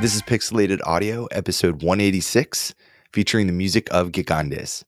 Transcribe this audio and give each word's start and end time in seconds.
This 0.00 0.14
is 0.14 0.22
Pixelated 0.22 0.80
Audio, 0.86 1.26
episode 1.26 1.82
186, 1.82 2.74
featuring 3.12 3.46
the 3.46 3.52
music 3.52 3.86
of 3.90 4.12
Gigandes. 4.12 4.82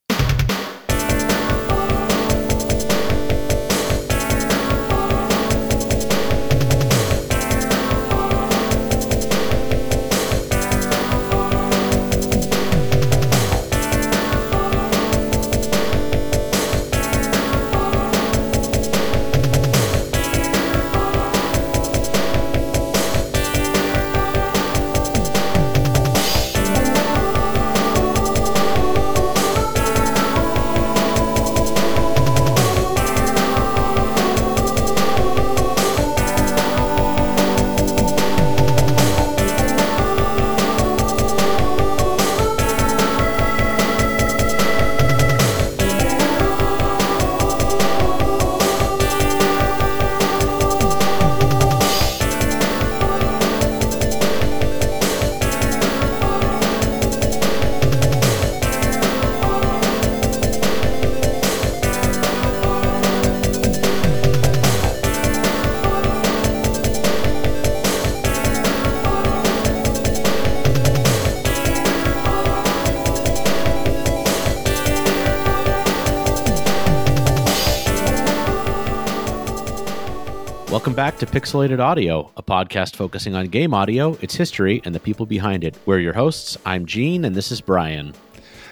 Pixelated 81.32 81.80
Audio, 81.80 82.30
a 82.36 82.42
podcast 82.42 82.94
focusing 82.94 83.34
on 83.34 83.46
game 83.46 83.72
audio, 83.72 84.18
its 84.20 84.34
history, 84.34 84.82
and 84.84 84.94
the 84.94 85.00
people 85.00 85.24
behind 85.24 85.64
it. 85.64 85.74
We're 85.86 85.98
your 85.98 86.12
hosts. 86.12 86.58
I'm 86.66 86.84
Gene, 86.84 87.24
and 87.24 87.34
this 87.34 87.50
is 87.50 87.62
Brian. 87.62 88.12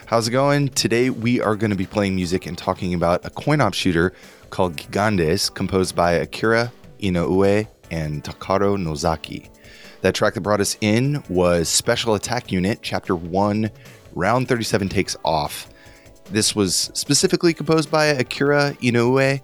How's 0.05 0.29
it 0.29 0.33
going? 0.33 0.69
Today 0.69 1.09
we 1.09 1.41
are 1.41 1.57
going 1.57 1.71
to 1.71 1.77
be 1.77 1.87
playing 1.87 2.17
music 2.17 2.45
and 2.45 2.59
talking 2.59 2.93
about 2.93 3.25
a 3.25 3.31
coin 3.31 3.63
op 3.63 3.73
shooter 3.73 4.13
called 4.51 4.77
Gigandes, 4.77 5.49
composed 5.55 5.97
by 5.97 6.13
Akira 6.13 6.71
Inoue 7.01 7.67
and 7.91 8.23
Takaro 8.23 8.77
Nozaki. 8.77 9.49
That 10.03 10.15
track 10.15 10.35
that 10.35 10.43
brought 10.43 10.61
us 10.61 10.77
in 10.83 11.25
was 11.31 11.67
Special 11.67 12.15
Attack 12.15 12.53
Unit, 12.53 12.81
Chapter 12.83 13.17
1, 13.17 13.71
Round 14.15 14.47
37 14.47 14.91
Takes 14.91 15.17
Off. 15.25 15.71
This 16.25 16.55
was 16.55 16.91
specifically 16.93 17.55
composed 17.55 17.91
by 17.91 18.05
Akira 18.05 18.77
Inoue, 18.83 19.41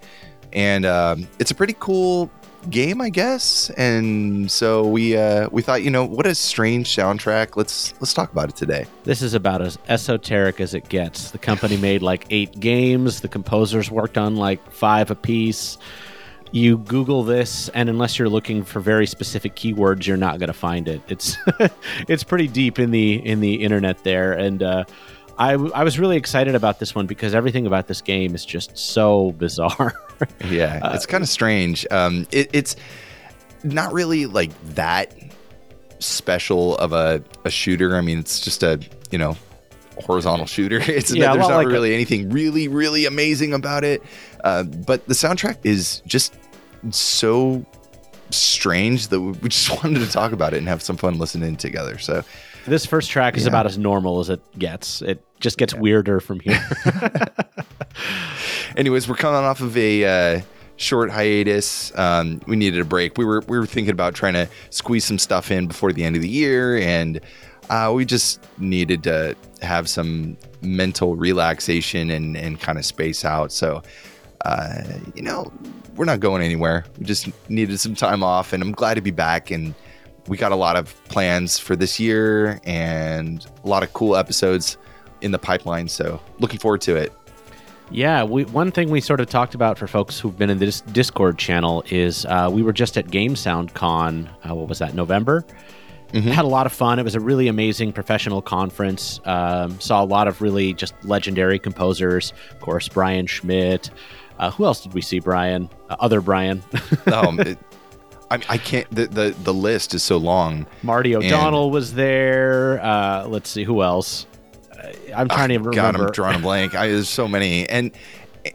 and 0.52 0.84
um, 0.84 1.26
it's 1.38 1.50
a 1.50 1.54
pretty 1.54 1.76
cool 1.80 2.30
game, 2.70 3.00
I 3.00 3.08
guess. 3.10 3.70
And 3.70 4.50
so 4.50 4.86
we 4.86 5.16
uh, 5.16 5.48
we 5.50 5.62
thought, 5.62 5.82
you 5.82 5.90
know, 5.90 6.04
what 6.04 6.26
a 6.26 6.34
strange 6.34 6.94
soundtrack. 6.94 7.56
Let's 7.56 7.94
let's 8.00 8.14
talk 8.14 8.32
about 8.32 8.48
it 8.48 8.56
today. 8.56 8.86
This 9.04 9.22
is 9.22 9.34
about 9.34 9.62
as 9.62 9.78
esoteric 9.88 10.60
as 10.60 10.74
it 10.74 10.88
gets. 10.88 11.30
The 11.30 11.38
company 11.38 11.76
made 11.76 12.02
like 12.02 12.26
eight 12.30 12.58
games. 12.58 13.20
The 13.20 13.28
composers 13.28 13.90
worked 13.90 14.18
on 14.18 14.36
like 14.36 14.70
five 14.70 15.10
apiece. 15.10 15.78
You 16.52 16.78
Google 16.78 17.24
this, 17.24 17.68
and 17.70 17.88
unless 17.88 18.18
you're 18.18 18.28
looking 18.28 18.62
for 18.62 18.80
very 18.80 19.06
specific 19.06 19.56
keywords, 19.56 20.06
you're 20.06 20.16
not 20.16 20.38
going 20.38 20.46
to 20.46 20.54
find 20.54 20.88
it. 20.88 21.02
It's 21.08 21.36
it's 22.08 22.24
pretty 22.24 22.46
deep 22.48 22.78
in 22.78 22.90
the 22.90 23.14
in 23.14 23.40
the 23.40 23.54
internet 23.54 24.04
there, 24.04 24.32
and 24.32 24.62
uh, 24.62 24.84
I 25.38 25.52
I 25.52 25.84
was 25.84 25.98
really 25.98 26.16
excited 26.16 26.54
about 26.54 26.78
this 26.78 26.94
one 26.94 27.06
because 27.06 27.34
everything 27.34 27.66
about 27.66 27.86
this 27.88 28.00
game 28.00 28.34
is 28.34 28.44
just 28.44 28.76
so 28.76 29.32
bizarre. 29.38 29.94
yeah, 30.48 30.94
it's 30.94 31.06
kind 31.06 31.22
of 31.22 31.28
strange. 31.28 31.86
Um, 31.90 32.26
it, 32.32 32.50
it's 32.52 32.76
not 33.62 33.92
really 33.92 34.26
like 34.26 34.50
that 34.74 35.14
special 35.98 36.76
of 36.78 36.92
a, 36.92 37.22
a 37.44 37.50
shooter. 37.50 37.96
I 37.96 38.00
mean, 38.00 38.18
it's 38.18 38.40
just 38.40 38.62
a 38.62 38.80
you 39.10 39.18
know 39.18 39.36
horizontal 40.04 40.46
shooter. 40.46 40.78
It's 40.86 41.14
Yeah, 41.14 41.32
there's 41.34 41.48
not 41.48 41.56
like 41.56 41.66
a- 41.66 41.70
really 41.70 41.94
anything 41.94 42.30
really 42.30 42.68
really 42.68 43.06
amazing 43.06 43.52
about 43.54 43.84
it. 43.84 44.02
Uh, 44.44 44.62
but 44.62 45.06
the 45.06 45.14
soundtrack 45.14 45.58
is 45.64 46.00
just 46.06 46.34
so 46.90 47.64
strange 48.30 49.08
that 49.08 49.20
we 49.20 49.48
just 49.48 49.70
wanted 49.82 50.00
to 50.00 50.10
talk 50.10 50.32
about 50.32 50.54
it 50.54 50.58
and 50.58 50.68
have 50.68 50.82
some 50.82 50.96
fun 50.96 51.18
listening 51.18 51.56
together. 51.56 51.98
So 51.98 52.22
This 52.66 52.84
first 52.86 53.10
track 53.10 53.36
is 53.36 53.44
Yeah. 53.44 53.48
about 53.50 53.66
as 53.66 53.78
normal 53.78 54.20
as 54.20 54.28
it 54.28 54.40
gets. 54.58 55.02
It 55.02 55.22
just 55.40 55.58
gets 55.58 55.74
weirder 55.74 56.20
from 56.20 56.40
here. 56.40 56.60
anyways, 58.76 59.08
we're 59.08 59.16
coming 59.16 59.40
off 59.44 59.60
of 59.60 59.76
a 59.76 60.36
uh, 60.36 60.40
short 60.76 61.10
hiatus. 61.10 61.96
Um, 61.96 62.40
we 62.46 62.56
needed 62.56 62.80
a 62.80 62.84
break. 62.84 63.18
We 63.18 63.24
were 63.24 63.42
we 63.46 63.58
were 63.58 63.66
thinking 63.66 63.92
about 63.92 64.14
trying 64.14 64.34
to 64.34 64.48
squeeze 64.70 65.04
some 65.04 65.18
stuff 65.18 65.50
in 65.50 65.66
before 65.66 65.92
the 65.92 66.04
end 66.04 66.16
of 66.16 66.22
the 66.22 66.28
year, 66.28 66.76
and 66.78 67.20
uh, 67.70 67.92
we 67.94 68.04
just 68.04 68.40
needed 68.58 69.02
to 69.04 69.36
have 69.62 69.88
some 69.88 70.36
mental 70.62 71.16
relaxation 71.16 72.10
and 72.10 72.36
and 72.36 72.60
kind 72.60 72.78
of 72.78 72.84
space 72.84 73.24
out. 73.24 73.52
So, 73.52 73.82
uh, 74.44 74.82
you 75.14 75.22
know, 75.22 75.50
we're 75.96 76.04
not 76.04 76.20
going 76.20 76.42
anywhere. 76.42 76.84
We 76.98 77.04
just 77.04 77.28
needed 77.48 77.78
some 77.80 77.94
time 77.94 78.22
off, 78.22 78.52
and 78.52 78.62
I'm 78.62 78.72
glad 78.72 78.94
to 78.94 79.00
be 79.00 79.10
back. 79.12 79.50
And 79.50 79.74
we 80.28 80.36
got 80.36 80.52
a 80.52 80.56
lot 80.56 80.76
of 80.76 80.94
plans 81.04 81.58
for 81.58 81.76
this 81.76 82.00
year 82.00 82.60
and 82.64 83.46
a 83.64 83.68
lot 83.68 83.82
of 83.82 83.92
cool 83.92 84.16
episodes 84.16 84.76
in 85.20 85.30
the 85.30 85.38
pipeline. 85.38 85.88
So, 85.88 86.20
looking 86.38 86.58
forward 86.58 86.80
to 86.82 86.96
it. 86.96 87.12
Yeah, 87.90 88.24
we, 88.24 88.44
one 88.46 88.72
thing 88.72 88.90
we 88.90 89.00
sort 89.00 89.20
of 89.20 89.28
talked 89.28 89.54
about 89.54 89.78
for 89.78 89.86
folks 89.86 90.18
who've 90.18 90.36
been 90.36 90.50
in 90.50 90.58
this 90.58 90.80
Discord 90.80 91.38
channel 91.38 91.84
is 91.88 92.26
uh, 92.26 92.50
we 92.52 92.62
were 92.62 92.72
just 92.72 92.98
at 92.98 93.06
GameSoundCon. 93.06 94.28
Uh, 94.48 94.54
what 94.54 94.68
was 94.68 94.80
that? 94.80 94.94
November. 94.94 95.44
Had 96.12 96.44
a 96.46 96.48
lot 96.48 96.64
of 96.66 96.72
fun. 96.72 96.98
It 96.98 97.02
was 97.02 97.14
a 97.14 97.20
really 97.20 97.46
amazing 97.46 97.92
professional 97.92 98.40
conference. 98.40 99.20
Um, 99.24 99.78
saw 99.80 100.02
a 100.02 100.06
lot 100.06 100.28
of 100.28 100.40
really 100.40 100.72
just 100.72 100.94
legendary 101.04 101.58
composers. 101.58 102.32
Of 102.52 102.60
course, 102.60 102.88
Brian 102.88 103.26
Schmidt. 103.26 103.90
Uh, 104.38 104.50
who 104.50 104.64
else 104.64 104.82
did 104.82 104.94
we 104.94 105.02
see? 105.02 105.18
Brian, 105.18 105.68
uh, 105.90 105.96
other 105.98 106.20
Brian, 106.20 106.62
um, 107.12 107.40
it, 107.40 107.58
I, 108.30 108.34
I 108.48 108.58
can't. 108.58 108.90
The, 108.90 109.06
the 109.06 109.36
the 109.44 109.54
list 109.54 109.94
is 109.94 110.02
so 110.02 110.16
long. 110.16 110.66
Marty 110.82 111.14
O'Donnell 111.14 111.70
was 111.70 111.94
there. 111.94 112.80
Uh, 112.82 113.26
let's 113.26 113.48
see 113.48 113.64
who 113.64 113.82
else. 113.82 114.26
I'm 115.14 115.28
trying 115.28 115.48
to 115.48 115.58
remember. 115.58 115.72
God. 115.72 115.96
I'm 115.96 116.10
drawing 116.12 116.36
a 116.36 116.38
blank. 116.42 116.74
I, 116.74 116.88
there's 116.88 117.08
so 117.08 117.28
many, 117.28 117.68
and 117.68 117.92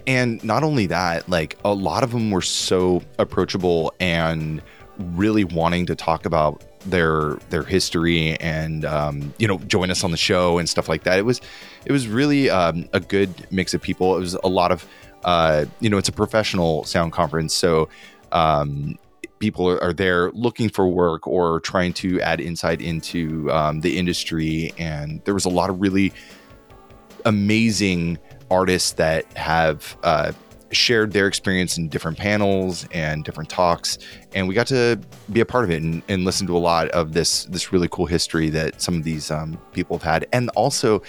and 0.08 0.44
not 0.44 0.64
only 0.64 0.88
that, 0.88 1.28
like 1.30 1.58
a 1.64 1.74
lot 1.74 2.04
of 2.04 2.12
them 2.12 2.32
were 2.32 2.42
so 2.42 3.02
approachable 3.18 3.94
and 4.00 4.62
really 4.98 5.44
wanting 5.44 5.86
to 5.88 5.96
talk 5.96 6.26
about 6.26 6.64
their 6.86 7.36
their 7.50 7.64
history 7.64 8.36
and 8.40 8.86
um, 8.86 9.34
you 9.38 9.48
know 9.48 9.58
join 9.60 9.92
us 9.92 10.04
on 10.04 10.12
the 10.12 10.18
show 10.18 10.58
and 10.58 10.68
stuff 10.68 10.90
like 10.90 11.04
that. 11.04 11.18
It 11.18 11.24
was 11.24 11.42
it 11.86 11.92
was 11.92 12.08
really 12.08 12.50
um, 12.50 12.88
a 12.94 13.00
good 13.00 13.48
mix 13.52 13.74
of 13.74 13.82
people. 13.82 14.16
It 14.18 14.20
was 14.20 14.34
a 14.36 14.50
lot 14.50 14.72
of 14.72 14.86
uh, 15.24 15.66
you 15.80 15.90
know 15.90 15.98
it's 15.98 16.10
a 16.10 16.14
professional 16.14 16.84
sound 16.84 17.14
conference, 17.14 17.54
so 17.54 17.90
um, 18.32 18.98
people 19.42 19.68
are, 19.68 19.84
are 19.84 19.92
there 19.92 20.32
looking 20.32 20.70
for 20.70 20.88
work 20.88 21.28
or 21.28 21.60
trying 21.60 21.92
to 21.92 22.22
add 22.22 22.40
insight 22.40 22.80
into 22.80 23.52
um, 23.52 23.82
the 23.82 23.98
industry. 23.98 24.72
And 24.78 25.22
there 25.26 25.34
was 25.34 25.44
a 25.44 25.50
lot 25.50 25.70
of 25.70 25.82
really 25.82 26.14
amazing 27.26 28.18
artists 28.50 28.94
that 28.94 29.26
have 29.36 29.98
uh, 30.04 30.32
shared 30.72 31.12
their 31.12 31.28
experience 31.28 31.78
in 31.78 31.90
different 31.90 32.18
panels 32.18 32.88
and 32.92 33.26
different 33.26 33.50
talks 33.50 33.98
and 34.34 34.48
we 34.48 34.56
got 34.56 34.68
to 34.68 34.98
be 35.34 35.42
a 35.42 35.46
part 35.46 35.66
of 35.66 35.72
it 35.72 35.82
and, 35.82 36.02
and 36.08 36.24
listen 36.24 36.48
to 36.48 36.56
a 36.56 36.60
lot 36.60 36.88
of 36.90 37.12
this 37.12 37.44
this 37.46 37.74
really 37.74 37.90
cool 37.92 38.06
history 38.06 38.50
that 38.50 38.82
some 38.82 38.96
of 38.96 39.04
these 39.04 39.30
um, 39.32 39.60
people 39.74 39.98
have 39.98 40.04
had 40.04 40.28
and 40.32 40.50
also 40.52 41.02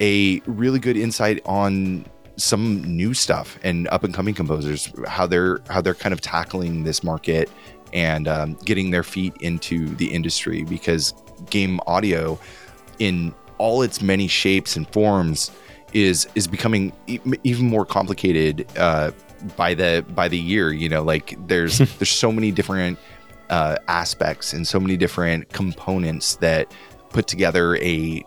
a 0.00 0.40
really 0.46 0.78
good 0.78 0.96
insight 0.96 1.40
on 1.44 2.04
some 2.36 2.82
new 2.84 3.12
stuff 3.14 3.58
and 3.62 3.88
up 3.88 4.04
and 4.04 4.14
coming 4.14 4.34
composers 4.34 4.90
how 5.06 5.26
they're 5.26 5.60
how 5.68 5.80
they're 5.80 5.94
kind 5.94 6.12
of 6.12 6.20
tackling 6.20 6.84
this 6.84 7.04
market 7.04 7.50
and 7.92 8.26
um, 8.26 8.54
getting 8.64 8.90
their 8.90 9.02
feet 9.02 9.34
into 9.40 9.88
the 9.96 10.12
industry 10.12 10.64
because 10.64 11.12
game 11.50 11.78
audio 11.86 12.38
in 12.98 13.34
all 13.58 13.82
its 13.82 14.00
many 14.00 14.26
shapes 14.26 14.76
and 14.76 14.90
forms 14.92 15.50
is 15.92 16.26
is 16.34 16.46
becoming 16.46 16.92
e- 17.06 17.20
even 17.44 17.66
more 17.66 17.84
complicated 17.84 18.66
uh, 18.76 19.10
by 19.56 19.74
the 19.74 20.04
by 20.14 20.28
the 20.28 20.38
year. 20.38 20.72
You 20.72 20.88
know, 20.88 21.02
like 21.02 21.36
there's 21.46 21.78
there's 21.98 22.10
so 22.10 22.32
many 22.32 22.50
different 22.50 22.98
uh, 23.50 23.76
aspects 23.88 24.52
and 24.52 24.66
so 24.66 24.80
many 24.80 24.96
different 24.96 25.48
components 25.50 26.36
that 26.36 26.72
put 27.10 27.26
together 27.26 27.76
a 27.76 28.24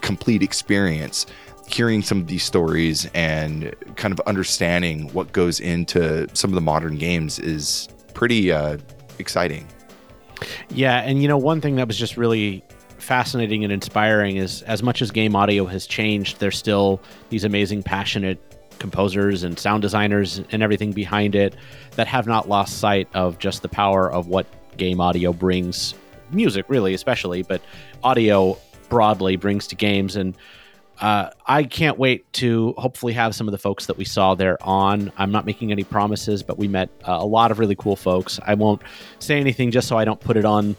complete 0.00 0.42
experience 0.42 1.26
hearing 1.68 2.02
some 2.02 2.18
of 2.18 2.26
these 2.26 2.42
stories 2.42 3.08
and 3.14 3.74
kind 3.96 4.12
of 4.12 4.20
understanding 4.26 5.08
what 5.12 5.32
goes 5.32 5.60
into 5.60 6.26
some 6.34 6.50
of 6.50 6.54
the 6.54 6.60
modern 6.60 6.96
games 6.96 7.38
is 7.38 7.88
pretty 8.14 8.50
uh, 8.50 8.78
exciting. 9.18 9.66
Yeah, 10.70 11.00
and 11.00 11.20
you 11.20 11.28
know, 11.28 11.36
one 11.38 11.60
thing 11.60 11.76
that 11.76 11.86
was 11.86 11.98
just 11.98 12.16
really 12.16 12.64
fascinating 12.98 13.64
and 13.64 13.72
inspiring 13.72 14.36
is 14.36 14.62
as 14.62 14.82
much 14.82 15.02
as 15.02 15.10
game 15.10 15.36
audio 15.36 15.66
has 15.66 15.86
changed, 15.86 16.40
there's 16.40 16.56
still 16.56 17.00
these 17.30 17.44
amazing, 17.44 17.82
passionate 17.82 18.38
composers 18.78 19.42
and 19.42 19.58
sound 19.58 19.82
designers 19.82 20.40
and 20.50 20.62
everything 20.62 20.92
behind 20.92 21.34
it 21.34 21.54
that 21.96 22.06
have 22.06 22.26
not 22.26 22.48
lost 22.48 22.78
sight 22.78 23.08
of 23.14 23.38
just 23.38 23.62
the 23.62 23.68
power 23.68 24.10
of 24.10 24.28
what 24.28 24.46
game 24.76 25.00
audio 25.00 25.32
brings 25.32 25.94
music 26.30 26.64
really 26.68 26.94
especially 26.94 27.42
but 27.42 27.60
audio 28.04 28.56
broadly 28.88 29.34
brings 29.34 29.66
to 29.66 29.74
games 29.74 30.14
and 30.14 30.36
uh, 31.00 31.30
I 31.46 31.62
can't 31.64 31.98
wait 31.98 32.30
to 32.34 32.74
hopefully 32.76 33.12
have 33.12 33.34
some 33.34 33.46
of 33.46 33.52
the 33.52 33.58
folks 33.58 33.86
that 33.86 33.96
we 33.96 34.04
saw 34.04 34.34
there 34.34 34.58
on. 34.62 35.12
I'm 35.16 35.30
not 35.30 35.46
making 35.46 35.70
any 35.70 35.84
promises, 35.84 36.42
but 36.42 36.58
we 36.58 36.66
met 36.66 36.90
uh, 37.06 37.18
a 37.20 37.26
lot 37.26 37.50
of 37.50 37.58
really 37.58 37.76
cool 37.76 37.96
folks. 37.96 38.40
I 38.44 38.54
won't 38.54 38.82
say 39.18 39.38
anything 39.38 39.70
just 39.70 39.86
so 39.86 39.96
I 39.96 40.04
don't 40.04 40.20
put 40.20 40.36
it 40.36 40.44
on 40.44 40.76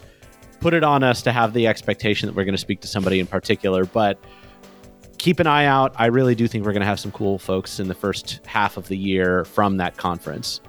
put 0.59 0.73
it 0.73 0.83
on 0.83 1.03
us 1.03 1.21
to 1.21 1.31
have 1.31 1.53
the 1.53 1.67
expectation 1.67 2.27
that 2.27 2.35
we're 2.35 2.43
going 2.43 2.53
to 2.53 2.57
speak 2.57 2.81
to 2.81 2.87
somebody 2.87 3.19
in 3.21 3.27
particular. 3.27 3.85
But 3.85 4.19
keep 5.17 5.39
an 5.39 5.47
eye 5.47 5.65
out. 5.65 5.93
I 5.97 6.07
really 6.07 6.35
do 6.35 6.47
think 6.47 6.65
we're 6.65 6.73
going 6.73 6.81
to 6.81 6.87
have 6.87 6.99
some 6.99 7.11
cool 7.11 7.39
folks 7.39 7.79
in 7.79 7.87
the 7.87 7.95
first 7.95 8.41
half 8.45 8.75
of 8.75 8.87
the 8.87 8.97
year 8.97 9.45
from 9.45 9.77
that 9.77 9.95
conference. 9.95 10.59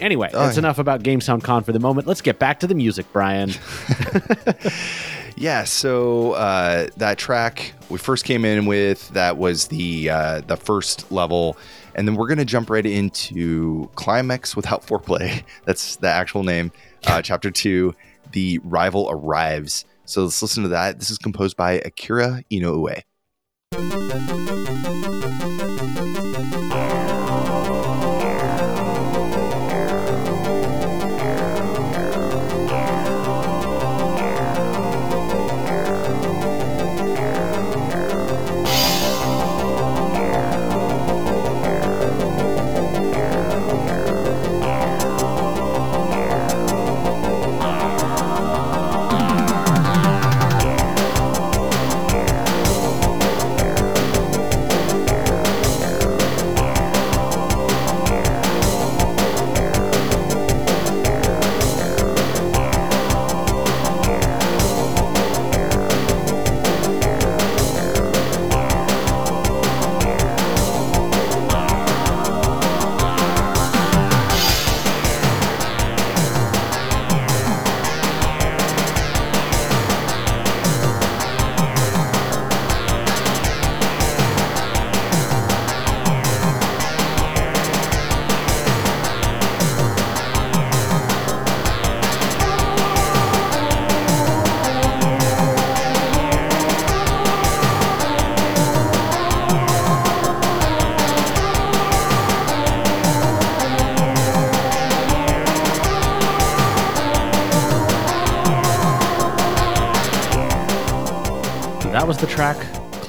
Anyway, 0.00 0.28
oh, 0.32 0.40
that's 0.40 0.56
yeah. 0.56 0.60
enough 0.60 0.78
about 0.78 1.02
GameSoundCon 1.02 1.64
for 1.64 1.72
the 1.72 1.78
moment. 1.80 2.06
Let's 2.06 2.20
get 2.20 2.38
back 2.38 2.60
to 2.60 2.66
the 2.66 2.74
music, 2.74 3.06
Brian. 3.12 3.50
yeah, 5.36 5.64
so 5.64 6.32
uh, 6.32 6.88
that 6.96 7.18
track 7.18 7.74
we 7.88 7.98
first 7.98 8.24
came 8.24 8.44
in 8.44 8.66
with 8.66 9.08
that 9.10 9.36
was 9.36 9.68
the 9.68 10.10
uh, 10.10 10.40
the 10.46 10.56
first 10.56 11.10
level, 11.10 11.56
and 11.94 12.06
then 12.06 12.14
we're 12.16 12.28
gonna 12.28 12.44
jump 12.44 12.70
right 12.70 12.86
into 12.86 13.90
Climax 13.94 14.56
without 14.56 14.86
foreplay. 14.86 15.42
That's 15.64 15.96
the 15.96 16.08
actual 16.08 16.42
name. 16.42 16.72
Uh, 17.06 17.22
chapter 17.22 17.50
two, 17.50 17.94
the 18.32 18.58
rival 18.64 19.08
arrives. 19.10 19.84
So 20.04 20.24
let's 20.24 20.40
listen 20.42 20.62
to 20.64 20.68
that. 20.70 20.98
This 20.98 21.10
is 21.10 21.18
composed 21.18 21.56
by 21.56 21.80
Akira 21.84 22.44
Inoue. 22.50 23.02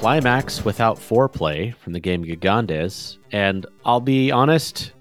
Climax 0.06 0.64
Without 0.64 0.98
Foreplay 1.00 1.74
from 1.78 1.94
the 1.94 2.00
game 2.00 2.24
Gigandes. 2.24 3.18
And 3.32 3.66
I'll 3.84 4.00
be 4.00 4.30
honest, 4.30 4.92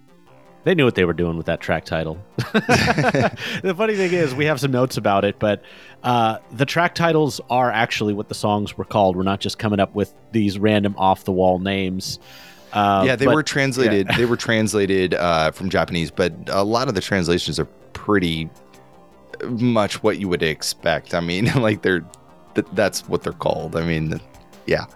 they 0.65 0.75
knew 0.75 0.87
what 0.87 0.95
they 0.95 1.05
were 1.05 1.13
doing 1.13 1.37
with 1.37 1.45
that 1.45 1.61
track 1.61 1.85
title. 1.85 2.17
the 2.39 3.75
funny 3.77 3.97
thing 3.97 4.15
is, 4.15 4.35
we 4.35 4.47
have 4.47 4.59
some 4.61 4.71
notes 4.71 4.97
about 4.97 5.27
it, 5.27 5.39
but 5.39 5.63
uh, 6.05 6.39
the 6.53 6.65
track 6.65 6.95
titles 6.95 7.39
are 7.51 7.71
actually 7.71 8.15
what 8.15 8.31
the 8.31 8.35
songs 8.35 8.79
were 8.79 8.87
called. 8.87 9.15
We're 9.15 9.25
not 9.25 9.41
just 9.41 9.59
coming 9.59 9.79
up 9.79 9.95
with 9.95 10.15
these 10.33 10.59
random 10.59 10.95
off 10.97 11.25
the 11.25 11.33
wall 11.33 11.59
names. 11.59 12.19
Uh, 12.73 13.05
yeah, 13.07 13.15
they 13.15 13.27
but, 13.27 13.35
were 13.35 13.43
translated. 13.43 14.07
Yeah. 14.09 14.17
they 14.17 14.25
were 14.25 14.39
translated 14.39 15.13
uh, 15.13 15.51
from 15.51 15.69
Japanese, 15.69 16.11
but 16.11 16.33
a 16.49 16.65
lot 16.65 16.89
of 16.89 16.95
the 16.95 17.03
translations 17.03 17.61
are 17.61 17.69
pretty 17.93 18.49
much 19.43 20.03
what 20.03 20.19
you 20.19 20.31
would 20.31 20.43
expect. 20.43 21.13
I 21.13 21.21
mean, 21.21 21.53
like 21.57 21.83
they're 21.83 22.07
th- 22.55 22.69
that's 22.73 23.07
what 23.07 23.23
they're 23.23 23.35
called. 23.35 23.77
I 23.77 23.85
mean, 23.85 24.19
yeah. 24.67 24.87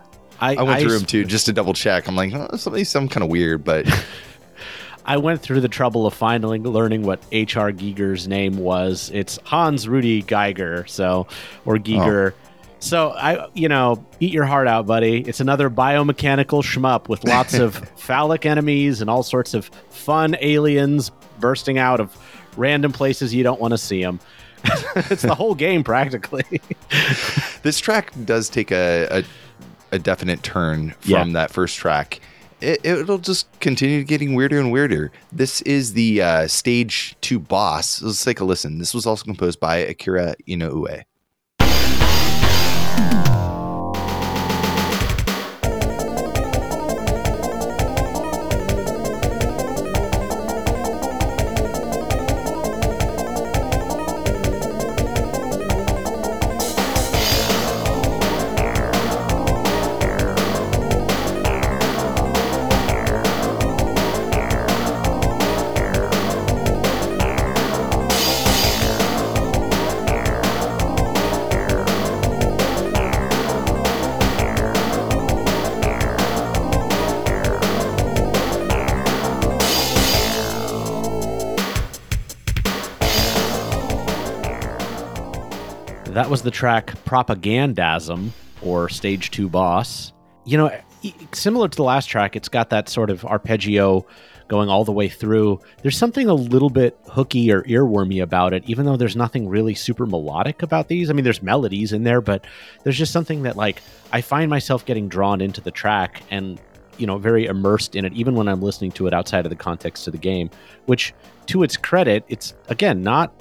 I, 0.40 0.54
I 0.56 0.62
went 0.62 0.78
I, 0.78 0.82
through 0.82 0.98
them 0.98 1.06
too 1.06 1.24
just 1.24 1.46
to 1.46 1.52
double 1.52 1.74
check. 1.74 2.06
I'm 2.06 2.16
like, 2.16 2.32
oh, 2.34 2.56
something 2.56 2.84
some 2.84 3.08
kind 3.08 3.24
of 3.24 3.30
weird, 3.30 3.64
but 3.64 3.86
I 5.04 5.16
went 5.16 5.40
through 5.40 5.62
the 5.62 5.68
trouble 5.68 6.06
of 6.06 6.14
finally 6.14 6.58
learning 6.58 7.02
what 7.02 7.20
H.R. 7.32 7.72
Giger's 7.72 8.28
name 8.28 8.58
was. 8.58 9.10
It's 9.12 9.38
Hans 9.44 9.88
Rudy 9.88 10.22
Geiger, 10.22 10.86
so 10.86 11.26
or 11.64 11.76
oh. 11.76 11.78
Giger. 11.78 12.32
Oh. 12.32 12.48
So 12.80 13.10
I, 13.10 13.48
you 13.54 13.68
know, 13.68 14.04
eat 14.20 14.32
your 14.32 14.44
heart 14.44 14.68
out, 14.68 14.86
buddy. 14.86 15.22
It's 15.22 15.40
another 15.40 15.68
biomechanical 15.68 16.62
shmup 16.62 17.08
with 17.08 17.24
lots 17.24 17.54
of 17.54 17.74
phallic 17.96 18.46
enemies 18.46 19.00
and 19.00 19.10
all 19.10 19.22
sorts 19.22 19.54
of 19.54 19.66
fun 19.90 20.36
aliens 20.40 21.10
bursting 21.40 21.78
out 21.78 22.00
of 22.00 22.16
random 22.56 22.92
places 22.92 23.34
you 23.34 23.42
don't 23.42 23.60
want 23.60 23.72
to 23.72 23.78
see 23.78 24.02
them. 24.02 24.20
it's 24.96 25.22
the 25.22 25.34
whole 25.34 25.54
game 25.54 25.82
practically. 25.82 26.60
this 27.62 27.80
track 27.80 28.12
does 28.24 28.48
take 28.48 28.70
a, 28.70 29.08
a, 29.10 29.24
a 29.92 29.98
definite 29.98 30.42
turn 30.42 30.90
from 31.00 31.10
yeah. 31.10 31.32
that 31.32 31.50
first 31.50 31.76
track. 31.76 32.20
It, 32.60 33.06
will 33.06 33.18
just 33.18 33.46
continue 33.60 34.02
getting 34.02 34.34
weirder 34.34 34.58
and 34.58 34.72
weirder. 34.72 35.12
This 35.30 35.60
is 35.62 35.92
the 35.92 36.22
uh, 36.22 36.48
stage 36.48 37.14
two 37.20 37.38
boss. 37.38 38.02
Let's 38.02 38.24
take 38.24 38.40
a 38.40 38.44
listen. 38.44 38.78
This 38.78 38.94
was 38.94 39.06
also 39.06 39.24
composed 39.24 39.60
by 39.60 39.76
Akira 39.76 40.34
Inoue. 40.48 41.04
That 86.18 86.30
was 86.30 86.42
the 86.42 86.50
track 86.50 86.86
Propagandasm 87.04 88.30
or 88.60 88.88
Stage 88.88 89.30
2 89.30 89.48
Boss. 89.48 90.12
You 90.44 90.58
know, 90.58 90.80
similar 91.32 91.68
to 91.68 91.76
the 91.76 91.84
last 91.84 92.06
track, 92.06 92.34
it's 92.34 92.48
got 92.48 92.70
that 92.70 92.88
sort 92.88 93.10
of 93.10 93.24
arpeggio 93.24 94.04
going 94.48 94.68
all 94.68 94.84
the 94.84 94.90
way 94.90 95.08
through. 95.08 95.60
There's 95.82 95.96
something 95.96 96.28
a 96.28 96.34
little 96.34 96.70
bit 96.70 96.98
hooky 97.08 97.52
or 97.52 97.62
earwormy 97.62 98.20
about 98.20 98.52
it, 98.52 98.64
even 98.66 98.84
though 98.84 98.96
there's 98.96 99.14
nothing 99.14 99.48
really 99.48 99.74
super 99.74 100.06
melodic 100.06 100.60
about 100.60 100.88
these. 100.88 101.08
I 101.08 101.12
mean, 101.12 101.22
there's 101.22 101.40
melodies 101.40 101.92
in 101.92 102.02
there, 102.02 102.20
but 102.20 102.44
there's 102.82 102.98
just 102.98 103.12
something 103.12 103.44
that 103.44 103.56
like 103.56 103.80
I 104.12 104.20
find 104.20 104.50
myself 104.50 104.84
getting 104.84 105.08
drawn 105.08 105.40
into 105.40 105.60
the 105.60 105.70
track 105.70 106.24
and 106.32 106.60
you 106.96 107.06
know 107.06 107.18
very 107.18 107.46
immersed 107.46 107.94
in 107.94 108.04
it 108.04 108.12
even 108.12 108.34
when 108.34 108.48
i'm 108.48 108.60
listening 108.60 108.90
to 108.90 109.06
it 109.06 109.14
outside 109.14 109.46
of 109.46 109.50
the 109.50 109.56
context 109.56 110.08
of 110.08 110.12
the 110.12 110.18
game 110.18 110.50
which 110.86 111.14
to 111.46 111.62
its 111.62 111.76
credit 111.76 112.24
it's 112.28 112.54
again 112.70 113.02
not 113.02 113.32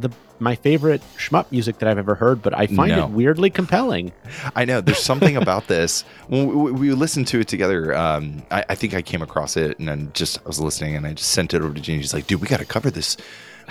the 0.00 0.10
my 0.40 0.54
favorite 0.54 1.02
shmup 1.16 1.50
music 1.50 1.78
that 1.78 1.88
I've 1.88 1.98
ever 1.98 2.14
heard, 2.14 2.42
but 2.42 2.56
I 2.56 2.66
find 2.66 2.92
No. 2.92 3.04
it 3.04 3.10
weirdly 3.10 3.50
compelling. 3.50 4.12
I 4.54 4.64
know 4.64 4.80
there's 4.80 4.98
something 5.02 5.36
about 5.42 5.66
this. 5.68 6.02
When 6.28 6.46
we, 6.48 6.72
we 6.72 6.90
listened 6.92 7.26
to 7.28 7.40
it 7.40 7.48
together, 7.48 7.94
um, 7.96 8.42
I, 8.50 8.64
I 8.68 8.74
think 8.74 8.94
I 8.94 9.02
came 9.02 9.22
across 9.22 9.56
it 9.56 9.78
and 9.78 9.88
then 9.88 10.10
just 10.14 10.38
I 10.38 10.46
was 10.46 10.60
listening 10.60 10.94
and 10.96 11.06
I 11.06 11.14
just 11.14 11.30
sent 11.32 11.54
it 11.54 11.62
over 11.62 11.74
to 11.74 11.80
Gene. 11.80 12.00
She's 12.00 12.14
like, 12.14 12.26
"Dude, 12.26 12.40
we 12.40 12.46
got 12.48 12.60
to 12.60 12.66
cover 12.66 12.90
this. 12.90 13.16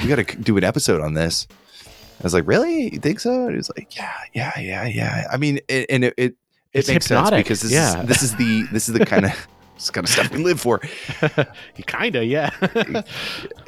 We 0.02 0.08
got 0.08 0.16
to 0.18 0.38
do 0.38 0.58
an 0.58 0.64
episode 0.64 1.02
on 1.02 1.14
this." 1.14 1.48
I 2.20 2.24
was 2.24 2.34
like, 2.34 2.48
"Really? 2.48 2.92
You 2.94 3.00
think 3.00 3.20
so?" 3.20 3.44
And 3.44 3.52
he 3.52 3.58
was 3.58 3.72
like, 3.78 3.96
"Yeah, 3.96 4.12
yeah, 4.34 4.60
yeah, 4.60 4.86
yeah." 4.86 5.28
I 5.32 5.38
mean, 5.38 5.60
it, 5.68 5.86
and 5.90 6.04
it 6.04 6.14
it, 6.18 6.24
it 6.24 6.36
It's 6.74 6.88
makes 6.90 7.08
hypnotic, 7.08 7.48
sense 7.48 7.60
because 7.60 7.62
this 7.62 7.72
yeah. 7.72 8.02
is 8.02 8.08
this 8.08 8.24
is 8.24 8.36
the 8.36 8.64
this 8.72 8.90
is 8.90 8.94
the 8.96 9.06
kind 9.06 9.26
of 9.26 9.48
this 9.76 9.90
kind 9.92 10.04
of 10.06 10.10
stuff 10.12 10.32
we 10.32 10.44
live 10.44 10.60
for. 10.60 10.82
Kinda, 11.86 12.26
yeah. 12.26 12.50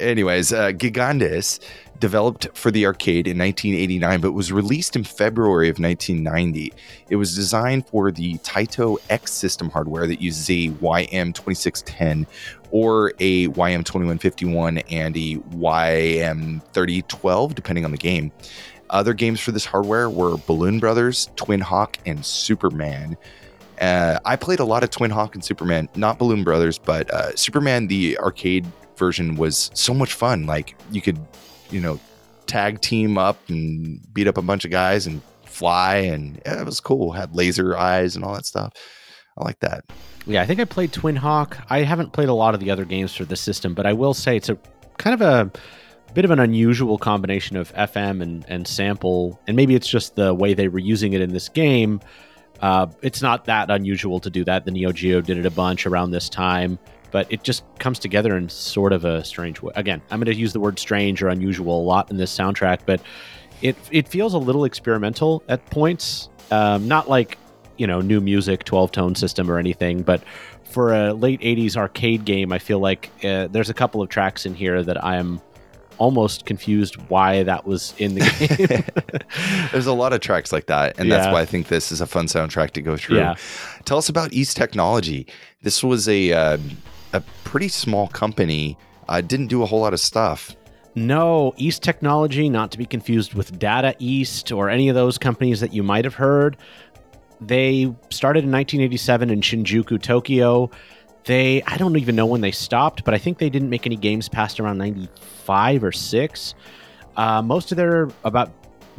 Anyways, 0.00 0.52
uh, 0.52 0.72
Gigandes 0.72 1.60
developed 2.00 2.48
for 2.54 2.70
the 2.70 2.86
arcade 2.86 3.28
in 3.28 3.38
1989, 3.38 4.20
but 4.20 4.32
was 4.32 4.50
released 4.50 4.96
in 4.96 5.04
February 5.04 5.68
of 5.68 5.78
1990. 5.78 6.72
It 7.08 7.16
was 7.16 7.34
designed 7.34 7.86
for 7.86 8.10
the 8.10 8.38
Taito 8.38 8.98
X 9.08 9.32
system 9.32 9.70
hardware 9.70 10.06
that 10.06 10.20
uses 10.20 10.48
a 10.50 10.70
YM2610 10.70 12.26
or 12.70 13.12
a 13.20 13.48
YM2151 13.48 14.82
and 14.90 15.16
a 15.16 15.36
YM3012, 15.56 17.54
depending 17.54 17.84
on 17.84 17.90
the 17.90 17.98
game. 17.98 18.32
Other 18.90 19.14
games 19.14 19.40
for 19.40 19.52
this 19.52 19.64
hardware 19.64 20.10
were 20.10 20.36
Balloon 20.46 20.80
Brothers, 20.80 21.30
Twin 21.36 21.60
Hawk, 21.60 21.98
and 22.06 22.26
Superman. 22.26 23.16
Uh, 23.80 24.18
I 24.24 24.36
played 24.36 24.60
a 24.60 24.64
lot 24.64 24.82
of 24.82 24.90
Twin 24.90 25.10
Hawk 25.10 25.34
and 25.34 25.44
Superman, 25.44 25.88
not 25.94 26.18
Balloon 26.18 26.44
Brothers, 26.44 26.78
but 26.78 27.10
uh, 27.10 27.34
Superman, 27.36 27.86
the 27.86 28.18
arcade 28.18 28.66
version, 28.96 29.36
was 29.36 29.70
so 29.74 29.94
much 29.94 30.12
fun. 30.12 30.46
Like 30.46 30.74
you 30.90 31.00
could, 31.00 31.18
you 31.70 31.80
know, 31.80 31.98
tag 32.46 32.80
team 32.80 33.18
up 33.18 33.38
and 33.48 34.00
beat 34.12 34.26
up 34.26 34.36
a 34.36 34.42
bunch 34.42 34.64
of 34.64 34.70
guys 34.70 35.06
and 35.06 35.22
fly, 35.44 35.96
and 35.96 36.40
yeah, 36.44 36.60
it 36.60 36.66
was 36.66 36.80
cool. 36.80 37.12
Had 37.12 37.34
laser 37.34 37.76
eyes 37.76 38.16
and 38.16 38.24
all 38.24 38.34
that 38.34 38.46
stuff. 38.46 38.72
I 39.36 39.44
like 39.44 39.60
that. 39.60 39.84
yeah, 40.26 40.42
I 40.42 40.46
think 40.46 40.60
I 40.60 40.64
played 40.64 40.92
Twin 40.92 41.16
Hawk. 41.16 41.58
I 41.70 41.82
haven't 41.82 42.12
played 42.12 42.28
a 42.28 42.34
lot 42.34 42.54
of 42.54 42.60
the 42.60 42.70
other 42.70 42.84
games 42.84 43.14
for 43.14 43.24
the 43.24 43.36
system, 43.36 43.74
but 43.74 43.86
I 43.86 43.92
will 43.92 44.14
say 44.14 44.36
it's 44.36 44.48
a 44.48 44.58
kind 44.98 45.14
of 45.14 45.22
a 45.22 45.50
bit 46.12 46.24
of 46.24 46.30
an 46.30 46.40
unusual 46.40 46.98
combination 46.98 47.56
of 47.56 47.72
FM 47.74 48.20
and, 48.22 48.44
and 48.48 48.66
sample, 48.66 49.40
and 49.46 49.56
maybe 49.56 49.74
it's 49.74 49.88
just 49.88 50.16
the 50.16 50.34
way 50.34 50.54
they 50.54 50.68
were 50.68 50.78
using 50.78 51.12
it 51.12 51.20
in 51.20 51.32
this 51.32 51.48
game. 51.48 52.00
Uh, 52.60 52.88
it's 53.00 53.22
not 53.22 53.46
that 53.46 53.70
unusual 53.70 54.20
to 54.20 54.28
do 54.28 54.44
that. 54.44 54.64
The 54.64 54.70
Neo 54.70 54.92
Geo 54.92 55.20
did 55.20 55.38
it 55.38 55.46
a 55.46 55.50
bunch 55.50 55.86
around 55.86 56.10
this 56.10 56.28
time, 56.28 56.78
but 57.10 57.30
it 57.30 57.42
just 57.42 57.64
comes 57.78 57.98
together 57.98 58.36
in 58.36 58.48
sort 58.48 58.92
of 58.92 59.04
a 59.04 59.24
strange 59.24 59.62
way. 59.62 59.72
Again, 59.76 60.02
I'm 60.10 60.20
going 60.20 60.32
to 60.32 60.38
use 60.38 60.52
the 60.52 60.60
word 60.60 60.78
strange 60.78 61.22
or 61.22 61.28
unusual 61.28 61.80
a 61.80 61.84
lot 61.84 62.10
in 62.10 62.16
this 62.16 62.36
soundtrack, 62.36 62.80
but 62.86 63.00
it 63.62 63.76
it 63.90 64.08
feels 64.08 64.34
a 64.34 64.38
little 64.38 64.64
experimental 64.64 65.42
at 65.48 65.64
points. 65.66 66.28
Um, 66.50 66.88
not 66.88 67.08
like 67.08 67.38
you 67.76 67.86
know 67.86 68.00
new 68.00 68.20
music, 68.20 68.64
12 68.64 68.92
tone 68.92 69.14
system 69.14 69.50
or 69.50 69.58
anything, 69.58 70.02
but 70.02 70.22
for 70.64 70.94
a 70.94 71.12
late 71.12 71.40
80s 71.40 71.76
arcade 71.76 72.24
game, 72.24 72.52
I 72.52 72.58
feel 72.58 72.78
like 72.78 73.10
uh, 73.24 73.48
there's 73.48 73.70
a 73.70 73.74
couple 73.74 74.02
of 74.02 74.08
tracks 74.08 74.46
in 74.46 74.54
here 74.54 74.82
that 74.82 75.02
I 75.04 75.16
am 75.16 75.40
almost 76.00 76.46
confused 76.46 76.96
why 77.08 77.42
that 77.42 77.66
was 77.66 77.94
in 77.98 78.14
the 78.14 78.20
game. 79.20 79.68
There's 79.72 79.86
a 79.86 79.92
lot 79.92 80.12
of 80.14 80.20
tracks 80.20 80.50
like 80.50 80.66
that, 80.66 80.98
and 80.98 81.12
that's 81.12 81.30
why 81.30 81.42
I 81.42 81.44
think 81.44 81.68
this 81.68 81.92
is 81.92 82.00
a 82.00 82.06
fun 82.06 82.26
soundtrack 82.26 82.70
to 82.72 82.82
go 82.82 82.96
through. 82.96 83.18
Yeah. 83.18 83.34
Tell 83.84 83.98
us 83.98 84.08
about 84.08 84.32
East 84.32 84.56
Technology. 84.56 85.26
This 85.62 85.84
was 85.84 86.08
a 86.08 86.32
uh, 86.32 86.58
a 87.12 87.22
pretty 87.44 87.68
small 87.68 88.08
company. 88.08 88.76
Uh, 89.08 89.20
didn't 89.20 89.48
do 89.48 89.62
a 89.62 89.66
whole 89.66 89.80
lot 89.80 89.92
of 89.92 90.00
stuff. 90.00 90.54
No, 90.94 91.54
East 91.56 91.82
Technology, 91.82 92.48
not 92.48 92.72
to 92.72 92.78
be 92.78 92.84
confused 92.84 93.34
with 93.34 93.58
Data 93.58 93.94
East 93.98 94.50
or 94.50 94.68
any 94.68 94.88
of 94.88 94.94
those 94.94 95.18
companies 95.18 95.60
that 95.60 95.72
you 95.72 95.82
might 95.82 96.04
have 96.04 96.14
heard. 96.14 96.56
They 97.40 97.94
started 98.10 98.44
in 98.44 98.50
1987 98.50 99.30
in 99.30 99.40
Shinjuku, 99.40 100.02
Tokyo. 100.02 100.70
They, 101.24 101.62
I 101.62 101.76
don't 101.76 101.96
even 101.96 102.16
know 102.16 102.26
when 102.26 102.40
they 102.40 102.50
stopped, 102.50 103.04
but 103.04 103.14
I 103.14 103.18
think 103.18 103.38
they 103.38 103.50
didn't 103.50 103.70
make 103.70 103.86
any 103.86 103.96
games 103.96 104.28
past 104.28 104.58
around 104.58 104.78
95 104.78 105.84
or 105.84 105.92
6. 105.92 106.54
Uh, 107.16 107.42
most 107.42 107.70
of 107.72 107.76
their 107.76 108.08
about 108.24 108.50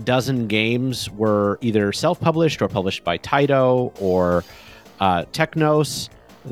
dozen 0.03 0.47
games 0.47 1.09
were 1.11 1.59
either 1.61 1.91
self-published 1.91 2.61
or 2.61 2.67
published 2.67 3.03
by 3.03 3.17
Taito 3.17 3.93
or 4.01 4.43
uh, 4.99 5.25
Technos. 5.31 6.09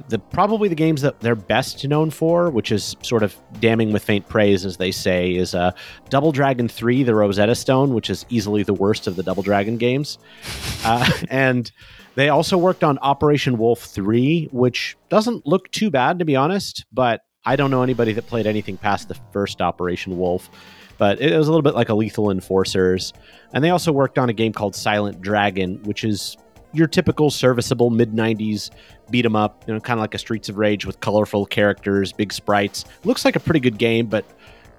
The 0.10 0.20
probably 0.20 0.70
the 0.70 0.76
games 0.76 1.02
that 1.02 1.20
they're 1.20 1.36
best 1.36 1.88
known 1.88 2.12
for, 2.12 2.50
which 2.50 2.72
is 2.72 2.96
sort 3.02 3.24
of 3.24 3.36
damning 3.60 3.92
with 3.92 4.04
faint 4.04 4.28
praise, 4.28 4.66
as 4.66 4.78
they 4.78 4.92
say, 4.92 5.36
is 5.36 5.56
uh, 5.56 5.72
Double 6.10 6.32
Dragon 6.32 6.68
Three: 6.68 7.04
The 7.04 7.16
Rosetta 7.16 7.56
Stone, 7.56 7.94
which 7.94 8.10
is 8.10 8.26
easily 8.30 8.64
the 8.64 8.74
worst 8.74 9.08
of 9.08 9.16
the 9.16 9.24
Double 9.24 9.42
Dragon 9.42 9.78
games, 9.78 10.20
uh, 10.86 11.10
and 11.30 11.72
they 12.16 12.30
also 12.30 12.58
worked 12.58 12.84
on 12.84 13.00
Operation 13.00 13.58
Wolf 13.58 13.82
Three, 13.82 14.48
which 14.52 14.98
doesn't 15.10 15.48
look 15.48 15.72
too 15.72 15.90
bad 15.90 16.20
to 16.20 16.26
be 16.26 16.36
honest, 16.36 16.86
but 16.92 17.22
I 17.46 17.56
don't 17.56 17.72
know 17.72 17.82
anybody 17.82 18.14
that 18.14 18.28
played 18.28 18.46
anything 18.46 18.78
past 18.78 19.08
the 19.08 19.18
first 19.32 19.62
Operation 19.62 20.18
Wolf. 20.18 20.50
But 20.98 21.22
it 21.22 21.36
was 21.38 21.48
a 21.48 21.52
little 21.52 21.64
bit 21.64 21.76
like 21.76 21.88
a 21.88 21.94
Lethal 21.94 22.30
Enforcers, 22.30 23.14
and 23.54 23.64
they 23.64 23.70
also 23.70 23.94
worked 23.94 24.20
on 24.20 24.28
a 24.28 24.34
game 24.34 24.52
called 24.52 24.76
Silent 24.76 25.22
Dragon, 25.22 25.82
which 25.84 26.04
is 26.04 26.36
your 26.74 26.88
typical 26.88 27.30
serviceable 27.30 27.90
mid 27.90 28.14
90s 28.14 28.70
beat 29.10 29.26
'em 29.26 29.36
up, 29.36 29.64
you 29.68 29.74
know, 29.74 29.80
kind 29.80 30.00
of 30.00 30.02
like 30.02 30.14
a 30.14 30.18
Streets 30.20 30.50
of 30.50 30.58
Rage 30.58 30.86
with 30.86 31.00
colorful 31.00 31.46
characters, 31.46 32.12
big 32.12 32.32
sprites. 32.32 32.86
Looks 33.04 33.26
like 33.26 33.36
a 33.36 33.40
pretty 33.40 33.60
good 33.60 33.78
game, 33.78 34.06
but 34.06 34.24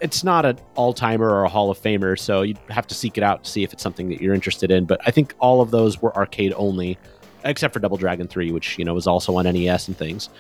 it's 0.01 0.25
not 0.25 0.47
an 0.47 0.59
all-timer 0.77 1.29
or 1.29 1.45
a 1.45 1.49
Hall 1.49 1.71
of 1.71 1.81
Famer, 1.81 2.19
so 2.19 2.43
you'd 2.43 2.59
have 2.71 2.87
to 2.87 2.95
seek 2.95 3.19
it 3.19 3.25
out 3.25 3.45
to 3.45 3.51
see 3.51 3.63
if 3.65 3.73
it's 3.73 3.83
something 3.83 4.09
that 4.09 4.21
you're 4.23 4.35
interested 4.35 4.71
in. 4.71 4.85
But 4.85 5.01
I 5.07 5.11
think 5.11 5.35
all 5.41 5.61
of 5.61 5.71
those 5.73 6.01
were 6.01 6.17
arcade 6.17 6.55
only, 6.57 6.97
except 7.45 7.75
for 7.75 7.81
Double 7.81 7.97
Dragon 7.99 8.27
3, 8.27 8.51
which, 8.53 8.79
you 8.79 8.85
know, 8.85 8.95
was 8.95 9.07
also 9.07 9.37
on 9.37 9.45
NES 9.47 9.89
and 9.89 9.97
things. 9.97 10.31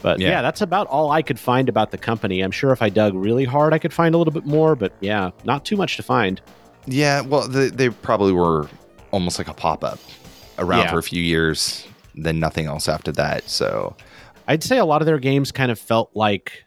But 0.00 0.20
Yeah. 0.20 0.28
yeah. 0.28 0.42
that's 0.42 0.60
about 0.60 0.86
all 0.86 1.10
I 1.10 1.22
could 1.22 1.38
find 1.40 1.68
about 1.68 1.90
the 1.90 1.98
company. 1.98 2.40
I'm 2.42 2.52
sure 2.52 2.70
if 2.70 2.80
I 2.82 2.88
dug 2.90 3.14
really 3.14 3.44
hard, 3.44 3.72
I 3.72 3.78
could 3.78 3.92
find 3.92 4.14
a 4.14 4.18
little 4.18 4.32
bit 4.32 4.46
more, 4.46 4.76
but 4.76 4.92
yeah, 5.00 5.30
not 5.44 5.64
too 5.64 5.76
much 5.76 5.96
to 5.96 6.02
find. 6.04 6.40
Yeah, 6.86 7.22
well, 7.22 7.48
they, 7.48 7.68
they 7.70 7.88
probably 7.90 8.32
were 8.32 8.68
almost 9.10 9.38
like 9.38 9.48
a 9.48 9.54
pop 9.54 9.82
up 9.82 9.98
around 10.58 10.80
Yeah. 10.80 10.90
for 10.90 10.98
a 10.98 11.02
few 11.02 11.22
years, 11.22 11.86
then 12.14 12.38
nothing 12.40 12.66
else 12.66 12.88
after 12.88 13.12
that. 13.12 13.48
So 13.48 13.94
I'd 14.46 14.62
say 14.62 14.78
a 14.78 14.84
lot 14.84 15.02
of 15.02 15.06
their 15.06 15.18
games 15.18 15.52
kind 15.52 15.70
of 15.70 15.78
felt 15.78 16.10
like 16.14 16.64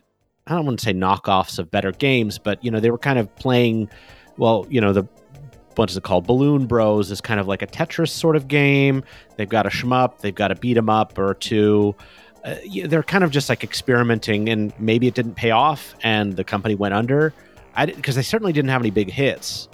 I 0.48 0.56
don't 0.56 0.66
want 0.66 0.80
to 0.80 0.86
say 0.86 0.94
knockoffs 0.94 1.60
of 1.60 1.70
better 1.70 1.92
games, 1.92 2.38
but 2.38 2.64
you 2.64 2.72
know 2.72 2.80
they 2.80 2.90
were 2.92 2.98
kind 2.98 3.20
of 3.20 3.34
playing. 3.36 3.90
Well, 4.38 4.66
you 4.70 4.82
know 4.82 4.92
the 4.94 5.04
what 5.76 5.90
is 5.90 5.96
it 5.96 6.04
called? 6.04 6.26
Balloon 6.28 6.66
Bros 6.66 7.12
is 7.12 7.22
kind 7.22 7.40
of 7.40 7.48
like 7.48 7.62
a 7.62 7.68
Tetris 7.68 8.10
sort 8.10 8.36
of 8.36 8.48
game. 8.48 9.04
They've 9.38 9.48
got 9.48 9.66
a 9.66 9.70
shmup, 9.70 10.20
they've 10.20 10.36
got 10.36 10.52
a 10.52 10.56
beat 10.56 10.78
'em 10.78 10.90
up 10.90 11.18
or 11.18 11.34
two. 11.36 11.96
Uh, 12.44 12.56
they're 12.86 13.04
kind 13.04 13.24
of 13.24 13.30
just 13.32 13.50
like 13.50 13.64
experimenting, 13.64 14.50
and 14.50 14.74
maybe 14.80 15.06
it 15.08 15.14
didn't 15.14 15.36
pay 15.36 15.52
off, 15.52 15.94
and 16.04 16.36
the 16.36 16.44
company 16.44 16.74
went 16.76 16.94
under. 16.94 17.34
I 17.76 17.86
because 17.86 18.16
they 18.16 18.22
certainly 18.24 18.52
didn't 18.52 18.70
have 18.72 18.82
any 18.82 18.90
big 18.90 19.12
hits, 19.12 19.70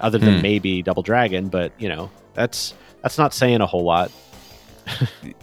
other 0.00 0.18
than 0.18 0.36
Hmm. 0.36 0.42
maybe 0.42 0.82
Double 0.82 1.02
Dragon. 1.02 1.48
But 1.48 1.72
you 1.78 1.88
know 1.88 2.10
that's 2.34 2.74
that's 3.06 3.18
not 3.18 3.32
saying 3.32 3.60
a 3.60 3.66
whole 3.66 3.84
lot. 3.84 4.10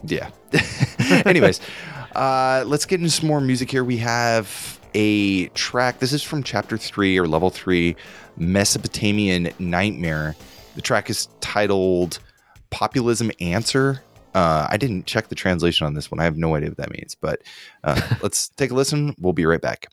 yeah. 0.03 0.32
Anyways, 1.25 1.62
uh, 2.13 2.65
let's 2.67 2.86
get 2.86 3.00
into 3.00 3.10
some 3.10 3.29
more 3.29 3.39
music 3.39 3.72
here. 3.72 3.86
We 3.86 3.96
have 4.00 4.82
a 4.93 5.48
track. 5.50 6.00
This 6.00 6.12
is 6.12 6.22
from 6.22 6.43
chapter 6.43 6.77
three 6.77 7.17
or 7.17 7.25
level 7.25 7.50
three, 7.50 7.96
Mesopotamian 8.36 9.50
Nightmare. 9.60 10.36
The 10.75 10.82
track 10.82 11.10
is 11.10 11.29
titled 11.39 12.20
Populism 12.70 13.32
Answer. 13.39 14.03
Uh, 14.36 14.67
I 14.70 14.75
didn't 14.75 15.05
check 15.05 15.29
the 15.29 15.36
translation 15.36 15.88
on 15.88 15.93
this 15.93 16.12
one. 16.12 16.20
I 16.20 16.25
have 16.25 16.36
no 16.36 16.55
idea 16.55 16.67
what 16.67 16.77
that 16.79 16.91
means, 16.91 17.15
but 17.15 17.43
uh, 17.86 18.15
let's 18.22 18.50
take 18.50 18.72
a 18.72 18.74
listen. 18.74 19.15
We'll 19.22 19.32
be 19.32 19.46
right 19.46 19.62
back. 19.62 19.88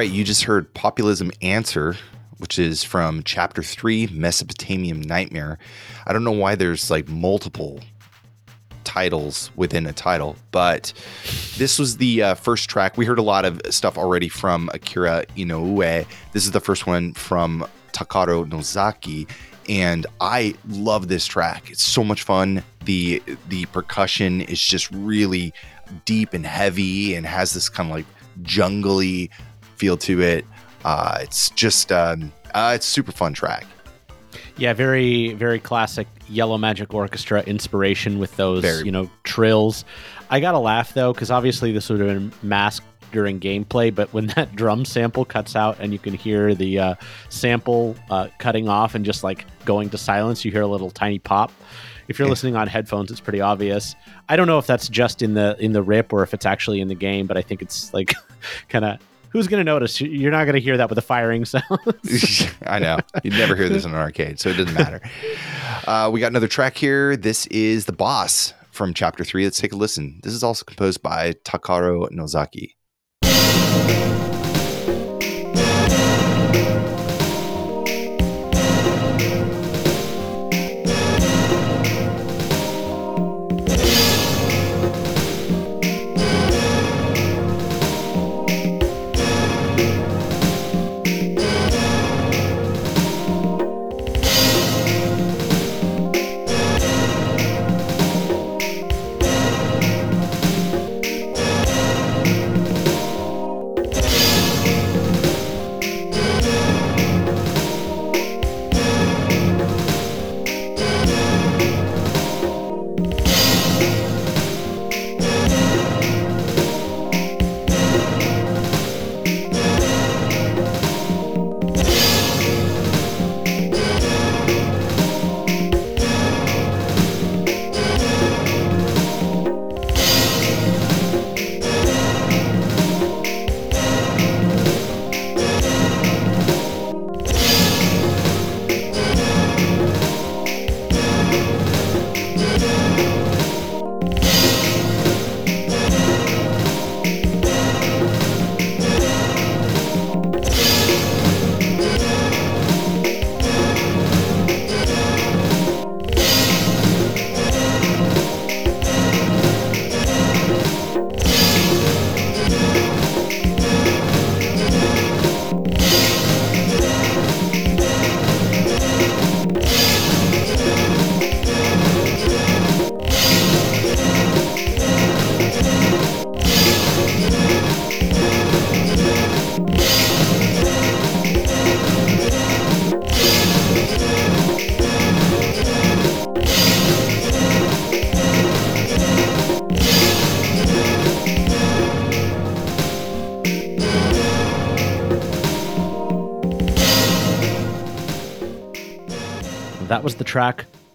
Right, 0.00 0.10
you 0.10 0.24
just 0.24 0.44
heard 0.44 0.72
Populism 0.72 1.30
Answer, 1.42 1.94
which 2.38 2.58
is 2.58 2.82
from 2.82 3.22
chapter 3.22 3.62
three, 3.62 4.06
Mesopotamian 4.06 5.02
Nightmare. 5.02 5.58
I 6.06 6.14
don't 6.14 6.24
know 6.24 6.30
why 6.30 6.54
there's 6.54 6.90
like 6.90 7.06
multiple 7.06 7.80
titles 8.82 9.50
within 9.56 9.84
a 9.84 9.92
title, 9.92 10.36
but 10.52 10.94
this 11.58 11.78
was 11.78 11.98
the 11.98 12.22
uh, 12.22 12.34
first 12.34 12.70
track. 12.70 12.96
We 12.96 13.04
heard 13.04 13.18
a 13.18 13.22
lot 13.22 13.44
of 13.44 13.60
stuff 13.68 13.98
already 13.98 14.30
from 14.30 14.70
Akira 14.72 15.26
Inoue. 15.36 16.06
This 16.32 16.46
is 16.46 16.52
the 16.52 16.60
first 16.60 16.86
one 16.86 17.12
from 17.12 17.66
Takaro 17.92 18.48
Nozaki, 18.48 19.28
and 19.68 20.06
I 20.18 20.54
love 20.66 21.08
this 21.08 21.26
track. 21.26 21.70
It's 21.70 21.84
so 21.84 22.02
much 22.02 22.22
fun. 22.22 22.62
the 22.86 23.22
The 23.50 23.66
percussion 23.66 24.40
is 24.40 24.62
just 24.62 24.90
really 24.92 25.52
deep 26.06 26.32
and 26.32 26.46
heavy, 26.46 27.14
and 27.14 27.26
has 27.26 27.52
this 27.52 27.68
kind 27.68 27.90
of 27.90 27.96
like 27.96 28.06
jungly 28.42 29.30
feel 29.80 29.96
to 29.96 30.20
it. 30.20 30.44
Uh, 30.84 31.18
it's 31.22 31.48
just 31.50 31.90
um, 31.90 32.30
uh, 32.54 32.72
it's 32.76 32.84
super 32.86 33.12
fun 33.12 33.32
track. 33.32 33.66
Yeah, 34.56 34.74
very 34.74 35.32
very 35.32 35.58
classic 35.58 36.06
Yellow 36.28 36.58
Magic 36.58 36.92
Orchestra 36.92 37.40
inspiration 37.42 38.18
with 38.18 38.36
those 38.36 38.62
Very. 38.62 38.84
you 38.84 38.92
know 38.92 39.10
trills. 39.24 39.84
I 40.28 40.38
got 40.40 40.52
to 40.52 40.58
laugh 40.58 40.92
though 40.94 41.12
because 41.14 41.30
obviously 41.30 41.72
this 41.72 41.88
would 41.88 41.98
have 42.00 42.08
been 42.08 42.32
masked 42.46 42.86
during 43.10 43.40
gameplay, 43.40 43.92
but 43.92 44.12
when 44.12 44.26
that 44.36 44.54
drum 44.54 44.84
sample 44.84 45.24
cuts 45.24 45.56
out 45.56 45.78
and 45.80 45.92
you 45.94 45.98
can 45.98 46.12
hear 46.14 46.54
the 46.54 46.78
uh, 46.78 46.94
sample 47.30 47.96
uh, 48.10 48.28
cutting 48.38 48.68
off 48.68 48.94
and 48.94 49.04
just 49.04 49.24
like 49.24 49.46
going 49.64 49.88
to 49.90 49.98
silence, 49.98 50.44
you 50.44 50.52
hear 50.52 50.62
a 50.62 50.66
little 50.66 50.90
tiny 50.90 51.18
pop. 51.18 51.50
If 52.08 52.18
you're 52.18 52.26
Yeah. 52.28 52.30
listening 52.30 52.56
on 52.56 52.66
headphones, 52.68 53.10
it's 53.10 53.20
pretty 53.20 53.40
obvious. 53.40 53.94
I 54.28 54.36
don't 54.36 54.46
know 54.46 54.58
if 54.58 54.66
that's 54.66 54.88
just 54.88 55.22
in 55.22 55.34
the 55.34 55.56
in 55.58 55.72
the 55.72 55.82
rip 55.82 56.12
or 56.12 56.22
if 56.22 56.34
it's 56.34 56.44
actually 56.46 56.80
in 56.80 56.88
the 56.88 56.94
game, 56.94 57.26
but 57.26 57.36
I 57.38 57.42
think 57.42 57.62
it's 57.62 57.92
like 57.94 58.14
kind 58.68 58.84
of 58.84 58.98
who's 59.30 59.48
going 59.48 59.60
to 59.60 59.64
notice? 59.64 60.00
You're 60.00 60.30
not 60.30 60.44
going 60.44 60.54
to 60.54 60.60
hear 60.60 60.76
that 60.76 60.88
with 60.88 60.96
the 60.96 61.02
firing 61.02 61.44
sound. 61.44 61.64
I 62.66 62.78
know. 62.78 62.98
You'd 63.24 63.34
never 63.34 63.56
hear 63.56 63.68
this 63.68 63.84
in 63.84 63.92
an 63.92 63.96
arcade, 63.96 64.38
so 64.38 64.50
it 64.50 64.56
doesn't 64.56 64.74
matter. 64.74 65.00
Uh, 65.86 66.10
we 66.12 66.20
got 66.20 66.28
another 66.28 66.48
track 66.48 66.76
here. 66.76 67.16
This 67.16 67.46
is 67.46 67.86
The 67.86 67.92
Boss 67.92 68.52
from 68.70 68.94
Chapter 68.94 69.24
3. 69.24 69.44
Let's 69.44 69.58
take 69.58 69.72
a 69.72 69.76
listen. 69.76 70.20
This 70.22 70.32
is 70.32 70.42
also 70.44 70.64
composed 70.64 71.02
by 71.02 71.32
Takaro 71.44 72.10
Nozaki. 72.10 72.76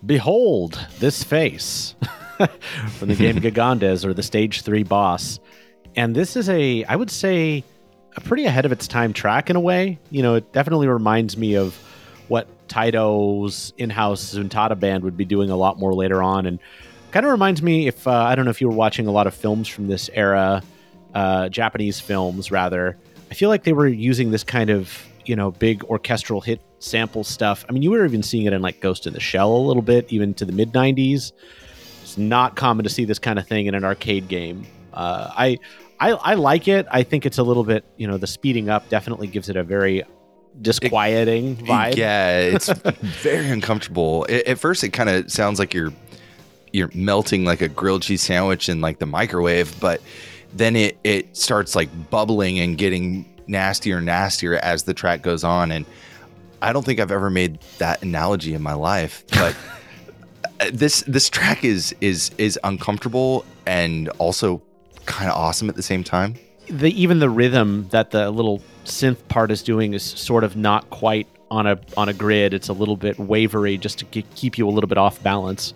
Behold 0.05 0.79
This 0.99 1.23
Face 1.23 1.95
from 2.97 3.07
the 3.07 3.15
game 3.15 3.35
Gigandes 3.41 4.05
or 4.05 4.13
the 4.13 4.23
Stage 4.23 4.61
3 4.61 4.83
boss. 4.83 5.39
And 5.95 6.15
this 6.15 6.35
is 6.35 6.49
a, 6.49 6.83
I 6.83 6.95
would 6.95 7.09
say, 7.09 7.63
a 8.15 8.21
pretty 8.21 8.45
ahead 8.45 8.65
of 8.65 8.71
its 8.71 8.87
time 8.87 9.13
track 9.13 9.49
in 9.49 9.55
a 9.55 9.59
way. 9.59 9.99
You 10.11 10.21
know, 10.21 10.35
it 10.35 10.51
definitely 10.53 10.87
reminds 10.87 11.37
me 11.37 11.55
of 11.55 11.75
what 12.27 12.47
Taito's 12.67 13.73
in 13.77 13.89
house 13.89 14.35
Zuntata 14.35 14.79
band 14.79 15.03
would 15.03 15.17
be 15.17 15.25
doing 15.25 15.49
a 15.49 15.55
lot 15.55 15.79
more 15.79 15.93
later 15.93 16.21
on. 16.21 16.45
And 16.45 16.59
kind 17.11 17.25
of 17.25 17.31
reminds 17.31 17.61
me 17.61 17.87
if, 17.87 18.07
uh, 18.07 18.11
I 18.11 18.35
don't 18.35 18.45
know 18.45 18.51
if 18.51 18.61
you 18.61 18.67
were 18.67 18.75
watching 18.75 19.07
a 19.07 19.11
lot 19.11 19.27
of 19.27 19.33
films 19.33 19.67
from 19.67 19.87
this 19.87 20.09
era, 20.13 20.61
uh, 21.13 21.49
Japanese 21.49 21.99
films 21.99 22.51
rather. 22.51 22.97
I 23.31 23.33
feel 23.33 23.49
like 23.49 23.63
they 23.63 23.73
were 23.73 23.87
using 23.87 24.31
this 24.31 24.43
kind 24.43 24.69
of, 24.69 25.03
you 25.25 25.35
know, 25.35 25.51
big 25.51 25.83
orchestral 25.85 26.41
hit 26.41 26.61
sample 26.85 27.23
stuff. 27.23 27.65
I 27.67 27.71
mean, 27.71 27.81
you 27.81 27.91
were 27.91 28.05
even 28.05 28.23
seeing 28.23 28.45
it 28.45 28.53
in 28.53 28.61
like 28.61 28.79
Ghost 28.79 29.07
in 29.07 29.13
the 29.13 29.19
Shell 29.19 29.51
a 29.51 29.57
little 29.57 29.81
bit, 29.81 30.05
even 30.09 30.33
to 30.35 30.45
the 30.45 30.51
mid 30.53 30.71
90s. 30.71 31.31
It's 32.03 32.17
not 32.17 32.55
common 32.55 32.83
to 32.83 32.89
see 32.89 33.03
this 33.05 33.19
kind 33.19 33.39
of 33.39 33.47
thing 33.47 33.65
in 33.65 33.75
an 33.75 33.83
arcade 33.83 34.27
game. 34.27 34.65
Uh, 34.93 35.29
I, 35.35 35.57
I, 35.99 36.11
I 36.11 36.33
like 36.35 36.67
it. 36.67 36.85
I 36.91 37.03
think 37.03 37.25
it's 37.25 37.37
a 37.39 37.43
little 37.43 37.63
bit, 37.63 37.83
you 37.97 38.07
know, 38.07 38.17
the 38.17 38.27
speeding 38.27 38.69
up 38.69 38.87
definitely 38.89 39.27
gives 39.27 39.49
it 39.49 39.55
a 39.55 39.63
very 39.63 40.03
disquieting 40.61 41.57
vibe. 41.57 41.95
Yeah, 41.95 42.37
it's 42.39 42.69
very 43.23 43.49
uncomfortable. 43.49 44.25
A- 44.29 44.49
At 44.49 44.59
first, 44.59 44.83
it 44.83 44.89
kind 44.89 45.09
of 45.09 45.31
sounds 45.31 45.59
like 45.59 45.73
you're 45.73 45.91
you're 46.71 46.89
melting 46.93 47.45
like 47.45 47.61
a 47.61 47.69
grilled 47.69 48.01
cheese 48.01 48.21
sandwich 48.21 48.67
in 48.67 48.81
like 48.81 48.99
the 48.99 49.05
microwave, 49.05 49.77
but 49.79 50.01
then 50.53 50.75
it 50.75 50.97
it 51.03 51.35
starts 51.35 51.75
like 51.75 51.89
bubbling 52.09 52.59
and 52.59 52.77
getting 52.77 53.25
nastier 53.47 53.97
and 53.97 54.05
nastier 54.05 54.55
as 54.55 54.83
the 54.83 54.93
track 54.93 55.21
goes 55.21 55.43
on. 55.43 55.71
And 55.71 55.85
I 56.61 56.73
don't 56.73 56.85
think 56.85 56.99
I've 56.99 57.11
ever 57.11 57.29
made 57.29 57.59
that 57.77 58.01
analogy 58.01 58.53
in 58.53 58.61
my 58.61 58.73
life, 58.73 59.23
but 59.31 59.55
uh, 60.59 60.69
this 60.73 61.01
this 61.07 61.29
track 61.29 61.63
is 61.63 61.95
is 62.01 62.31
is 62.37 62.59
uncomfortable 62.63 63.45
and 63.65 64.09
also 64.17 64.61
kind 65.05 65.29
of 65.29 65.37
awesome 65.37 65.69
at 65.69 65.75
the 65.75 65.83
same 65.83 66.03
time. 66.03 66.35
the 66.67 66.89
even 66.99 67.19
the 67.19 67.29
rhythm 67.29 67.87
that 67.91 68.11
the 68.11 68.31
little 68.31 68.61
synth 68.85 69.27
part 69.27 69.51
is 69.51 69.61
doing 69.61 69.93
is 69.93 70.03
sort 70.03 70.43
of 70.43 70.55
not 70.55 70.89
quite 70.89 71.27
on 71.51 71.67
a 71.67 71.79
on 71.97 72.09
a 72.09 72.13
grid. 72.13 72.53
It's 72.53 72.69
a 72.69 72.73
little 72.73 72.97
bit 72.97 73.19
wavery 73.19 73.77
just 73.77 73.99
to 73.99 74.05
keep 74.05 74.57
you 74.57 74.67
a 74.67 74.71
little 74.71 74.87
bit 74.87 74.97
off 74.97 75.21
balance. 75.21 75.73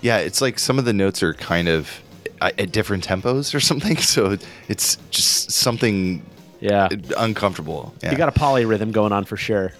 Yeah, 0.00 0.18
it's 0.18 0.40
like 0.40 0.58
some 0.58 0.78
of 0.78 0.84
the 0.84 0.92
notes 0.92 1.22
are 1.22 1.34
kind 1.34 1.68
of 1.68 2.02
uh, 2.40 2.50
at 2.58 2.72
different 2.72 3.06
tempos 3.06 3.54
or 3.54 3.60
something. 3.60 3.96
So 4.00 4.36
it's 4.68 4.96
just 5.10 5.50
something 5.50 6.22
Yeah, 6.60 6.88
uncomfortable. 7.16 7.94
Yeah. 8.02 8.12
you 8.12 8.16
got 8.16 8.34
a 8.34 8.38
polyrhythm 8.38 8.92
going 8.92 9.12
on 9.12 9.24
for 9.24 9.36
sure. 9.36 9.72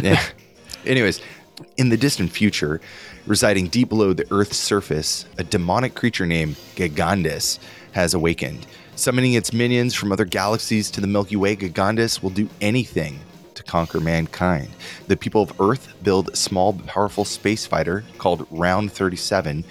yeah. 0.00 0.22
Anyways, 0.86 1.20
in 1.76 1.88
the 1.88 1.96
distant 1.96 2.30
future, 2.30 2.80
residing 3.26 3.68
deep 3.68 3.88
below 3.88 4.12
the 4.12 4.26
Earth's 4.30 4.56
surface, 4.56 5.24
a 5.38 5.44
demonic 5.44 5.94
creature 5.94 6.26
named 6.26 6.56
Gigandes 6.76 7.58
has 7.92 8.14
awakened. 8.14 8.66
Summoning 8.96 9.34
its 9.34 9.52
minions 9.52 9.94
from 9.94 10.12
other 10.12 10.24
galaxies 10.24 10.90
to 10.92 11.00
the 11.00 11.06
Milky 11.06 11.36
Way, 11.36 11.56
Gigandes 11.56 12.22
will 12.22 12.30
do 12.30 12.48
anything 12.60 13.20
to 13.54 13.62
conquer 13.62 14.00
mankind. 14.00 14.68
The 15.06 15.16
people 15.16 15.42
of 15.42 15.60
Earth 15.60 15.94
build 16.02 16.28
a 16.28 16.36
small 16.36 16.72
but 16.72 16.86
powerful 16.86 17.24
space 17.24 17.66
fighter 17.66 18.04
called 18.18 18.46
Round 18.50 18.92
37 18.92 19.64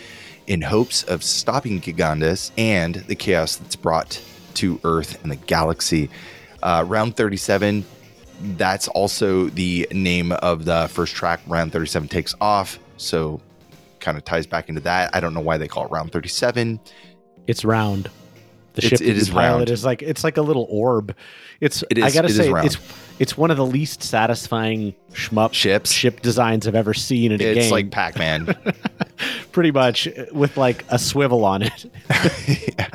in 0.48 0.62
hopes 0.62 1.04
of 1.04 1.24
stopping 1.24 1.80
Gigandes 1.80 2.52
and 2.58 2.96
the 2.96 3.16
chaos 3.16 3.56
that's 3.56 3.76
brought 3.76 4.22
to 4.56 4.80
Earth 4.84 5.22
and 5.24 5.32
the 5.32 5.36
galaxy. 5.38 6.10
Uh, 6.64 6.84
Round 6.88 7.16
37, 7.16 7.86
that's 8.58 8.88
also 8.90 9.46
the 9.50 9.88
name 9.92 10.32
of 10.32 10.66
the 10.66 10.88
first 10.92 11.14
track, 11.16 11.42
Round 11.46 11.72
37 11.72 12.08
Takes 12.08 12.34
Off. 12.42 12.80
So 12.98 13.40
kind 14.00 14.18
of 14.18 14.26
ties 14.26 14.48
back 14.48 14.70
into 14.70 14.82
that. 14.82 15.16
I 15.16 15.20
don't 15.20 15.34
know 15.34 15.42
why 15.42 15.58
they 15.58 15.68
call 15.68 15.86
it 15.86 15.92
Round 15.92 16.12
37. 16.12 16.80
It's 17.48 17.64
round. 17.66 18.10
The 18.74 18.82
ship 18.82 18.94
it 18.94 19.00
that 19.00 19.06
you 19.06 19.12
is 19.14 19.30
pilot 19.30 19.58
round. 19.58 19.70
is 19.70 19.86
like 19.86 20.02
it's 20.02 20.24
like 20.24 20.38
a 20.38 20.42
little 20.42 20.66
orb. 20.70 21.16
It's 21.60 21.84
It 21.92 22.00
I 22.02 22.10
gotta 22.10 22.26
it 22.26 22.32
is 22.32 22.38
say 22.38 22.50
round. 22.52 22.66
it's 22.66 22.78
it's 23.20 23.38
one 23.38 23.52
of 23.52 23.58
the 23.58 23.66
least 23.66 24.04
satisfying 24.04 24.96
shmup 25.12 25.54
Ships. 25.54 25.92
ship 25.92 26.22
designs 26.22 26.68
I've 26.68 26.76
ever 26.76 26.94
seen 26.94 27.32
in 27.32 27.42
a 27.42 27.44
It's 27.44 27.54
game. 27.54 27.64
It's 27.64 27.72
like 27.72 27.92
Pac 27.92 28.18
Man. 28.18 28.56
pretty 29.52 29.72
much 29.72 30.08
uh, 30.08 30.26
with 30.32 30.58
like 30.58 30.84
a 30.90 31.00
swivel 31.00 31.46
on 31.46 31.62
it. 31.64 31.86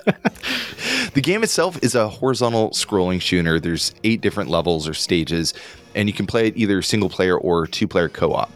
The 1.15 1.23
game 1.23 1.43
itself 1.43 1.83
is 1.83 1.95
a 1.97 2.09
horizontal 2.09 2.71
scrolling 2.71 3.21
shooter. 3.21 3.59
There's 3.59 3.93
eight 4.05 4.21
different 4.21 4.51
levels 4.51 4.87
or 4.87 4.95
stages, 4.95 5.55
and 5.95 6.09
you 6.09 6.13
can 6.13 6.27
play 6.27 6.47
it 6.47 6.57
either 6.57 6.81
single 6.83 7.09
player 7.09 7.37
or 7.37 7.67
two 7.67 7.89
player 7.89 8.09
co 8.09 8.35
op. 8.35 8.53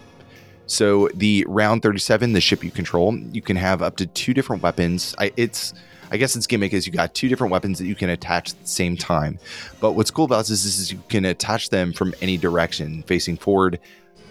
So 0.67 1.09
the 1.15 1.45
round 1.49 1.83
37, 1.83 2.35
the 2.35 2.41
ship 2.41 2.63
you 2.63 2.71
control, 2.71 3.19
you 3.33 3.43
can 3.43 3.57
have 3.57 3.83
up 3.83 3.97
to 3.97 4.07
two 4.07 4.33
different 4.33 4.63
weapons. 4.63 5.15
I, 5.19 5.33
it's 5.37 5.75
I 6.13 6.19
guess 6.19 6.37
its 6.37 6.47
gimmick 6.47 6.75
is 6.75 6.87
you 6.87 6.93
got 6.93 7.15
two 7.15 7.31
different 7.31 7.51
weapons 7.51 7.79
that 7.79 7.87
you 7.87 7.95
can 7.95 8.11
attach 8.11 8.53
at 8.53 8.61
the 8.61 8.69
same 8.69 8.99
time. 8.99 9.39
But 9.81 9.93
what's 9.93 10.11
cool 10.11 10.27
about 10.27 10.45
this 10.45 10.67
is, 10.67 10.79
is 10.79 10.93
you 10.93 11.03
can 11.09 11.25
attach 11.25 11.71
them 11.71 11.95
from 11.95 12.15
any 12.21 12.37
direction, 12.37 13.03
facing 13.05 13.39
forward, 13.39 13.81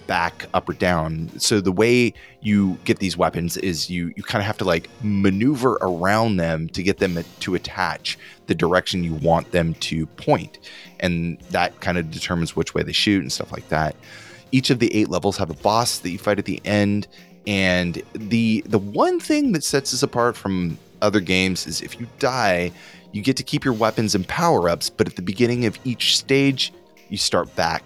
back, 0.06 0.46
up 0.54 0.70
or 0.70 0.74
down. 0.74 1.32
So 1.40 1.60
the 1.60 1.72
way 1.72 2.14
you 2.42 2.78
get 2.86 3.00
these 3.00 3.18
weapons 3.18 3.58
is 3.58 3.90
you 3.90 4.14
you 4.16 4.22
kind 4.22 4.42
of 4.42 4.46
have 4.46 4.60
to 4.60 4.64
like 4.64 4.92
maneuver 5.02 5.80
around 5.82 6.38
them 6.38 6.70
to 6.70 6.84
get 6.84 7.00
them 7.00 7.18
to 7.40 7.56
attach 7.56 8.18
the 8.46 8.54
direction 8.54 9.04
you 9.04 9.16
want 9.16 9.52
them 9.52 9.74
to 9.76 10.06
point, 10.06 10.60
and 11.00 11.40
that 11.50 11.80
kind 11.80 11.98
of 11.98 12.12
determines 12.12 12.56
which 12.56 12.76
way 12.76 12.84
they 12.84 12.92
shoot 12.92 13.24
and 13.24 13.32
stuff 13.32 13.52
like 13.52 13.68
that. 13.70 13.96
Each 14.52 14.70
of 14.70 14.78
the 14.78 14.94
eight 14.94 15.10
levels 15.10 15.36
have 15.38 15.50
a 15.50 15.56
boss 15.56 15.98
that 16.00 16.12
you 16.12 16.20
fight 16.20 16.38
at 16.38 16.46
the 16.46 16.62
end, 16.64 17.08
and 17.48 18.04
the 18.14 18.64
the 18.68 18.78
one 18.78 19.20
thing 19.20 19.54
that 19.54 19.64
sets 19.64 19.92
this 19.92 20.04
apart 20.04 20.38
from 20.38 20.78
other 21.02 21.20
games 21.20 21.68
is 21.68 21.82
if 21.82 22.00
you 22.00 22.08
die, 22.20 22.72
you 23.12 23.22
get 23.22 23.38
to 23.38 23.44
keep 23.44 23.66
your 23.66 23.74
weapons 23.74 24.16
and 24.16 24.28
power 24.28 24.70
ups, 24.70 24.90
but 24.90 25.08
at 25.08 25.16
the 25.16 25.22
beginning 25.22 25.66
of 25.66 25.78
each 25.84 26.18
stage, 26.18 26.74
you 27.10 27.18
start 27.18 27.54
back 27.56 27.84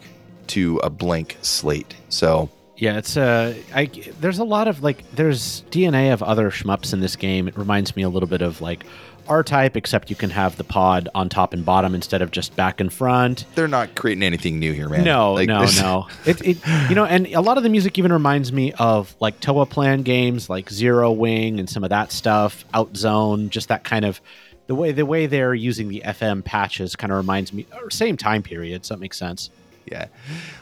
to 0.47 0.77
a 0.83 0.89
blank 0.89 1.37
slate. 1.41 1.95
So 2.09 2.49
Yeah, 2.77 2.97
it's 2.97 3.17
uh, 3.17 3.55
I 3.73 3.85
there's 4.19 4.39
a 4.39 4.43
lot 4.43 4.67
of 4.67 4.83
like 4.83 5.09
there's 5.11 5.63
DNA 5.71 6.13
of 6.13 6.21
other 6.21 6.51
shmups 6.51 6.93
in 6.93 6.99
this 6.99 7.15
game. 7.15 7.47
It 7.47 7.57
reminds 7.57 7.95
me 7.95 8.03
a 8.03 8.09
little 8.09 8.27
bit 8.27 8.41
of 8.41 8.61
like 8.61 8.85
R-Type, 9.27 9.75
except 9.77 10.09
you 10.09 10.15
can 10.15 10.29
have 10.29 10.57
the 10.57 10.63
pod 10.63 11.09
on 11.15 11.29
top 11.29 11.53
and 11.53 11.65
bottom 11.65 11.95
instead 11.95 12.21
of 12.21 12.31
just 12.31 12.55
back 12.55 12.79
and 12.79 12.91
front. 12.91 13.45
they're 13.55 13.67
not 13.67 13.95
creating 13.95 14.23
anything 14.23 14.59
new 14.59 14.73
here, 14.73 14.89
man. 14.89 15.03
No, 15.03 15.33
Like, 15.33 15.47
no, 15.47 15.65
no. 15.65 16.07
It, 16.25 16.41
it, 16.41 16.57
you 16.89 16.95
know, 16.95 17.05
and 17.05 17.27
a 17.27 17.41
lot 17.41 17.57
of 17.57 17.63
the 17.63 17.69
music 17.69 17.97
even 17.97 18.11
reminds 18.11 18.51
me 18.51 18.71
of 18.73 19.15
like 19.19 19.39
Toaplan 19.39 20.03
games, 20.03 20.49
like 20.49 20.69
Zero 20.69 21.11
Wing 21.11 21.59
and 21.59 21.69
some 21.69 21.83
of 21.83 21.89
that 21.89 22.11
stuff. 22.11 22.65
Outzone, 22.73 23.49
just 23.49 23.67
that 23.69 23.83
kind 23.83 24.05
of 24.05 24.21
the 24.67 24.75
way 24.75 24.91
the 24.91 25.05
way 25.05 25.27
they're 25.27 25.53
using 25.53 25.89
the 25.89 26.01
FM 26.05 26.43
patches 26.43 26.95
kind 26.95 27.11
of 27.11 27.17
reminds 27.17 27.53
me, 27.53 27.67
or 27.75 27.89
same 27.89 28.17
time 28.17 28.41
period, 28.41 28.85
so 28.85 28.95
that 28.95 28.99
makes 28.99 29.17
sense. 29.17 29.49
Yeah. 29.85 30.07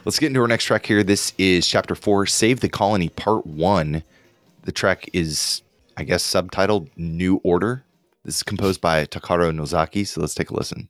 Let's 0.03 0.19
get 0.19 0.27
into 0.27 0.41
our 0.41 0.47
next 0.47 0.65
track 0.65 0.85
here. 0.85 1.03
This 1.03 1.31
is 1.37 1.65
chapter 1.65 1.95
four, 1.95 2.25
Save 2.25 2.59
the 2.59 2.67
Colony, 2.69 3.09
part 3.09 3.45
one. 3.45 4.03
The 4.63 4.71
track 4.71 5.09
is, 5.13 5.61
I 5.95 6.03
guess, 6.03 6.25
subtitled 6.25 6.89
New 6.97 7.39
Order. 7.43 7.83
This 8.25 8.37
is 8.37 8.43
composed 8.43 8.79
by 8.79 9.05
Takaro 9.05 9.53
Nozaki. 9.53 10.05
So 10.05 10.21
let's 10.21 10.33
take 10.33 10.49
a 10.49 10.55
listen. 10.55 10.87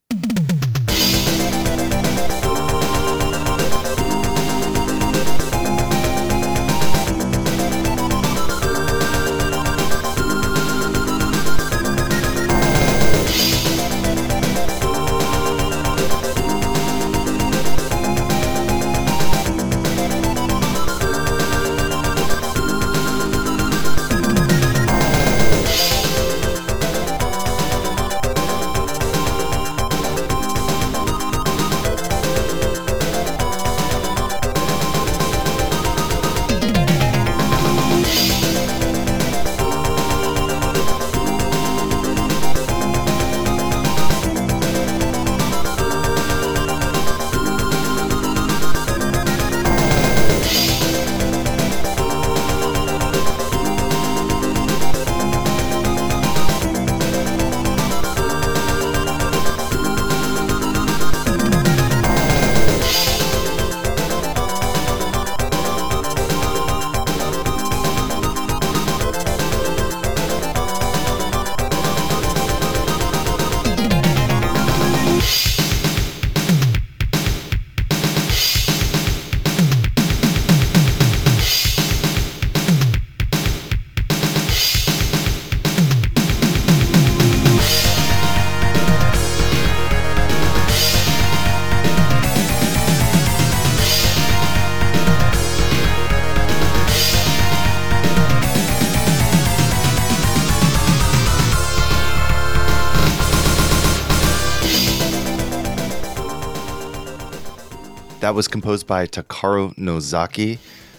That 108.33 108.37
was 108.37 108.47
composed 108.47 108.87
by 108.87 109.05
Takaro 109.05 109.77
Nozaki 109.77 110.57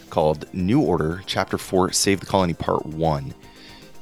called 0.08 0.46
New 0.54 0.80
Order, 0.80 1.20
Chapter 1.26 1.58
4, 1.58 1.90
Save 1.90 2.20
the 2.20 2.26
Colony, 2.26 2.54
Part 2.54 2.86
1. 2.86 3.34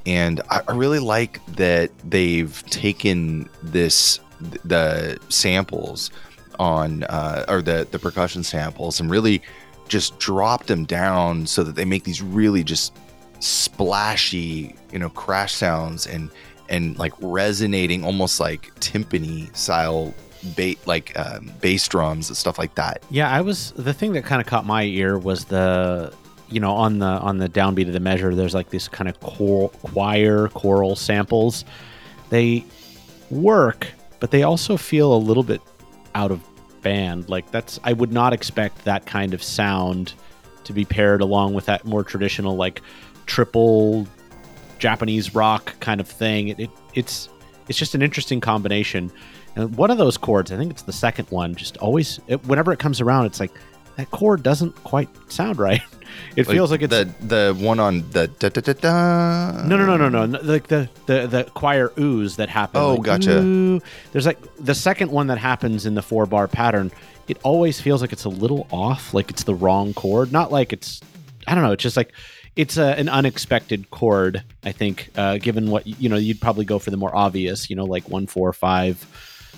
And 0.05 0.43
I, 0.51 0.61
I 0.69 0.73
really 0.73 0.99
like 0.99 1.41
that 1.57 1.91
they've 2.05 2.63
taken 2.67 3.49
this, 3.63 4.21
the 4.67 5.19
samples 5.31 6.11
on, 6.59 7.05
uh, 7.05 7.47
or 7.49 7.63
the, 7.63 7.89
the 7.91 7.99
percussion 7.99 8.45
samples, 8.45 9.01
and 9.01 9.11
really 9.11 9.41
just 9.89 10.19
dropped 10.19 10.67
them 10.67 10.85
down 10.85 11.47
so 11.47 11.63
that 11.63 11.75
they 11.75 11.87
make 11.87 12.05
these 12.05 12.21
really 12.21 12.63
just 12.63 12.95
splashy, 13.39 14.75
you 14.93 14.99
know, 14.99 15.09
crash 15.09 15.55
sounds 15.55 16.07
and, 16.07 16.31
and 16.69 16.99
like 16.99 17.15
resonating 17.19 18.05
almost 18.05 18.41
like 18.41 18.75
timpani 18.81 19.57
style 19.57 20.13
ba- 20.57 20.77
like 20.87 21.19
um, 21.19 21.51
bass 21.61 21.87
drums 21.89 22.29
and 22.29 22.37
stuff 22.37 22.59
like 22.59 22.75
that. 22.75 23.03
Yeah, 23.11 23.31
I 23.31 23.41
was 23.41 23.73
the 23.73 23.95
thing 23.95 24.13
that 24.13 24.25
kind 24.25 24.41
of 24.41 24.47
caught 24.47 24.67
my 24.67 24.85
ear 24.85 25.19
was 25.19 25.47
the 25.47 26.13
you 26.49 26.61
know 26.61 26.73
on 26.73 26.99
the 26.99 27.07
on 27.07 27.39
the 27.39 27.49
downbeat 27.49 27.87
of 27.87 27.93
the 27.93 28.01
measure 28.01 28.35
there's 28.35 28.55
like 28.55 28.71
this 28.71 28.89
kind 28.89 29.09
of 29.09 29.19
chor- 29.21 29.71
choir 29.71 30.49
choral 30.49 30.97
samples. 30.97 31.65
They 32.31 32.65
work, 33.31 33.89
but 34.21 34.31
they 34.31 34.43
also 34.43 34.77
feel 34.77 35.15
a 35.15 35.19
little 35.19 35.43
bit 35.43 35.61
out 36.15 36.31
of 36.31 36.41
band. 36.83 37.29
Like 37.29 37.51
that's 37.51 37.81
I 37.85 37.93
would 37.93 38.13
not 38.13 38.33
expect 38.33 38.85
that 38.85 39.07
kind 39.07 39.35
of 39.35 39.43
sound 39.43 40.15
to 40.65 40.73
be 40.73 40.85
paired 40.85 41.21
along 41.21 41.55
with 41.55 41.67
that 41.67 41.85
more 41.85 42.05
traditional 42.05 42.57
like 42.57 42.83
triple 43.27 44.07
Japanese 44.79 45.35
rock 45.35 45.79
kind 45.81 46.01
of 46.01 46.09
thing. 46.09 46.49
It, 46.49 46.61
it 46.61 46.71
it's 46.95 47.29
it's 47.69 47.79
just 47.79 47.95
an 47.95 48.03
interesting 48.03 48.41
combination. 48.41 49.11
And 49.57 49.77
one 49.77 49.91
of 49.91 49.99
those 49.99 50.17
chords, 50.17 50.51
I 50.51 50.57
think 50.57 50.71
it's 50.71 50.83
the 50.83 50.93
second 50.93 51.29
one, 51.31 51.55
just 51.55 51.77
always 51.79 52.21
it, 52.27 52.45
whenever 52.47 52.73
it 52.73 52.79
comes 52.79 53.01
around, 53.01 53.27
it's 53.27 53.41
like 53.41 53.53
that 53.97 54.11
chord 54.11 54.43
doesn't 54.43 54.73
quite 54.85 55.09
sound 55.31 55.59
right. 55.59 55.83
It 56.37 56.45
feels 56.45 56.71
like 56.71 56.83
it's 56.83 56.91
the 56.91 57.11
the 57.21 57.57
one 57.59 57.81
on 57.81 58.09
the 58.11 58.29
da, 58.29 58.51
da, 58.51 58.61
da, 58.61 58.73
da. 58.75 59.67
no, 59.67 59.79
no, 59.79 59.97
no, 59.97 60.09
no, 60.09 60.27
no. 60.27 60.41
Like 60.41 60.67
the 60.67 60.89
the 61.07 61.27
the 61.27 61.45
choir 61.55 61.89
oohs 61.91 62.37
that 62.37 62.51
happen. 62.51 62.81
Oh, 62.81 62.95
like, 62.95 63.03
gotcha. 63.03 63.41
ooh. 63.41 63.81
There's 64.13 64.27
like 64.27 64.39
the 64.57 64.75
second 64.75 65.11
one 65.11 65.29
that 65.29 65.39
happens 65.39 65.87
in 65.87 65.95
the 65.95 66.03
four 66.03 66.27
bar 66.27 66.49
pattern. 66.49 66.91
It 67.29 67.39
always 67.43 67.81
feels 67.81 68.03
like 68.03 68.13
it's 68.13 68.25
a 68.25 68.29
little 68.29 68.67
off, 68.71 69.15
like 69.15 69.31
it's 69.31 69.45
the 69.45 69.55
wrong 69.55 69.95
chord. 69.95 70.33
Not 70.33 70.53
like 70.53 70.73
it's, 70.73 71.01
I 71.47 71.55
don't 71.55 71.65
know. 71.65 71.73
It's 71.73 71.83
just 71.83 71.97
like 71.97 72.13
it's 72.57 72.77
a, 72.77 72.99
an 72.99 73.09
unexpected 73.09 73.91
chord. 73.91 74.43
I 74.65 74.73
think, 74.73 75.11
uh, 75.17 75.39
given 75.39 75.71
what 75.71 75.87
you 75.87 76.09
know, 76.09 76.17
you'd 76.17 76.41
probably 76.41 76.65
go 76.65 76.79
for 76.79 76.91
the 76.91 76.97
more 76.97 77.15
obvious, 77.15 77.71
you 77.71 77.77
know, 77.77 77.85
like 77.85 78.09
one, 78.09 78.27
four, 78.27 78.53
five, 78.53 79.07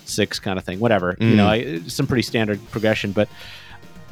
six 0.05 0.39
kind 0.39 0.59
of 0.59 0.65
thing. 0.65 0.81
Whatever, 0.81 1.17
you 1.21 1.33
Mm. 1.33 1.37
know, 1.37 1.49
I, 1.49 1.81
some 1.89 2.07
pretty 2.07 2.23
standard 2.23 2.61
progression, 2.71 3.13
but. 3.13 3.29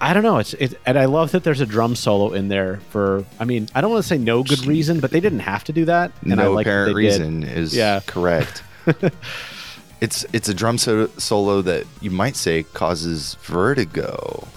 I 0.05 0.15
don't 0.15 0.25
know. 0.25 0.39
It's 0.39 0.53
it, 0.55 0.75
and 0.85 0.99
I 0.99 1.05
love 1.05 1.31
that 1.31 1.45
there's 1.45 1.61
a 1.61 1.67
drum 1.67 1.95
solo 1.95 2.33
in 2.33 2.49
there 2.49 2.81
for. 2.91 3.25
I 3.39 3.45
mean, 3.45 3.69
I 3.73 3.81
don't 3.81 3.93
want 3.93 4.03
to 4.03 4.09
say 4.09 4.19
no 4.19 4.43
good 4.43 4.67
reason, 4.67 4.99
but 4.99 5.13
they 5.13 5.21
didn't 5.21 5.39
have 5.39 5.63
to 5.63 5.73
do 5.73 5.85
that. 5.85 6.11
And 6.23 6.33
I 6.41 6.43
no 6.43 6.53
like 6.55 6.67
that 6.67 6.71
apparent 6.73 6.97
they 6.97 7.03
did. 7.03 7.07
reason 7.07 7.43
is 7.45 7.73
Yeah. 7.73 8.01
correct. 8.05 8.65
it's 10.01 10.27
it's 10.33 10.49
a 10.49 10.55
drum 10.55 10.77
so- 10.79 11.07
solo 11.19 11.63
that 11.63 11.85
you 12.01 12.11
might 12.11 12.35
say 12.35 12.65
causes 12.65 13.37
vertigo. 13.43 14.49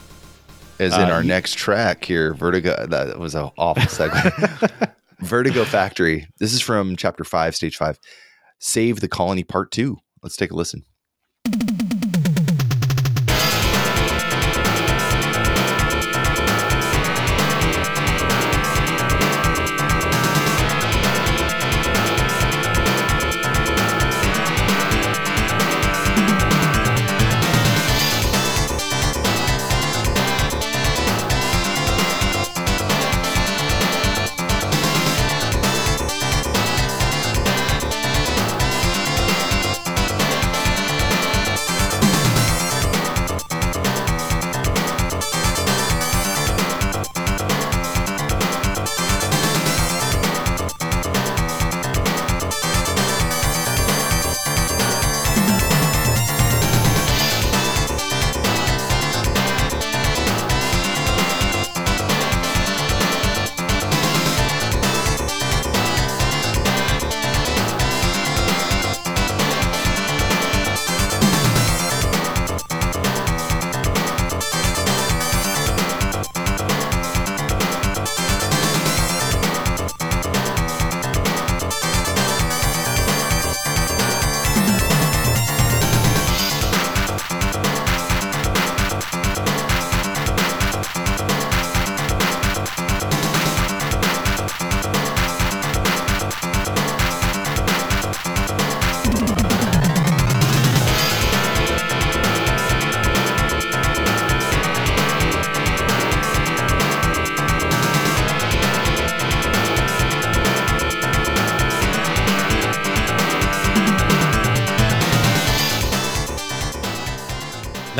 As 0.79 0.95
in 0.95 1.01
Uh, 1.01 1.09
our 1.13 1.21
ye- 1.21 1.27
next 1.27 1.57
track 1.59 2.03
here, 2.03 2.33
Vertigo. 2.33 2.87
That 2.87 3.19
was 3.19 3.35
an 3.35 3.51
awful 3.57 3.83
segue. 3.83 4.91
Vertigo 5.19 5.63
Factory. 5.63 6.27
This 6.39 6.53
is 6.53 6.59
from 6.61 6.95
chapter 6.95 7.23
five, 7.23 7.55
stage 7.55 7.77
five. 7.77 7.99
Save 8.57 8.99
the 8.99 9.07
Colony 9.07 9.43
Part 9.43 9.69
Two. 9.71 9.99
Let's 10.23 10.35
take 10.37 10.49
a 10.51 10.55
listen. 10.55 10.83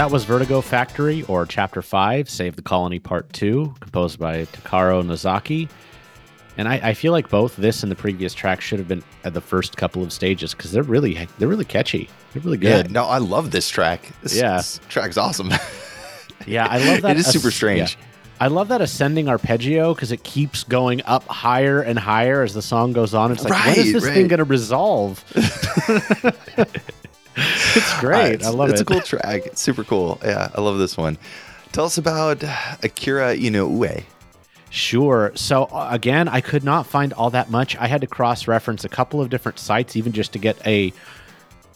That 0.05 0.11
was 0.11 0.23
Vertigo 0.23 0.61
Factory, 0.61 1.23
or 1.23 1.47
Chapter 1.47 1.81
5, 1.81 2.29
Save 2.29 2.55
the 2.55 2.61
Colony 2.61 2.99
Part 2.99 3.33
2, 3.33 3.73
composed 3.79 4.19
by 4.19 4.45
Takaro 4.45 5.03
Nozaki. 5.03 5.67
And 6.57 6.67
I, 6.67 6.75
I 6.89 6.93
feel 6.93 7.11
like 7.11 7.27
both 7.27 7.55
this 7.55 7.81
and 7.81 7.91
the 7.91 7.95
previous 7.95 8.35
track 8.35 8.61
should 8.61 8.77
have 8.77 8.87
been 8.87 9.03
at 9.23 9.33
the 9.33 9.41
first 9.41 9.77
couple 9.77 10.03
of 10.03 10.13
stages 10.13 10.53
because 10.53 10.71
they're 10.71 10.83
really 10.83 11.27
they're 11.39 11.47
really 11.47 11.65
catchy. 11.65 12.07
They're 12.31 12.43
really 12.43 12.59
good. 12.59 12.85
Yeah, 12.85 12.91
no, 12.91 13.05
I 13.05 13.17
love 13.17 13.49
this 13.49 13.67
track. 13.67 14.11
This, 14.21 14.37
Yeah. 14.37 14.57
this 14.57 14.79
track's 14.89 15.17
awesome. 15.17 15.51
Yeah, 16.45 16.67
I 16.67 16.77
love 16.77 17.01
that. 17.01 17.11
It 17.15 17.21
is 17.21 17.25
super 17.25 17.49
strange. 17.49 17.97
yeah. 17.97 18.05
I 18.39 18.47
love 18.49 18.67
that 18.67 18.81
ascending 18.81 19.27
arpeggio 19.27 19.95
because 19.95 20.11
it 20.11 20.23
keeps 20.23 20.63
going 20.63 21.01
up 21.05 21.23
higher 21.23 21.81
and 21.81 21.97
higher 21.97 22.43
as 22.43 22.53
the 22.53 22.61
song 22.61 22.93
goes 22.93 23.15
on. 23.15 23.31
It's 23.31 23.43
like, 23.43 23.65
when 23.65 23.79
is 23.79 23.93
this 23.93 24.03
right. 24.03 24.13
thing 24.13 24.27
going 24.27 24.37
to 24.37 24.43
resolve? 24.43 25.23
it's 27.75 27.99
great. 27.99 28.43
I 28.43 28.49
love 28.49 28.69
it's 28.69 28.81
it. 28.81 28.81
It's 28.81 28.91
a 28.91 28.93
cool 28.93 29.01
track. 29.01 29.45
It's 29.45 29.61
super 29.61 29.83
cool. 29.83 30.19
Yeah, 30.23 30.49
I 30.53 30.61
love 30.61 30.77
this 30.77 30.97
one. 30.97 31.17
Tell 31.71 31.85
us 31.85 31.97
about 31.97 32.43
Akira 32.83 33.35
Inoue. 33.35 34.03
Sure. 34.69 35.31
So 35.35 35.65
uh, 35.65 35.89
again, 35.91 36.27
I 36.27 36.41
could 36.41 36.63
not 36.63 36.85
find 36.85 37.13
all 37.13 37.29
that 37.31 37.49
much. 37.49 37.75
I 37.77 37.87
had 37.87 38.01
to 38.01 38.07
cross-reference 38.07 38.83
a 38.83 38.89
couple 38.89 39.21
of 39.21 39.29
different 39.29 39.59
sites 39.59 39.95
even 39.95 40.11
just 40.11 40.33
to 40.33 40.39
get 40.39 40.57
a, 40.65 40.93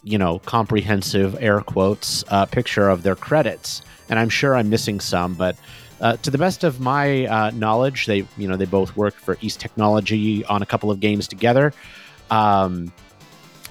you 0.04 0.18
know, 0.18 0.40
comprehensive 0.40 1.42
air 1.42 1.62
quotes 1.62 2.24
uh, 2.30 2.46
picture 2.46 2.90
of 2.90 3.04
their 3.04 3.16
credits. 3.16 3.82
And 4.10 4.20
I'm 4.20 4.30
sure 4.30 4.56
I'm 4.56 4.70
missing 4.70 5.00
some, 5.00 5.36
but 5.36 5.56
uh, 6.02 6.16
to 6.18 6.32
the 6.32 6.38
best 6.38 6.64
of 6.64 6.80
my 6.80 7.26
uh, 7.26 7.52
knowledge, 7.52 8.06
they, 8.06 8.26
you 8.38 8.48
know, 8.48 8.56
they 8.56 8.66
both 8.66 8.96
worked 8.96 9.20
for 9.20 9.38
East 9.42 9.60
Technology 9.60 10.46
on 10.46 10.62
a 10.62 10.66
couple 10.66 10.92
of 10.92 11.00
games 11.00 11.28
together. 11.28 11.74
Um, 12.32 12.92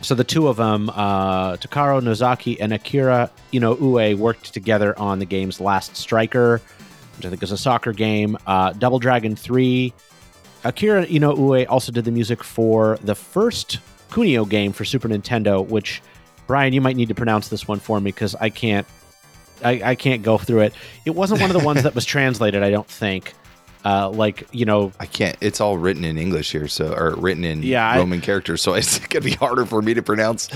so 0.00 0.14
the 0.14 0.24
two 0.24 0.48
of 0.48 0.56
them, 0.56 0.90
uh, 0.90 1.56
Takaro 1.56 2.00
Nozaki 2.00 2.60
and 2.60 2.72
Akira 2.72 3.30
Inoue, 3.52 4.16
worked 4.16 4.52
together 4.54 4.98
on 4.98 5.18
the 5.18 5.24
games 5.24 5.60
Last 5.60 5.96
Striker, 5.96 6.60
which 7.16 7.26
I 7.26 7.30
think 7.30 7.42
is 7.42 7.52
a 7.52 7.58
soccer 7.58 7.92
game, 7.92 8.36
uh, 8.46 8.72
Double 8.72 8.98
Dragon 8.98 9.34
3. 9.34 9.92
Akira 10.64 11.06
Inoue 11.06 11.66
also 11.68 11.90
did 11.92 12.04
the 12.04 12.10
music 12.10 12.44
for 12.44 12.98
the 13.02 13.14
first 13.14 13.80
Kunio 14.10 14.48
game 14.48 14.72
for 14.72 14.84
Super 14.84 15.08
Nintendo, 15.08 15.66
which 15.66 16.00
Brian, 16.46 16.72
you 16.72 16.80
might 16.80 16.96
need 16.96 17.08
to 17.08 17.14
pronounce 17.14 17.48
this 17.48 17.68
one 17.68 17.78
for 17.78 18.00
me 18.00 18.10
because 18.10 18.34
I 18.36 18.50
can't, 18.50 18.86
I, 19.64 19.80
I 19.84 19.94
can't 19.96 20.22
go 20.22 20.38
through 20.38 20.60
it. 20.60 20.74
It 21.04 21.10
wasn't 21.10 21.40
one 21.40 21.50
of 21.50 21.58
the 21.58 21.64
ones 21.64 21.82
that 21.82 21.94
was 21.94 22.04
translated, 22.06 22.62
I 22.62 22.70
don't 22.70 22.88
think. 22.88 23.34
Uh, 23.84 24.10
like 24.10 24.46
you 24.52 24.64
know, 24.64 24.92
I 24.98 25.06
can't. 25.06 25.36
It's 25.40 25.60
all 25.60 25.78
written 25.78 26.04
in 26.04 26.18
English 26.18 26.50
here, 26.50 26.66
so 26.68 26.92
or 26.92 27.14
written 27.16 27.44
in 27.44 27.62
Yeah, 27.62 27.88
I- 27.88 27.98
Roman 27.98 28.20
characters, 28.20 28.60
so 28.62 28.74
it's 28.80 28.98
gonna 28.98 29.24
be 29.24 29.32
harder 29.32 29.64
for 29.66 29.80
me 29.82 29.94
to 29.94 30.02
pronounce 30.02 30.48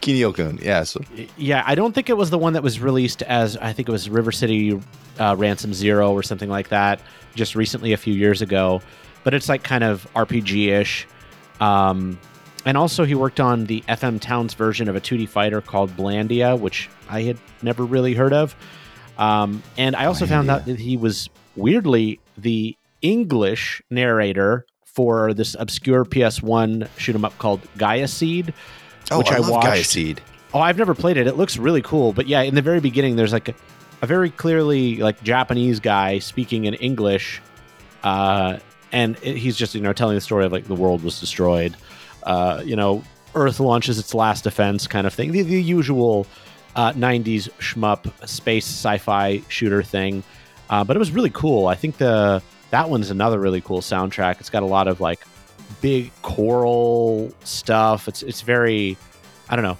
Kinyo-kun. 0.00 0.58
Yeah, 0.62 0.82
so 0.84 1.00
Yeah, 1.36 1.62
I 1.66 1.74
don't 1.74 1.94
think 1.94 2.08
it 2.08 2.16
was 2.16 2.30
the 2.30 2.38
one 2.38 2.54
that 2.54 2.62
was 2.62 2.80
released 2.80 3.22
as 3.22 3.56
I 3.58 3.72
think 3.72 3.88
it 3.88 3.92
was 3.92 4.08
River 4.08 4.32
City 4.32 4.80
uh, 5.20 5.36
Ransom 5.38 5.74
Zero 5.74 6.12
or 6.12 6.22
something 6.22 6.48
like 6.48 6.68
that, 6.70 7.00
just 7.34 7.54
recently 7.54 7.92
a 7.92 7.96
few 7.98 8.14
years 8.14 8.40
ago. 8.42 8.80
But 9.22 9.34
it's 9.34 9.48
like 9.48 9.62
kind 9.62 9.84
of 9.84 10.06
RPG 10.14 10.68
ish. 10.72 11.06
Um, 11.60 12.18
and 12.64 12.76
also, 12.76 13.04
he 13.04 13.14
worked 13.14 13.38
on 13.40 13.66
the 13.66 13.82
FM 13.82 14.20
Towns 14.20 14.54
version 14.54 14.88
of 14.88 14.96
a 14.96 15.00
2D 15.00 15.28
fighter 15.28 15.60
called 15.60 15.90
Blandia, 15.96 16.58
which 16.58 16.88
I 17.08 17.22
had 17.22 17.36
never 17.60 17.84
really 17.84 18.14
heard 18.14 18.32
of. 18.32 18.56
Um, 19.18 19.62
and 19.76 19.94
I 19.94 20.06
also 20.06 20.26
found 20.26 20.50
out 20.50 20.64
that 20.66 20.78
he 20.78 20.96
was 20.96 21.28
weirdly 21.54 22.18
the 22.36 22.76
English 23.02 23.82
narrator 23.90 24.64
for 24.84 25.32
this 25.34 25.56
obscure 25.58 26.04
PS1 26.04 26.88
shoot 26.98 27.14
'em 27.14 27.24
up 27.24 27.36
called 27.38 27.60
Gaia 27.78 28.06
Seed. 28.08 28.52
oh, 29.10 29.18
Which 29.18 29.30
I, 29.32 29.36
I 29.36 29.38
love 29.38 29.50
watched. 29.50 29.66
Gaia 29.66 29.84
Seed. 29.84 30.20
Oh, 30.54 30.60
I've 30.60 30.76
never 30.78 30.94
played 30.94 31.16
it. 31.16 31.26
It 31.26 31.36
looks 31.36 31.56
really 31.56 31.80
cool. 31.82 32.12
But 32.12 32.26
yeah, 32.28 32.42
in 32.42 32.54
the 32.54 32.62
very 32.62 32.80
beginning, 32.80 33.16
there's 33.16 33.32
like 33.32 33.48
a, 33.48 33.54
a 34.02 34.06
very 34.06 34.30
clearly 34.30 34.96
like 34.96 35.22
Japanese 35.24 35.80
guy 35.80 36.18
speaking 36.18 36.66
in 36.66 36.74
English, 36.74 37.40
uh, 38.02 38.58
and 38.92 39.16
it- 39.22 39.36
he's 39.38 39.56
just 39.56 39.74
you 39.74 39.80
know 39.80 39.92
telling 39.92 40.14
the 40.14 40.20
story 40.20 40.44
of 40.44 40.52
like 40.52 40.64
the 40.66 40.74
world 40.74 41.02
was 41.02 41.18
destroyed. 41.20 41.74
Uh, 42.22 42.62
you 42.64 42.76
know, 42.76 43.02
Earth 43.34 43.60
launches 43.60 43.98
its 43.98 44.14
last 44.14 44.44
defense 44.44 44.86
kind 44.86 45.06
of 45.06 45.14
thing. 45.14 45.32
The, 45.32 45.42
the 45.42 45.60
usual 45.62 46.26
uh, 46.76 46.92
90s 46.92 47.48
shmup 47.58 48.10
space 48.28 48.66
sci-fi 48.66 49.42
shooter 49.48 49.82
thing. 49.82 50.22
Uh, 50.72 50.82
but 50.82 50.96
it 50.96 50.98
was 50.98 51.10
really 51.10 51.28
cool. 51.28 51.66
I 51.66 51.74
think 51.74 51.98
the 51.98 52.42
that 52.70 52.88
one's 52.88 53.10
another 53.10 53.38
really 53.38 53.60
cool 53.60 53.82
soundtrack. 53.82 54.40
It's 54.40 54.48
got 54.48 54.62
a 54.62 54.66
lot 54.66 54.88
of 54.88 55.02
like 55.02 55.20
big 55.82 56.10
choral 56.22 57.30
stuff. 57.44 58.08
It's 58.08 58.22
it's 58.22 58.40
very 58.40 58.96
I 59.50 59.54
don't 59.56 59.64
know. 59.66 59.76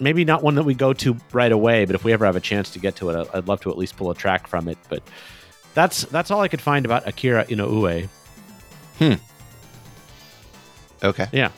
Maybe 0.00 0.24
not 0.24 0.42
one 0.42 0.54
that 0.54 0.62
we 0.62 0.72
go 0.72 0.94
to 0.94 1.18
right 1.32 1.52
away, 1.52 1.84
but 1.84 1.94
if 1.94 2.02
we 2.02 2.14
ever 2.14 2.24
have 2.24 2.34
a 2.34 2.40
chance 2.40 2.70
to 2.70 2.78
get 2.78 2.96
to 2.96 3.10
it, 3.10 3.28
I'd 3.34 3.46
love 3.46 3.60
to 3.60 3.70
at 3.70 3.76
least 3.76 3.98
pull 3.98 4.10
a 4.10 4.14
track 4.14 4.46
from 4.46 4.68
it. 4.68 4.78
But 4.88 5.02
that's 5.74 6.06
that's 6.06 6.30
all 6.30 6.40
I 6.40 6.48
could 6.48 6.62
find 6.62 6.86
about 6.86 7.06
Akira 7.06 7.44
Inoue. 7.44 8.08
Hmm. 8.98 9.14
Okay. 11.04 11.26
Yeah. 11.30 11.50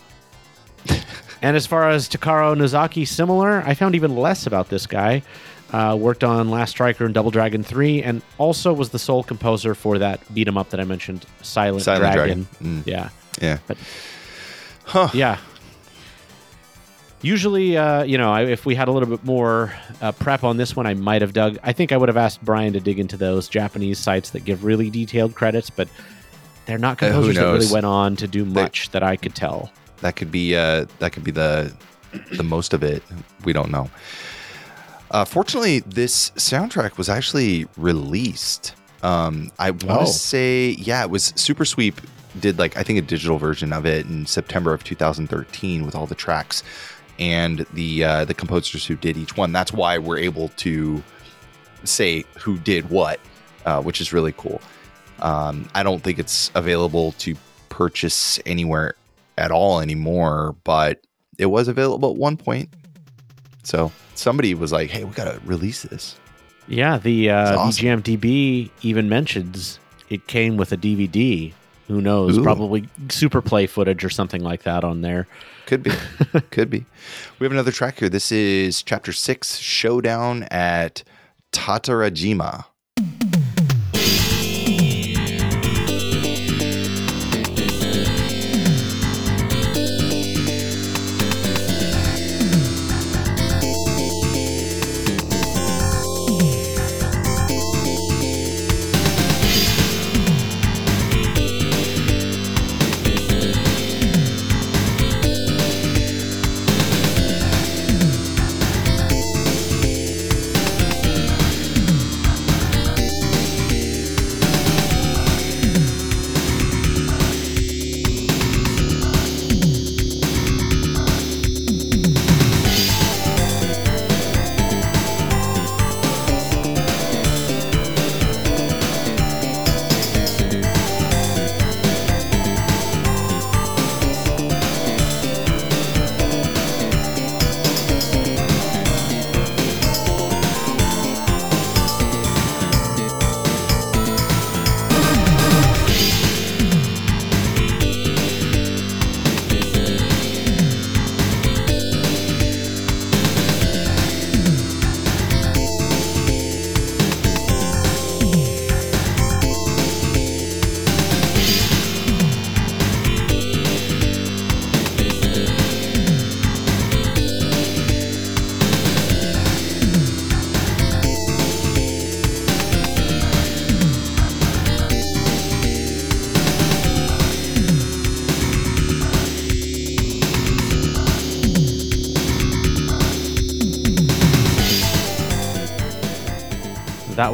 and 1.42 1.56
as 1.56 1.64
far 1.64 1.90
as 1.90 2.08
Takaro 2.08 2.56
Nozaki, 2.56 3.04
similar, 3.04 3.62
I 3.64 3.74
found 3.74 3.94
even 3.94 4.16
less 4.16 4.48
about 4.48 4.68
this 4.68 4.88
guy. 4.88 5.22
Uh, 5.72 5.94
worked 6.00 6.24
on 6.24 6.48
Last 6.50 6.70
Striker 6.70 7.04
and 7.04 7.12
Double 7.12 7.30
Dragon 7.30 7.62
3, 7.62 8.02
and 8.02 8.22
also 8.38 8.72
was 8.72 8.88
the 8.88 8.98
sole 8.98 9.22
composer 9.22 9.74
for 9.74 9.98
that 9.98 10.18
beat 10.32 10.48
'em 10.48 10.56
up 10.56 10.70
that 10.70 10.80
I 10.80 10.84
mentioned, 10.84 11.26
Silent, 11.42 11.82
Silent 11.84 12.14
Dragon. 12.14 12.46
Dragon. 12.60 12.82
Mm. 12.82 12.86
Yeah. 12.86 13.08
Yeah. 13.40 13.58
But- 13.66 13.76
huh. 14.84 15.08
Yeah. 15.12 15.36
Usually, 17.20 17.76
uh, 17.76 18.04
you 18.04 18.16
know, 18.16 18.32
I- 18.32 18.44
if 18.44 18.64
we 18.64 18.76
had 18.76 18.86
a 18.86 18.92
little 18.92 19.08
bit 19.08 19.24
more 19.24 19.72
uh, 20.00 20.12
prep 20.12 20.44
on 20.44 20.56
this 20.56 20.76
one, 20.76 20.86
I 20.86 20.94
might 20.94 21.20
have 21.20 21.32
dug. 21.32 21.58
I 21.64 21.72
think 21.72 21.90
I 21.90 21.96
would 21.96 22.08
have 22.08 22.16
asked 22.16 22.44
Brian 22.44 22.72
to 22.74 22.80
dig 22.80 23.00
into 23.00 23.16
those 23.16 23.48
Japanese 23.48 23.98
sites 23.98 24.30
that 24.30 24.44
give 24.44 24.62
really 24.64 24.88
detailed 24.88 25.34
credits, 25.34 25.68
but 25.68 25.88
they're 26.66 26.78
not 26.78 26.92
Uh, 27.02 27.08
composers 27.08 27.34
that 27.34 27.44
really 27.52 27.72
went 27.72 27.86
on 27.86 28.14
to 28.16 28.28
do 28.28 28.44
much 28.44 28.90
that 28.92 29.02
I 29.02 29.16
could 29.16 29.34
tell. 29.34 29.70
That 30.00 30.14
could 30.14 30.30
be 30.30 30.54
uh 30.56 30.86
that 31.00 31.10
could 31.12 31.24
be 31.24 31.32
the 31.32 31.72
the 32.36 32.44
most 32.44 32.72
of 32.72 32.84
it. 32.84 33.02
We 33.44 33.52
don't 33.52 33.70
know. 33.70 33.90
Uh, 35.10 35.24
fortunately, 35.24 35.80
this 35.80 36.30
soundtrack 36.32 36.98
was 36.98 37.08
actually 37.08 37.66
released. 37.76 38.74
Um, 39.02 39.50
I 39.58 39.70
want 39.70 39.80
to 39.82 39.98
Oh. 40.00 40.04
say, 40.04 40.70
yeah, 40.78 41.02
it 41.02 41.10
was 41.10 41.32
Super 41.36 41.64
Sweep 41.64 42.00
did 42.40 42.58
like 42.58 42.76
I 42.76 42.82
think 42.82 42.98
a 42.98 43.02
digital 43.02 43.38
version 43.38 43.72
of 43.72 43.86
it 43.86 44.06
in 44.06 44.26
September 44.26 44.72
of 44.74 44.84
2013 44.84 45.84
with 45.86 45.94
all 45.96 46.06
the 46.06 46.14
tracks 46.14 46.62
and 47.18 47.64
the 47.72 48.04
uh, 48.04 48.24
the 48.26 48.34
composers 48.34 48.86
who 48.86 48.96
did 48.96 49.16
each 49.16 49.36
one. 49.36 49.50
That's 49.50 49.72
why 49.72 49.98
we're 49.98 50.18
able 50.18 50.50
to 50.58 51.02
say 51.84 52.24
who 52.38 52.58
did 52.58 52.90
what, 52.90 53.18
uh, 53.64 53.80
which 53.82 54.00
is 54.00 54.12
really 54.12 54.34
cool. 54.36 54.60
Um, 55.20 55.68
I 55.74 55.82
don't 55.82 56.02
think 56.02 56.18
it's 56.18 56.50
available 56.54 57.12
to 57.12 57.34
purchase 57.70 58.38
anywhere 58.46 58.94
at 59.38 59.50
all 59.50 59.80
anymore, 59.80 60.54
but 60.64 61.00
it 61.38 61.46
was 61.46 61.66
available 61.66 62.10
at 62.10 62.16
one 62.16 62.36
point. 62.36 62.68
So 63.64 63.90
somebody 64.18 64.54
was 64.54 64.72
like, 64.72 64.90
"Hey, 64.90 65.04
we 65.04 65.12
gotta 65.12 65.40
release 65.44 65.82
this." 65.82 66.16
Yeah, 66.66 66.98
the 66.98 67.30
uh, 67.30 67.58
awesome. 67.58 68.02
VGMDB 68.02 68.70
even 68.82 69.08
mentions 69.08 69.78
it 70.10 70.26
came 70.26 70.56
with 70.56 70.72
a 70.72 70.76
DVD. 70.76 71.52
Who 71.86 72.02
knows? 72.02 72.36
Ooh. 72.36 72.42
Probably 72.42 72.86
super 73.08 73.40
play 73.40 73.66
footage 73.66 74.04
or 74.04 74.10
something 74.10 74.42
like 74.42 74.64
that 74.64 74.84
on 74.84 75.00
there. 75.00 75.26
Could 75.66 75.82
be, 75.82 75.92
could 76.50 76.68
be. 76.68 76.84
We 77.38 77.44
have 77.44 77.52
another 77.52 77.72
track 77.72 77.98
here. 77.98 78.08
This 78.10 78.30
is 78.30 78.82
Chapter 78.82 79.12
Six, 79.12 79.56
Showdown 79.56 80.44
at 80.44 81.02
Tatarajima. 81.52 82.66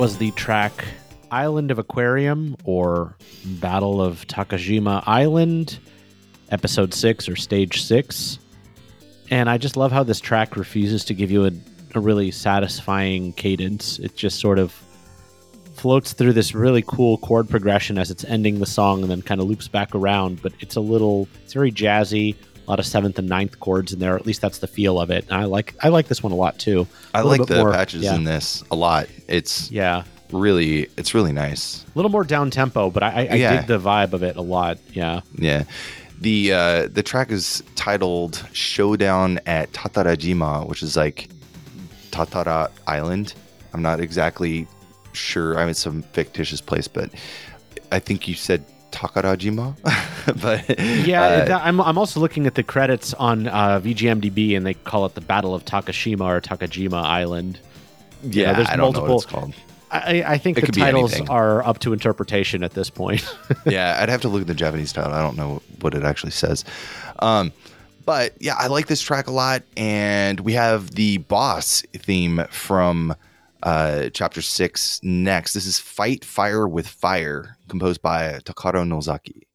Was 0.05 0.19
the 0.19 0.33
track 0.33 0.85
Island 1.31 1.71
of 1.71 1.79
Aquarium 1.79 2.59
or 2.65 3.17
Battle 3.47 4.03
of 4.03 4.27
Takajima 4.27 5.03
Island, 5.07 5.79
episode 6.51 6.93
six 6.93 7.27
or 7.27 7.37
stage 7.37 7.83
six. 7.83 8.39
And 9.31 9.49
I 9.49 9.57
just 9.57 9.79
love 9.79 9.93
how 9.93 10.03
this 10.03 10.21
track 10.21 10.59
refuses 10.59 11.07
to 11.07 11.15
give 11.15 11.31
you 11.31 11.47
a, 11.47 11.53
a 11.95 12.01
really 12.01 12.31
satisfying 12.33 13.33
cadence. 13.33 13.99
It 13.99 14.15
just 14.15 14.41
sort 14.41 14.59
of 14.59 14.73
floats 15.73 16.13
through 16.13 16.35
this 16.35 16.55
really 16.55 16.85
cool 16.87 17.17
chord 17.17 17.49
progression 17.49 17.97
as 17.97 18.11
it's 18.11 18.25
ending 18.25 18.61
the 18.61 18.67
song 18.67 19.01
and 19.01 19.11
then 19.11 19.23
kind 19.23 19.41
of 19.41 19.47
loops 19.47 19.69
back 19.69 19.95
around. 19.95 20.43
But 20.43 20.53
it's 20.61 20.77
a 20.77 20.81
little, 20.81 21.29
it's 21.45 21.55
very 21.55 21.73
jazzy, 21.73 22.37
a 22.67 22.71
lot 22.71 22.79
of 22.79 22.87
seventh 22.87 23.19
and 23.19 23.29
ninth 23.29 23.61
chords 23.61 23.93
in 23.93 23.99
there. 23.99 24.17
At 24.17 24.27
least 24.27 24.41
that's 24.41 24.59
the 24.59 24.67
feel 24.67 25.01
of 25.01 25.11
it. 25.11 25.25
And 25.29 25.35
I 25.41 25.45
like, 25.45 25.75
I 25.83 25.89
like 25.89 26.09
this 26.09 26.23
one 26.23 26.33
a 26.33 26.37
lot 26.37 26.59
too. 26.59 26.87
I 27.13 27.21
like 27.23 27.45
the 27.47 27.57
more- 27.57 27.73
patches 27.73 28.03
yeah. 28.05 28.15
in 28.15 28.25
this 28.25 28.63
a 28.71 28.77
lot. 28.77 29.09
It's 29.29 29.71
Yeah. 29.71 30.05
really, 30.33 30.89
it's 30.97 31.15
really 31.15 31.33
nice. 31.33 31.85
a 31.85 31.99
little 31.99 32.11
more 32.11 32.25
down 32.25 32.51
tempo, 32.51 32.91
but 32.91 33.03
I, 33.03 33.09
I, 33.09 33.21
I 33.35 33.57
dig 33.57 33.67
the 33.67 33.79
vibe 33.79 34.13
of 34.15 34.23
it 34.23 34.37
a 34.37 34.43
lot. 34.43 34.79
Yeah, 34.93 35.21
Yeah. 35.39 35.65
The 36.21 36.53
uh 36.53 36.89
the 36.89 37.03
track 37.03 37.31
is 37.33 37.63
titled 37.75 38.43
Showdown 38.53 39.41
at 39.47 39.73
Tatarajima, 39.73 40.67
which 40.69 40.83
is 40.83 40.97
like 40.97 41.29
Tatara 42.13 42.71
Island. 42.87 43.35
I'm 43.73 43.83
not 43.83 44.01
exactly 44.01 44.67
sure. 45.13 45.57
I 45.59 45.63
mean, 45.63 45.71
it's 45.71 45.81
some 45.81 46.03
fictitious 46.13 46.61
place, 46.61 46.87
but 46.89 47.11
I 47.93 47.99
think 47.99 48.29
you 48.29 48.35
said 48.35 48.65
Takarajima. 48.95 49.77
but 50.41 50.79
yeah. 51.07 51.23
uh, 51.23 51.59
I'm, 51.63 51.81
I'm 51.81 51.99
also 51.99 52.21
looking 52.21 52.47
at 52.47 52.55
the 52.55 52.63
credits 52.63 53.13
on 53.15 53.49
uh, 53.49 53.81
VGMDB, 53.81 54.57
and 54.57 54.65
they 54.65 54.75
call 54.75 55.05
it 55.07 55.15
the 55.15 55.21
Battle 55.21 55.55
of 55.55 55.65
Takashima 55.65 56.23
or 56.23 56.41
Takajima 56.41 57.03
Island. 57.03 57.59
You 58.23 58.43
yeah, 58.43 58.53
know, 58.53 58.57
there's 58.57 58.69
I 58.69 58.77
don't 58.77 58.95
know 58.95 59.01
what 59.01 59.09
multiple- 59.09 59.17
it's 59.17 59.55
called. 59.55 59.55
I, 59.91 60.25
I 60.27 60.39
think 60.39 60.59
It 60.59 60.67
the 60.67 60.73
titles 60.73 61.21
are 61.29 61.65
up 61.65 61.79
to 61.81 61.93
interpretation 61.93 62.65
at 62.65 62.73
this 62.73 62.91
point. 62.91 63.25
yeah, 63.65 63.99
I'd 64.01 64.09
have 64.09 64.23
to 64.23 64.29
look 64.29 64.41
at 64.41 64.49
the 64.49 64.55
Japanese 64.55 64.93
title. 64.93 65.13
I 65.13 65.23
don't 65.23 65.37
know 65.37 65.63
what 65.83 65.95
it 65.95 66.03
actually 66.03 66.33
says. 66.33 66.65
Um, 67.21 67.53
but 68.05 68.35
yeah, 68.41 68.57
I 68.59 68.67
like 68.67 68.89
this 68.89 69.01
track 69.01 69.29
a 69.29 69.31
lot. 69.31 69.63
And 69.77 70.41
we 70.41 70.55
have 70.55 70.91
the 70.93 71.19
boss 71.19 71.83
theme 71.93 72.45
from 72.51 73.15
uh, 73.65 74.11
chapter 74.11 74.43
six 74.43 75.01
next. 75.03 75.55
This 75.55 75.67
is 75.67 75.81
Fight 75.81 76.25
Fire 76.25 76.69
with 76.69 76.87
Fire, 76.87 77.57
composed 77.69 78.03
by 78.03 78.39
Takaro 78.45 78.87
Nozaki. 78.87 79.49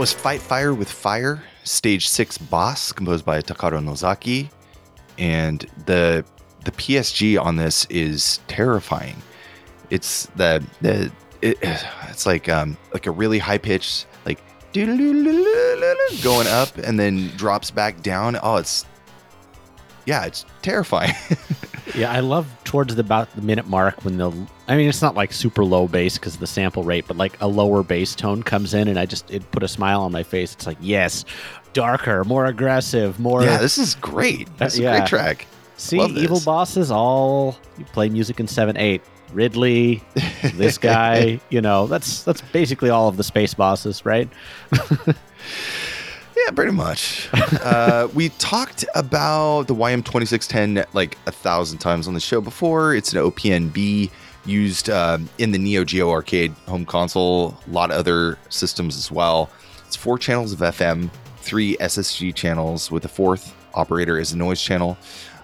That 0.00 0.04
was 0.04 0.12
Fight 0.14 0.40
Fire 0.40 0.72
with 0.72 0.90
Fire, 0.90 1.44
Stage 1.62 2.08
6 2.08 2.38
Boss, 2.38 2.90
composed 2.90 3.22
by 3.26 3.42
Takaro 3.42 3.84
Nozaki. 3.84 4.48
And 5.18 5.66
the 5.84 6.24
the 6.64 6.70
PSG 6.70 7.38
on 7.38 7.56
this 7.56 7.84
is 7.90 8.40
terrifying. 8.48 9.20
It's 9.90 10.24
the 10.36 10.64
the 10.80 11.12
it, 11.42 11.58
it's 12.08 12.24
like 12.24 12.48
um 12.48 12.78
like 12.94 13.06
a 13.06 13.10
really 13.10 13.38
high 13.38 13.58
pitch 13.58 14.06
like 14.24 14.40
going 14.72 16.46
up 16.46 16.78
and 16.78 16.98
then 16.98 17.28
drops 17.36 17.70
back 17.70 18.00
down. 18.00 18.38
Oh, 18.42 18.56
it's 18.56 18.86
yeah, 20.06 20.24
it's 20.24 20.46
terrifying. 20.62 21.12
yeah, 21.94 22.10
I 22.10 22.20
love 22.20 22.46
towards 22.64 22.94
the 22.94 23.02
about 23.02 23.36
the 23.36 23.42
minute 23.42 23.66
mark 23.66 24.02
when 24.02 24.16
the 24.16 24.30
I 24.70 24.76
mean 24.76 24.88
it's 24.88 25.02
not 25.02 25.16
like 25.16 25.32
super 25.32 25.64
low 25.64 25.88
bass 25.88 26.16
because 26.16 26.34
of 26.34 26.40
the 26.40 26.46
sample 26.46 26.84
rate, 26.84 27.04
but 27.08 27.16
like 27.16 27.36
a 27.40 27.48
lower 27.48 27.82
bass 27.82 28.14
tone 28.14 28.44
comes 28.44 28.72
in 28.72 28.86
and 28.86 29.00
I 29.00 29.04
just 29.04 29.28
it 29.28 29.50
put 29.50 29.64
a 29.64 29.68
smile 29.68 30.02
on 30.02 30.12
my 30.12 30.22
face. 30.22 30.54
It's 30.54 30.64
like 30.64 30.78
yes, 30.80 31.24
darker, 31.72 32.22
more 32.24 32.46
aggressive, 32.46 33.18
more. 33.18 33.42
Yeah, 33.42 33.58
this 33.58 33.78
is 33.78 33.96
great. 33.96 34.48
That's 34.58 34.78
uh, 34.78 34.82
a 34.84 34.98
great 34.98 35.08
track. 35.08 35.46
See, 35.76 36.00
evil 36.00 36.40
bosses 36.40 36.92
all 36.92 37.58
you 37.78 37.84
play 37.86 38.08
music 38.08 38.38
in 38.38 38.46
seven 38.46 38.76
eight. 38.76 39.02
Ridley, 39.32 40.04
this 40.54 40.78
guy, 40.78 41.40
you 41.50 41.60
know, 41.60 41.88
that's 41.88 42.22
that's 42.22 42.40
basically 42.40 42.90
all 42.90 43.08
of 43.08 43.16
the 43.16 43.24
space 43.24 43.54
bosses, 43.54 44.04
right? 44.04 44.28
Yeah, 46.46 46.52
pretty 46.52 46.72
much. 46.72 47.28
uh, 47.62 48.08
we 48.14 48.30
talked 48.30 48.84
about 48.94 49.66
the 49.66 49.74
YM2610 49.74 50.86
like 50.94 51.18
a 51.26 51.32
thousand 51.32 51.78
times 51.78 52.08
on 52.08 52.14
the 52.14 52.20
show 52.20 52.40
before. 52.40 52.94
It's 52.94 53.12
an 53.12 53.18
OPNB 53.18 54.10
used 54.44 54.90
uh, 54.90 55.18
in 55.38 55.52
the 55.52 55.58
Neo 55.58 55.84
Geo 55.84 56.10
arcade 56.10 56.52
home 56.66 56.84
console, 56.84 57.56
a 57.66 57.70
lot 57.70 57.90
of 57.90 57.96
other 57.96 58.38
systems 58.48 58.96
as 58.96 59.10
well. 59.10 59.50
It's 59.86 59.96
four 59.96 60.18
channels 60.18 60.52
of 60.52 60.60
FM, 60.60 61.10
three 61.38 61.76
SSG 61.78 62.34
channels, 62.34 62.90
with 62.90 63.02
the 63.02 63.08
fourth 63.08 63.54
operator 63.74 64.18
as 64.18 64.32
a 64.32 64.36
noise 64.36 64.62
channel. 64.62 64.96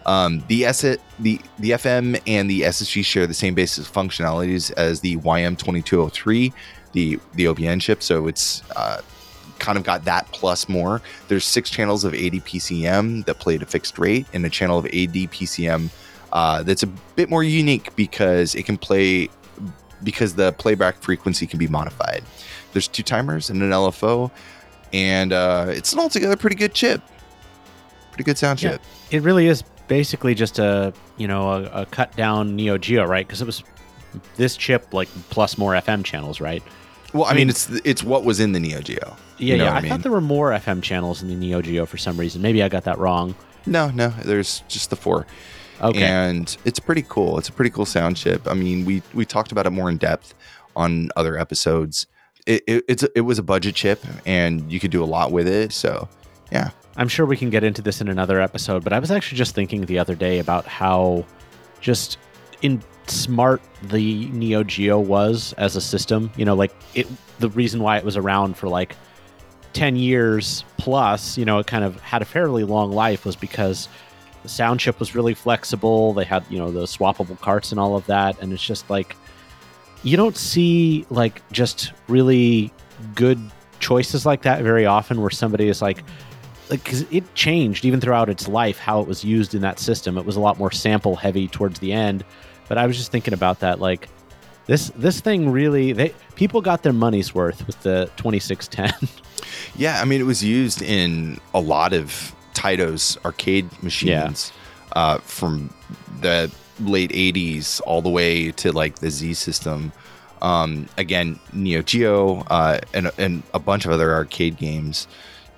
Um, 0.07 0.45
the 0.47 0.65
S 0.65 0.83
the 0.83 1.41
the 1.59 1.71
FM 1.71 2.21
and 2.27 2.49
the 2.49 2.63
SSG 2.63 3.05
share 3.05 3.27
the 3.27 3.35
same 3.35 3.55
basic 3.55 3.85
functionalities 3.85 4.73
as 4.77 5.01
the 5.01 5.17
YM2203, 5.17 6.53
the 6.93 7.19
the 7.35 7.45
OPN 7.47 7.81
chip. 7.81 8.03
So 8.03 8.29
it's 8.29 8.63
uh, 8.77 9.01
kind 9.59 9.77
of 9.77 9.85
got 9.85 10.05
that 10.05 10.31
plus 10.33 10.69
more. 10.69 11.03
There's 11.27 11.45
six 11.45 11.71
channels 11.71 12.05
of 12.05 12.13
ADPCM 12.13 13.25
that 13.27 13.41
play 13.41 13.57
at 13.57 13.63
a 13.63 13.67
fixed 13.67 13.99
rate, 13.99 14.27
and 14.33 14.47
a 14.47 14.51
channel 14.51 14.79
of 14.79 14.85
ADPCM 14.85 15.91
uh, 16.37 16.63
that's 16.63 16.83
a 16.83 16.87
bit 16.87 17.31
more 17.31 17.43
unique 17.43 17.97
because 17.97 18.55
it 18.55 18.67
can 18.67 18.77
play 18.77 19.31
because 20.05 20.35
the 20.35 20.53
playback 20.53 20.97
frequency 20.99 21.47
can 21.47 21.59
be 21.59 21.67
modified. 21.67 22.23
There's 22.75 22.87
two 22.87 23.03
timers 23.03 23.49
and 23.49 23.63
an 23.63 23.71
LFO, 23.71 24.31
and 24.93 25.33
uh, 25.33 25.65
it's 25.69 25.95
an 25.95 25.99
altogether 25.99 26.37
pretty 26.37 26.57
good 26.57 26.75
chip. 26.75 27.01
Pretty 28.11 28.25
good 28.25 28.37
sound 28.37 28.63
yeah, 28.63 28.73
chip. 28.73 28.83
It 29.11 29.23
really 29.23 29.47
is 29.47 29.65
basically 29.89 30.35
just 30.35 30.59
a 30.59 30.93
you 31.17 31.27
know 31.27 31.53
a, 31.53 31.83
a 31.83 31.87
cut 31.87 32.15
down 32.17 32.55
Neo 32.55 32.77
Geo, 32.77 33.07
right? 33.07 33.27
Because 33.27 33.41
it 33.41 33.47
was 33.47 33.65
this 34.37 34.59
chip 34.59 34.93
like 34.93 35.09
plus 35.31 35.57
more 35.57 35.73
FM 35.73 36.05
channels, 36.05 36.39
right? 36.39 36.63
Well, 37.15 37.25
I, 37.25 37.31
I 37.31 37.33
mean, 37.33 37.47
mean, 37.47 37.49
it's 37.49 37.71
it's 37.71 38.05
what 38.05 38.25
was 38.25 38.41
in 38.41 38.53
the 38.53 38.61
Neo 38.61 38.83
Geo. 38.83 39.17
Yeah, 39.39 39.53
you 39.55 39.57
know 39.57 39.65
yeah. 39.65 39.73
I, 39.73 39.77
I 39.77 39.81
mean? 39.81 39.91
thought 39.91 40.03
there 40.03 40.13
were 40.13 40.21
more 40.21 40.51
FM 40.51 40.83
channels 40.83 41.23
in 41.23 41.29
the 41.29 41.35
Neo 41.35 41.63
Geo 41.63 41.87
for 41.87 41.97
some 41.97 42.21
reason. 42.21 42.43
Maybe 42.43 42.63
I 42.63 42.69
got 42.69 42.85
that 42.85 42.99
wrong. 42.99 43.35
No, 43.65 43.91
no. 43.91 44.11
There's 44.23 44.61
just 44.69 44.91
the 44.91 44.97
four. 44.97 45.27
Okay. 45.81 46.03
And 46.03 46.57
it's 46.65 46.79
pretty 46.79 47.05
cool. 47.09 47.39
It's 47.39 47.49
a 47.49 47.53
pretty 47.53 47.71
cool 47.71 47.87
sound 47.87 48.17
chip. 48.17 48.47
I 48.47 48.55
mean, 48.55 48.85
we 48.85 49.03
we 49.15 49.25
talked 49.25 49.53
about 49.53 49.67
it 49.67 49.71
more 49.71 49.89
in 49.91 49.99
depth 49.99 50.35
on 50.75 51.11
other 51.17 51.39
episodes. 51.39 52.07
It, 52.47 52.63
it 52.67 52.85
it's 52.89 53.03
it 53.15 53.23
was 53.23 53.39
a 53.39 53.43
budget 53.43 53.75
chip, 53.75 54.05
and 54.25 54.71
you 54.71 54.81
could 54.81 54.91
do 54.91 55.03
a 55.03 55.07
lot 55.07 55.33
with 55.33 55.49
it. 55.49 55.73
So, 55.73 56.09
yeah. 56.51 56.71
I'm 56.97 57.09
sure 57.09 57.27
we 57.27 57.37
can 57.37 57.51
get 57.51 57.63
into 57.63 57.83
this 57.83 58.01
in 58.01 58.09
another 58.09 58.41
episode, 58.41 58.83
but 58.83 58.93
I 58.95 58.99
was 58.99 59.11
actually 59.11 59.37
just 59.37 59.55
thinking 59.55 59.85
the 59.85 59.99
other 59.99 60.15
day 60.15 60.39
about 60.39 60.65
how 60.65 61.27
just 61.81 62.17
in 62.63 62.83
smart 63.07 63.61
the 63.83 64.29
Neo 64.29 64.65
Geo 64.65 64.99
was 64.99 65.53
as 65.59 65.77
a 65.77 65.81
system. 65.81 66.31
You 66.37 66.45
know, 66.45 66.55
like 66.55 66.75
it 66.95 67.07
the 67.39 67.51
reason 67.51 67.83
why 67.83 67.99
it 67.99 68.05
was 68.05 68.17
around 68.17 68.57
for 68.57 68.69
like 68.69 68.97
10 69.75 69.97
years 69.97 70.65
plus, 70.79 71.37
you 71.37 71.45
know, 71.45 71.59
it 71.59 71.67
kind 71.67 71.85
of 71.85 72.01
had 72.01 72.23
a 72.23 72.25
fairly 72.25 72.65
long 72.65 72.93
life 72.93 73.27
was 73.27 73.37
because 73.37 73.89
the 74.47 74.53
sound 74.53 74.79
chip 74.79 75.01
was 75.01 75.13
really 75.13 75.35
flexible. 75.35 76.13
They 76.13 76.25
had, 76.25 76.45
you 76.49 76.57
know, 76.57 76.71
the 76.71 76.85
swappable 76.85 77.39
carts 77.41 77.73
and 77.73 77.81
all 77.81 77.97
of 77.97 78.07
that. 78.07 78.41
And 78.41 78.53
it's 78.53 78.65
just 78.65 78.89
like, 78.89 79.17
you 80.05 80.17
don't 80.17 80.37
see 80.37 81.05
like 81.11 81.43
just 81.51 81.93
really 82.07 82.73
good 83.17 83.41
choices 83.81 84.25
like 84.25 84.43
that 84.43 84.63
very 84.63 84.87
often 84.87 85.21
where 85.21 85.31
somebody 85.31 85.69
is 85.69 85.83
like, 85.83 86.05
like 86.71 86.85
because 86.85 87.03
it 87.11 87.35
changed 87.35 87.85
even 87.85 88.01
throughout 88.01 88.29
its 88.29 88.47
life 88.47 88.79
how 88.79 89.01
it 89.01 89.09
was 89.09 89.25
used 89.25 89.53
in 89.53 89.63
that 89.63 89.81
system. 89.81 90.17
It 90.17 90.25
was 90.25 90.37
a 90.37 90.41
lot 90.41 90.59
more 90.59 90.71
sample 90.71 91.17
heavy 91.17 91.49
towards 91.49 91.81
the 91.81 91.93
end, 91.93 92.25
but 92.69 92.79
I 92.79 92.87
was 92.87 92.97
just 92.97 93.11
thinking 93.11 93.35
about 93.35 93.59
that. 93.61 93.81
Like 93.81 94.09
this 94.67 94.91
this 94.91 95.21
thing 95.21 95.51
really 95.51 95.93
they 95.93 96.15
people 96.37 96.61
got 96.61 96.85
their 96.85 96.93
money's 96.93 97.35
worth 97.35 97.67
with 97.67 97.81
the 97.83 98.09
2610. 98.17 99.09
yeah, 99.77 100.01
I 100.01 100.05
mean 100.05 100.21
it 100.21 100.25
was 100.25 100.45
used 100.45 100.83
in 100.83 101.41
a 101.53 101.61
lot 101.61 101.93
of 101.93 102.35
Taito's 102.57 103.19
arcade 103.25 103.71
machines 103.83 104.53
yeah. 104.95 105.01
uh, 105.01 105.19
from 105.19 105.73
the 106.21 106.51
late 106.81 107.11
80s 107.11 107.81
all 107.87 108.03
the 108.03 108.11
way 108.11 108.51
to 108.53 108.73
like 108.73 108.97
the 108.97 109.11
Z 109.11 109.35
system. 109.35 109.93
Um, 110.43 110.89
again, 110.99 111.39
Neo 111.53 111.83
Geo 111.83 112.41
uh, 112.49 112.81
and, 112.93 113.11
and 113.19 113.43
a 113.55 113.59
bunch 113.59 113.85
of 113.85 113.93
other 113.93 114.13
arcade 114.13 114.57
games. 114.57 115.07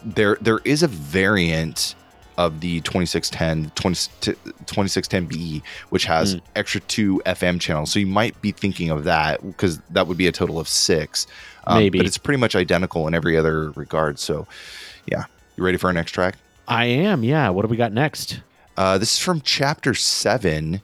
There 0.04 0.38
there 0.40 0.60
is 0.64 0.82
a 0.82 0.88
variant 0.88 1.96
of 2.36 2.60
the 2.60 2.80
2610 2.82 3.72
20, 3.74 4.32
2610B, 4.64 5.62
which 5.88 6.04
has 6.04 6.36
mm. 6.36 6.40
extra 6.54 6.80
two 6.82 7.20
FM 7.26 7.60
channels. 7.60 7.90
So 7.90 7.98
you 7.98 8.06
might 8.06 8.40
be 8.40 8.52
thinking 8.52 8.90
of 8.90 9.04
that 9.04 9.44
because 9.44 9.80
that 9.90 10.06
would 10.06 10.16
be 10.16 10.28
a 10.28 10.32
total 10.32 10.60
of 10.60 10.68
six. 10.68 11.26
Um, 11.66 11.78
Maybe. 11.80 11.98
But 11.98 12.06
it's 12.06 12.16
pretty 12.16 12.38
much 12.38 12.54
identical 12.54 13.08
in 13.08 13.14
every 13.14 13.36
other 13.36 13.72
regard. 13.72 14.20
So, 14.20 14.46
yeah. 15.06 15.24
You 15.56 15.64
ready 15.64 15.78
for 15.78 15.88
our 15.88 15.92
next 15.92 16.12
track? 16.12 16.36
I 16.68 16.84
am. 16.84 17.24
Yeah. 17.24 17.48
What 17.48 17.62
do 17.62 17.68
we 17.68 17.76
got 17.76 17.92
next? 17.92 18.42
Uh, 18.76 18.98
this 18.98 19.14
is 19.14 19.18
from 19.18 19.40
chapter 19.40 19.94
seven. 19.94 20.82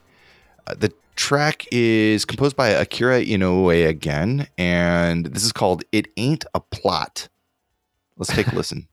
Uh, 0.66 0.74
the 0.74 0.92
track 1.14 1.66
is 1.70 2.24
composed 2.24 2.56
by 2.56 2.68
Akira 2.70 3.22
Inoue 3.22 3.86
again, 3.88 4.48
and 4.56 5.26
this 5.26 5.44
is 5.44 5.52
called 5.52 5.84
It 5.92 6.08
Ain't 6.16 6.46
a 6.54 6.60
Plot. 6.60 7.28
Let's 8.16 8.34
take 8.34 8.48
a 8.48 8.54
listen. 8.56 8.88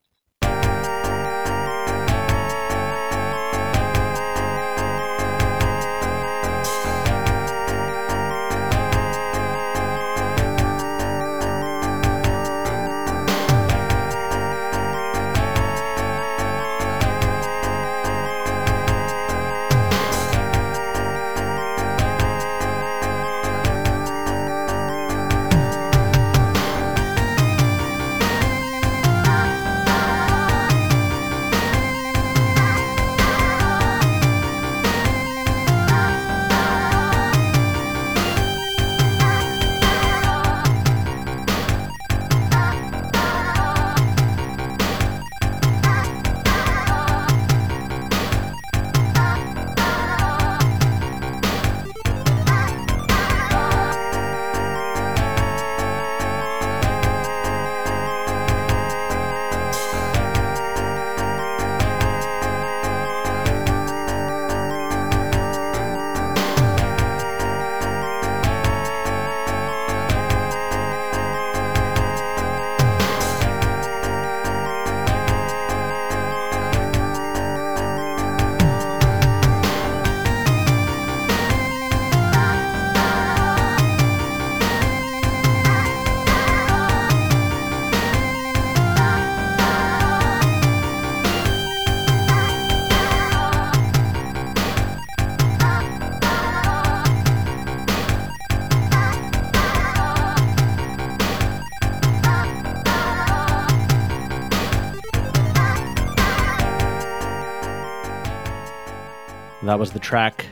That 109.72 109.80
was 109.80 109.92
the 109.94 110.00
track 110.00 110.46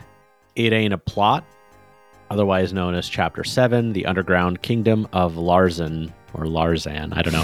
It 0.56 0.72
Ain't 0.72 0.94
a 0.94 0.98
Plot, 0.98 1.44
otherwise 2.30 2.72
known 2.72 2.96
as 2.96 3.10
Chapter 3.10 3.44
7, 3.44 3.92
The 3.92 4.06
Underground 4.06 4.62
Kingdom 4.62 5.10
of 5.12 5.34
Larzan, 5.34 6.14
or 6.34 6.46
Larzan. 6.46 7.12
I 7.12 7.22
don't 7.22 7.34
know. 7.34 7.44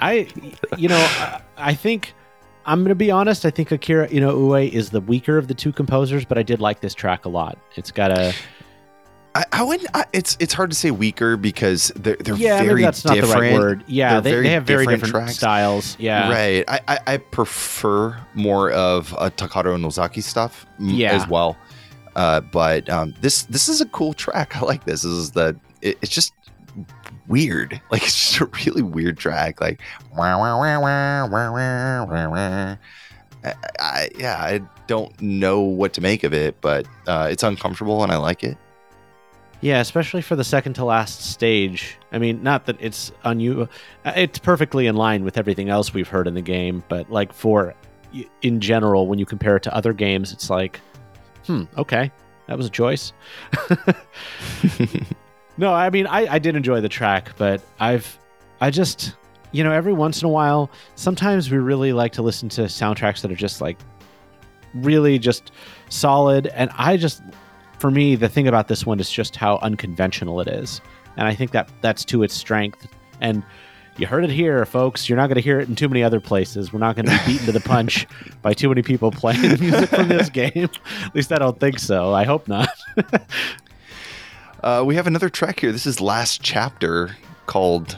I, 0.00 0.28
you 0.76 0.88
know, 0.88 0.96
I, 0.96 1.40
I 1.56 1.74
think. 1.74 2.14
I'm 2.66 2.82
going 2.82 2.90
to 2.90 2.94
be 2.94 3.10
honest. 3.10 3.44
I 3.44 3.50
think 3.50 3.72
Akira 3.72 4.06
Inoue 4.10 4.70
is 4.70 4.90
the 4.90 5.00
weaker 5.00 5.38
of 5.38 5.48
the 5.48 5.54
two 5.54 5.72
composers, 5.72 6.24
but 6.24 6.38
I 6.38 6.44
did 6.44 6.60
like 6.60 6.78
this 6.82 6.94
track 6.94 7.24
a 7.24 7.28
lot. 7.28 7.58
It's 7.74 7.90
got 7.90 8.12
a 8.12 8.32
I, 9.38 9.44
I 9.52 9.62
wouldn't. 9.62 9.88
I, 9.94 10.04
it's 10.12 10.36
it's 10.40 10.52
hard 10.52 10.70
to 10.70 10.76
say 10.76 10.90
weaker 10.90 11.36
because 11.36 11.92
they're 11.94 12.16
they're 12.16 12.34
yeah, 12.34 12.60
very 12.64 12.82
that's 12.82 13.04
not 13.04 13.14
different. 13.14 13.34
the 13.34 13.40
right 13.40 13.52
word. 13.54 13.84
Yeah, 13.86 14.18
They're 14.18 14.42
they, 14.42 14.48
have 14.50 14.64
very 14.64 14.84
different 14.84 15.04
different, 15.04 15.30
styles. 15.30 15.96
Yeah, 16.00 16.28
Right. 16.28 16.64
I, 16.66 16.80
I, 16.88 16.98
I 17.06 17.16
prefer 17.18 18.18
more 18.34 18.72
of 18.72 19.14
uh, 19.14 19.30
Takaro 19.30 19.80
Nozaki 19.80 20.22
stuff 20.22 20.66
Yeah. 20.80 21.12
as 21.12 21.28
well. 21.28 21.56
Uh, 22.16 22.40
but 22.40 22.90
um, 22.90 23.14
this 23.20 23.44
this 23.44 23.68
is 23.68 23.80
a 23.80 23.86
cool 23.86 24.12
track. 24.12 24.56
I 24.60 24.62
like 24.62 24.84
this. 24.84 25.02
This 25.02 25.12
is 25.12 25.30
the 25.30 25.56
it, 25.82 25.98
it's 26.02 26.10
just 26.10 26.32
weird. 27.28 27.80
Like 27.92 28.02
it's 28.02 28.16
just 28.16 28.40
a 28.40 28.46
really 28.66 28.82
weird 28.82 29.18
track. 29.18 29.60
Like 29.60 29.80
wah, 30.16 30.36
wah, 30.36 30.58
wah, 30.58 30.80
wah, 30.80 31.28
wah, 31.28 31.52
wah, 31.52 32.04
wah, 32.06 32.28
wah. 32.28 32.76
I, 33.44 33.54
I, 33.78 34.10
yeah, 34.18 34.36
I 34.40 34.60
don't 34.88 35.20
know 35.22 35.60
what 35.60 35.92
to 35.92 36.00
make 36.00 36.24
of 36.24 36.34
it, 36.34 36.60
but 36.60 36.88
uh, 37.06 37.28
it's 37.30 37.44
uncomfortable 37.44 38.02
and 38.02 38.10
I 38.10 38.16
like 38.16 38.42
it. 38.42 38.58
Yeah, 39.60 39.80
especially 39.80 40.22
for 40.22 40.36
the 40.36 40.44
second 40.44 40.74
to 40.74 40.84
last 40.84 41.20
stage. 41.20 41.98
I 42.12 42.18
mean, 42.18 42.42
not 42.42 42.66
that 42.66 42.76
it's 42.78 43.10
unu- 43.24 43.68
uh, 44.04 44.12
It's 44.14 44.38
perfectly 44.38 44.86
in 44.86 44.94
line 44.94 45.24
with 45.24 45.36
everything 45.36 45.68
else 45.68 45.92
we've 45.92 46.08
heard 46.08 46.28
in 46.28 46.34
the 46.34 46.42
game, 46.42 46.84
but 46.88 47.10
like 47.10 47.32
for 47.32 47.74
in 48.42 48.60
general, 48.60 49.06
when 49.08 49.18
you 49.18 49.26
compare 49.26 49.56
it 49.56 49.62
to 49.64 49.74
other 49.74 49.92
games, 49.92 50.32
it's 50.32 50.48
like, 50.48 50.80
hmm, 51.46 51.64
okay, 51.76 52.10
that 52.46 52.56
was 52.56 52.66
a 52.66 52.70
choice. 52.70 53.12
no, 55.58 55.72
I 55.74 55.90
mean, 55.90 56.06
I, 56.06 56.34
I 56.34 56.38
did 56.38 56.56
enjoy 56.56 56.80
the 56.80 56.88
track, 56.88 57.32
but 57.36 57.60
I've, 57.80 58.18
I 58.60 58.70
just, 58.70 59.14
you 59.52 59.64
know, 59.64 59.72
every 59.72 59.92
once 59.92 60.22
in 60.22 60.26
a 60.26 60.30
while, 60.30 60.70
sometimes 60.94 61.50
we 61.50 61.58
really 61.58 61.92
like 61.92 62.12
to 62.12 62.22
listen 62.22 62.48
to 62.50 62.62
soundtracks 62.62 63.22
that 63.22 63.30
are 63.32 63.36
just 63.36 63.60
like 63.60 63.78
really 64.74 65.18
just 65.18 65.50
solid. 65.88 66.46
And 66.48 66.70
I 66.76 66.96
just, 66.96 67.22
for 67.78 67.90
me, 67.90 68.16
the 68.16 68.28
thing 68.28 68.48
about 68.48 68.68
this 68.68 68.84
one 68.84 69.00
is 69.00 69.10
just 69.10 69.36
how 69.36 69.58
unconventional 69.58 70.40
it 70.40 70.48
is. 70.48 70.80
And 71.16 71.26
I 71.26 71.34
think 71.34 71.52
that 71.52 71.70
that's 71.80 72.04
to 72.06 72.22
its 72.22 72.34
strength. 72.34 72.86
And 73.20 73.42
you 73.98 74.06
heard 74.06 74.24
it 74.24 74.30
here, 74.30 74.64
folks. 74.64 75.08
You're 75.08 75.16
not 75.16 75.26
going 75.26 75.36
to 75.36 75.40
hear 75.40 75.58
it 75.58 75.68
in 75.68 75.74
too 75.74 75.88
many 75.88 76.02
other 76.02 76.20
places. 76.20 76.72
We're 76.72 76.78
not 76.78 76.94
going 76.94 77.06
to 77.06 77.10
be 77.10 77.32
beaten 77.32 77.46
to 77.46 77.52
the 77.52 77.60
punch 77.60 78.06
by 78.42 78.52
too 78.52 78.68
many 78.68 78.82
people 78.82 79.10
playing 79.10 79.42
the 79.42 79.58
music 79.58 79.90
from 79.90 80.08
this 80.08 80.28
game. 80.30 80.68
At 81.04 81.14
least 81.14 81.32
I 81.32 81.38
don't 81.38 81.58
think 81.58 81.78
so. 81.78 82.14
I 82.14 82.24
hope 82.24 82.48
not. 82.48 82.68
Uh, 84.60 84.82
we 84.84 84.96
have 84.96 85.06
another 85.06 85.28
track 85.28 85.60
here. 85.60 85.70
This 85.70 85.86
is 85.86 86.00
last 86.00 86.42
chapter 86.42 87.16
called 87.46 87.96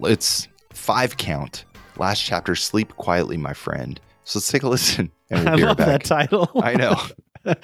it's 0.00 0.48
five 0.70 1.16
count. 1.16 1.64
Last 1.96 2.20
chapter, 2.20 2.56
sleep 2.56 2.96
quietly, 2.96 3.36
my 3.36 3.52
friend. 3.52 4.00
So 4.24 4.40
let's 4.40 4.50
take 4.50 4.64
a 4.64 4.68
listen, 4.68 5.12
and 5.30 5.44
we'll 5.44 5.48
I 5.48 5.56
be 5.56 5.62
right 5.62 5.68
love 5.68 5.76
that 5.76 6.02
title. 6.04 6.50
I 6.60 6.74
know. 6.74 7.54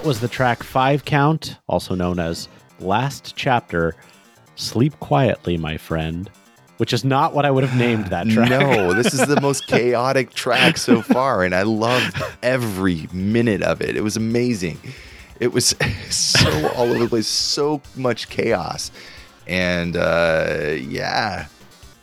That 0.00 0.06
was 0.06 0.20
the 0.20 0.28
track 0.28 0.62
Five 0.62 1.04
Count, 1.04 1.58
also 1.68 1.94
known 1.94 2.18
as 2.18 2.48
Last 2.78 3.34
Chapter. 3.36 3.94
Sleep 4.54 4.98
quietly, 4.98 5.58
my 5.58 5.76
friend. 5.76 6.30
Which 6.78 6.94
is 6.94 7.04
not 7.04 7.34
what 7.34 7.44
I 7.44 7.50
would 7.50 7.64
have 7.64 7.76
named 7.76 8.06
that 8.06 8.26
track. 8.30 8.48
No, 8.48 8.94
this 9.02 9.12
is 9.12 9.26
the 9.26 9.38
most 9.42 9.66
chaotic 9.66 10.32
track 10.32 10.78
so 10.78 11.02
far, 11.02 11.44
and 11.44 11.54
I 11.54 11.64
loved 11.64 12.16
every 12.42 13.08
minute 13.12 13.60
of 13.60 13.82
it. 13.82 13.94
It 13.94 14.00
was 14.00 14.16
amazing. 14.16 14.78
It 15.38 15.52
was 15.52 15.74
so 16.08 16.68
all 16.68 16.90
over 16.90 17.00
the 17.00 17.08
place, 17.08 17.26
so 17.26 17.82
much 17.94 18.30
chaos, 18.30 18.90
and 19.46 19.98
uh, 19.98 20.76
yeah, 20.78 21.48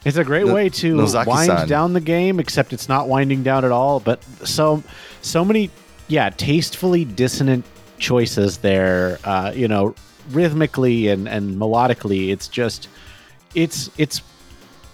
It's 0.06 0.18
a 0.18 0.24
great 0.24 0.46
way 0.46 0.70
to 0.70 0.98
Nozaki-san. 0.98 1.48
wind 1.48 1.68
down 1.70 1.94
the 1.94 2.02
game, 2.02 2.40
except 2.40 2.74
it's 2.74 2.88
not 2.88 3.08
winding 3.08 3.42
down 3.42 3.66
at 3.66 3.72
all. 3.72 4.00
But 4.00 4.24
so 4.48 4.84
so 5.24 5.44
many, 5.44 5.72
yeah, 6.08 6.30
tastefully 6.30 7.04
dissonant 7.04 7.66
choices 8.00 8.58
there. 8.60 9.20
Uh, 9.24 9.52
you 9.56 9.68
know, 9.68 9.96
rhythmically 10.32 11.08
and 11.10 11.28
and 11.28 11.56
melodically, 11.58 12.30
it's 12.32 12.48
just 12.48 12.88
it's 13.56 13.90
it's 13.98 14.22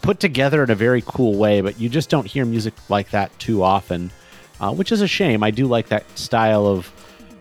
put 0.02 0.20
together 0.20 0.64
in 0.64 0.70
a 0.70 0.76
very 0.76 1.04
cool 1.06 1.36
way. 1.38 1.62
But 1.62 1.80
you 1.80 1.90
just 1.90 2.10
don't 2.10 2.26
hear 2.26 2.46
music 2.46 2.74
like 2.90 3.10
that 3.12 3.38
too 3.40 3.64
often, 3.64 4.12
uh, 4.60 4.74
which 4.74 4.92
is 4.92 5.02
a 5.02 5.08
shame. 5.08 5.44
I 5.44 5.52
do 5.52 5.66
like 5.68 5.88
that 5.90 6.04
style 6.18 6.66
of 6.68 6.92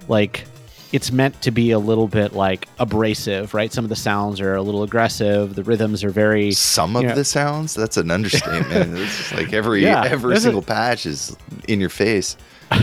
like 0.08 0.44
it's 0.92 1.10
meant 1.10 1.40
to 1.40 1.50
be 1.50 1.70
a 1.70 1.78
little 1.78 2.06
bit 2.06 2.34
like 2.34 2.68
abrasive, 2.78 3.54
right? 3.54 3.72
Some 3.72 3.82
of 3.82 3.88
the 3.88 3.96
sounds 3.96 4.40
are 4.42 4.54
a 4.56 4.60
little 4.60 4.82
aggressive. 4.82 5.54
The 5.54 5.62
rhythms 5.64 6.04
are 6.04 6.10
very 6.10 6.52
some 6.52 6.96
of 6.96 7.02
Yeah. 7.02 7.14
the 7.14 7.24
sounds. 7.24 7.72
That's 7.72 7.96
an 7.96 8.10
understatement. 8.10 8.98
it's 8.98 9.32
like 9.32 9.54
every 9.54 9.82
Yeah, 9.84 10.04
every 10.04 10.30
there's 10.34 10.44
a- 10.44 10.48
single 10.48 10.60
patch 10.62 11.06
is 11.06 11.34
in 11.66 11.80
your 11.80 11.88
face. 11.88 12.36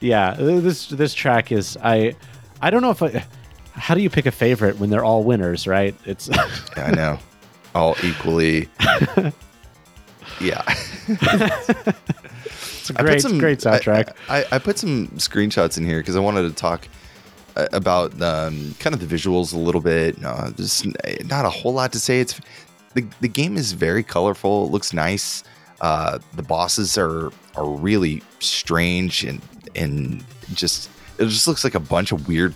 yeah 0.00 0.34
this 0.34 0.86
this 0.88 1.12
track 1.14 1.50
is 1.52 1.76
i 1.82 2.14
i 2.60 2.70
don't 2.70 2.82
know 2.82 2.90
if 2.90 3.02
i 3.02 3.24
how 3.72 3.94
do 3.94 4.00
you 4.00 4.10
pick 4.10 4.26
a 4.26 4.30
favorite 4.30 4.78
when 4.78 4.90
they're 4.90 5.04
all 5.04 5.22
winners 5.24 5.66
right 5.66 5.94
it's 6.04 6.28
I 6.76 6.90
know, 6.92 7.18
all 7.74 7.96
equally. 8.02 8.68
Yeah. 10.40 10.62
it's 11.08 12.90
a 12.90 12.94
I 12.94 12.96
put 12.96 13.04
great 13.04 13.20
some- 13.22 13.38
great 13.38 13.58
soundtrack 13.58 14.12
I, 14.28 14.42
I, 14.42 14.46
I 14.52 14.58
put 14.58 14.78
some 14.78 15.08
screenshots 15.16 15.78
in 15.78 15.84
here 15.84 15.98
because 16.00 16.16
I 16.16 16.20
wanted 16.20 16.42
to 16.48 16.52
talk 16.54 16.88
uh, 17.56 17.66
about 17.72 18.20
um, 18.22 18.74
kind 18.78 18.94
of 18.94 19.00
the 19.06 19.16
visuals 19.16 19.52
a 19.52 19.58
little 19.58 19.80
bit. 19.80 20.20
No, 20.20 20.34
there's 20.56 20.84
not 21.24 21.44
a 21.44 21.50
whole 21.50 21.72
lot 21.74 21.92
to 21.92 22.00
say. 22.00 22.20
It's 22.20 22.40
the, 22.94 23.04
the 23.20 23.28
game 23.28 23.56
is 23.56 23.72
very 23.72 24.02
colorful. 24.04 24.66
It 24.66 24.70
looks 24.70 24.92
nice. 24.92 25.42
Uh, 25.80 26.18
the 26.34 26.42
bosses 26.42 26.96
are 26.96 27.30
are 27.56 27.68
really 27.68 28.22
strange 28.40 29.24
and 29.24 29.40
and 29.74 30.24
just 30.54 30.90
it 31.18 31.26
just 31.26 31.46
looks 31.48 31.64
like 31.64 31.74
a 31.74 31.80
bunch 31.80 32.12
of 32.12 32.28
weird 32.28 32.54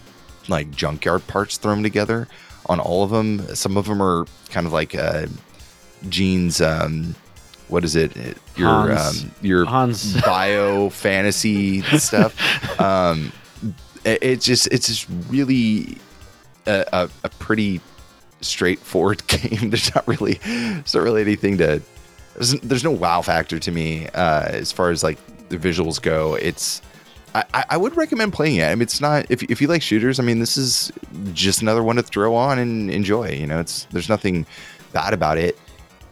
like 0.48 0.70
junkyard 0.70 1.26
parts 1.26 1.56
thrown 1.56 1.82
together 1.82 2.28
on 2.66 2.80
all 2.80 3.04
of 3.04 3.10
them. 3.10 3.40
Some 3.54 3.76
of 3.76 3.86
them 3.86 4.02
are 4.02 4.26
kind 4.50 4.66
of 4.66 4.72
like 4.72 4.94
uh, 4.94 5.26
Gene's 6.08 6.60
um, 6.60 7.14
what 7.68 7.84
is 7.84 7.96
it? 7.96 8.16
Your 8.56 8.68
Hans- 8.68 9.24
um, 9.24 9.30
your 9.40 9.64
Hans- 9.64 10.20
bio 10.24 10.90
fantasy 10.90 11.82
stuff. 11.98 12.80
Um, 12.80 13.32
it, 14.04 14.18
it's 14.22 14.44
just 14.44 14.68
it's 14.68 14.86
just 14.86 15.06
really 15.28 15.98
a, 16.66 16.84
a, 16.92 17.10
a 17.24 17.28
pretty 17.28 17.80
straightforward 18.40 19.26
game. 19.26 19.70
There's 19.70 19.94
not 19.94 20.06
really 20.06 20.34
there's 20.44 20.94
not 20.94 21.02
really 21.02 21.22
anything 21.22 21.58
to 21.58 21.82
there's, 22.34 22.52
there's 22.60 22.84
no 22.84 22.90
wow 22.90 23.22
factor 23.22 23.58
to 23.58 23.70
me 23.70 24.08
uh, 24.08 24.44
as 24.46 24.72
far 24.72 24.90
as 24.90 25.02
like 25.02 25.18
the 25.52 25.68
visuals 25.68 26.00
go. 26.00 26.34
It's 26.34 26.82
I, 27.34 27.64
I 27.70 27.76
would 27.76 27.96
recommend 27.96 28.32
playing 28.32 28.56
it. 28.56 28.64
I 28.64 28.74
mean, 28.74 28.82
it's 28.82 29.00
not 29.00 29.26
if 29.30 29.42
if 29.44 29.60
you 29.60 29.68
like 29.68 29.82
shooters. 29.82 30.18
I 30.18 30.22
mean, 30.22 30.40
this 30.40 30.56
is 30.56 30.92
just 31.32 31.62
another 31.62 31.82
one 31.82 31.96
to 31.96 32.02
throw 32.02 32.34
on 32.34 32.58
and 32.58 32.90
enjoy. 32.90 33.30
You 33.30 33.46
know, 33.46 33.60
it's 33.60 33.84
there's 33.90 34.08
nothing 34.08 34.46
bad 34.92 35.14
about 35.14 35.38
it. 35.38 35.58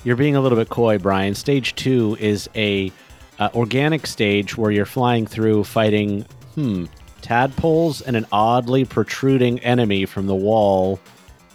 You're 0.05 0.17
being 0.17 0.37
a 0.37 0.41
little 0.41 0.57
bit 0.57 0.71
coy, 0.71 0.99
Brian. 0.99 1.35
Stage 1.35 1.75
two 1.75 2.17
is 2.21 2.49
a 2.55 2.91
uh, 3.39 3.51
organic 3.55 4.07
stage 4.07 4.57
where 4.57 4.71
you're 4.71 4.87
flying 4.87 5.27
through 5.27 5.65
fighting 5.65 6.23
hmm 6.55 6.87
tadpoles 7.21 8.01
and 8.01 8.17
an 8.17 8.27
oddly 8.33 8.87
protruding 8.87 9.59
enemy 9.61 10.07
from 10.07 10.27
the 10.27 10.35
wall 10.35 10.99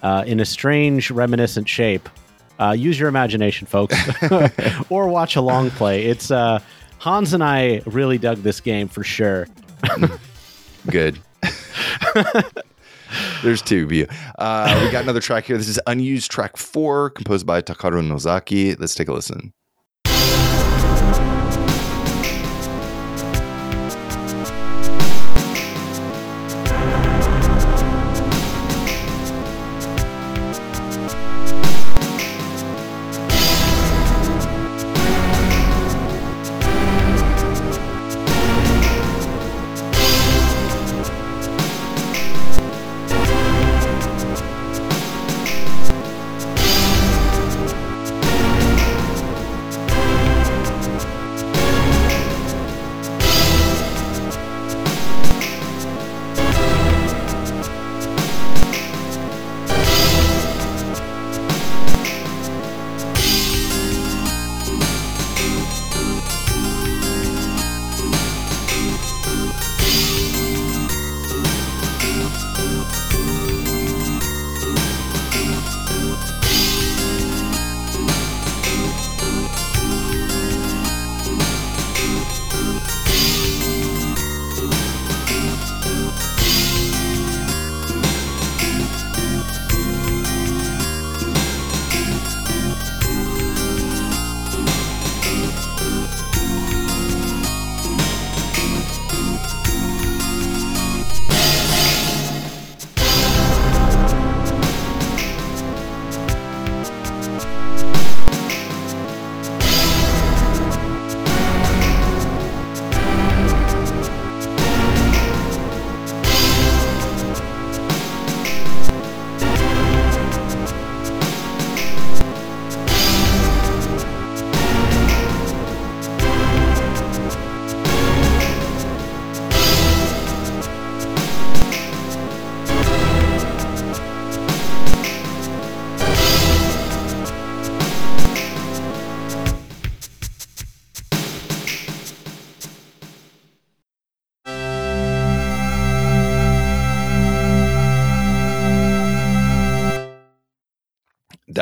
uh, 0.04 0.24
in 0.28 0.40
a 0.40 0.46
strange 0.46 1.10
reminiscent 1.10 1.68
shape. 1.68 2.08
Uh, 2.60 2.72
use 2.72 3.00
your 3.00 3.10
imagination, 3.10 3.66
folks, 3.66 3.96
or 4.90 5.08
watch 5.08 5.36
a 5.36 5.42
long 5.42 5.72
play. 5.72 6.06
It's 6.06 6.30
uh, 6.30 6.60
Hans 7.00 7.34
and 7.34 7.44
I 7.44 7.82
really 7.86 8.18
dug 8.18 8.38
this 8.38 8.60
game 8.60 8.88
for 8.88 9.04
sure. 9.04 9.48
Good. 10.90 11.20
There's 13.44 13.62
two 13.62 13.84
of 13.84 13.92
you. 13.92 14.08
Uh, 14.40 14.82
we 14.84 14.92
got 14.92 15.04
another 15.04 15.22
track 15.22 15.46
here. 15.46 15.58
This 15.58 15.68
is 15.68 15.80
unused 15.88 16.32
track 16.32 16.58
four, 16.58 17.12
composed 17.12 17.46
by 17.46 17.62
Takaro 17.62 18.06
Nozaki. 18.06 18.76
Let's 18.76 18.96
take 18.96 19.08
a 19.08 19.14
listen. 19.14 19.54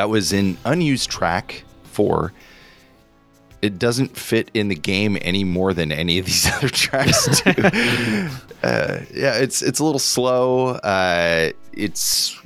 That 0.04 0.10
was 0.10 0.34
an 0.34 0.58
unused 0.66 1.08
track 1.08 1.64
for 1.84 2.34
it 3.62 3.78
doesn't 3.78 4.14
fit 4.14 4.50
in 4.52 4.68
the 4.68 4.74
game 4.74 5.16
any 5.22 5.44
more 5.44 5.72
than 5.72 5.90
any 5.90 6.18
of 6.18 6.26
these 6.26 6.46
other 6.54 6.68
tracks 6.68 7.40
do. 7.40 7.50
uh, 8.62 9.00
yeah, 9.14 9.38
it's 9.38 9.62
it's 9.62 9.78
a 9.78 9.84
little 9.84 9.98
slow. 9.98 10.72
Uh, 10.72 11.52
it's 11.72 12.38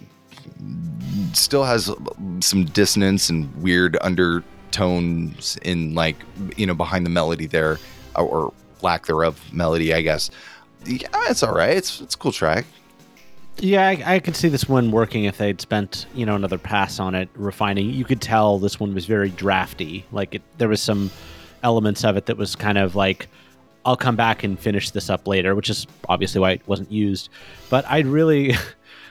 still 1.32 1.64
has 1.64 1.90
some 2.38 2.64
dissonance 2.66 3.28
and 3.28 3.52
weird 3.60 3.96
undertones 4.02 5.58
in 5.62 5.96
like 5.96 6.14
you 6.56 6.64
know 6.64 6.74
behind 6.74 7.04
the 7.04 7.10
melody 7.10 7.46
there 7.46 7.80
or 8.14 8.52
lack 8.82 9.06
thereof 9.06 9.52
melody, 9.52 9.92
I 9.92 10.02
guess. 10.02 10.30
Yeah, 10.86 11.08
it's 11.28 11.42
all 11.42 11.54
right. 11.54 11.76
It's 11.76 12.00
it's 12.00 12.14
a 12.14 12.18
cool 12.18 12.30
track. 12.30 12.66
Yeah, 13.60 13.88
I, 13.88 14.14
I, 14.14 14.18
could 14.20 14.36
see 14.36 14.48
this 14.48 14.68
one 14.68 14.92
working 14.92 15.24
if 15.24 15.38
they'd 15.38 15.60
spent 15.60 16.06
you 16.14 16.24
know 16.24 16.36
another 16.36 16.58
pass 16.58 17.00
on 17.00 17.16
it, 17.16 17.28
refining. 17.34 17.90
You 17.90 18.04
could 18.04 18.20
tell 18.20 18.58
this 18.58 18.78
one 18.78 18.94
was 18.94 19.06
very 19.06 19.30
drafty. 19.30 20.04
Like 20.12 20.36
it, 20.36 20.42
there 20.58 20.68
was 20.68 20.80
some 20.80 21.10
elements 21.64 22.04
of 22.04 22.16
it 22.16 22.26
that 22.26 22.36
was 22.36 22.54
kind 22.54 22.78
of 22.78 22.94
like, 22.94 23.28
I'll 23.84 23.96
come 23.96 24.14
back 24.14 24.44
and 24.44 24.58
finish 24.58 24.90
this 24.90 25.10
up 25.10 25.26
later, 25.26 25.56
which 25.56 25.70
is 25.70 25.86
obviously 26.08 26.40
why 26.40 26.52
it 26.52 26.68
wasn't 26.68 26.92
used. 26.92 27.30
But 27.68 27.84
I'd 27.86 28.06
really, 28.06 28.54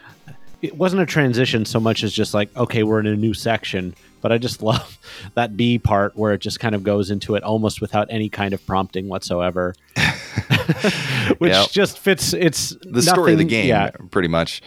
it 0.61 0.77
wasn't 0.77 1.01
a 1.01 1.05
transition 1.05 1.65
so 1.65 1.79
much 1.79 2.03
as 2.03 2.13
just 2.13 2.33
like, 2.33 2.55
okay, 2.55 2.83
we're 2.83 3.01
in 3.01 3.07
a 3.07 3.17
new 3.17 3.33
section. 3.33 3.95
But 4.21 4.31
I 4.31 4.37
just 4.37 4.61
love 4.63 4.97
that 5.35 5.57
B 5.57 5.77
part 5.79 6.15
where 6.15 6.33
it 6.33 6.39
just 6.39 6.59
kind 6.59 6.75
of 6.75 6.83
goes 6.83 7.11
into 7.11 7.35
it 7.35 7.43
almost 7.43 7.81
without 7.81 8.07
any 8.09 8.29
kind 8.29 8.53
of 8.53 8.65
prompting 8.65 9.07
whatsoever. 9.07 9.75
which 11.37 11.51
yep. 11.51 11.69
just 11.69 11.97
fits. 11.97 12.33
It's 12.33 12.69
the 12.81 12.89
nothing, 12.91 13.03
story 13.03 13.31
of 13.33 13.37
the 13.39 13.45
game, 13.45 13.67
yeah. 13.67 13.91
pretty 14.11 14.27
much. 14.27 14.61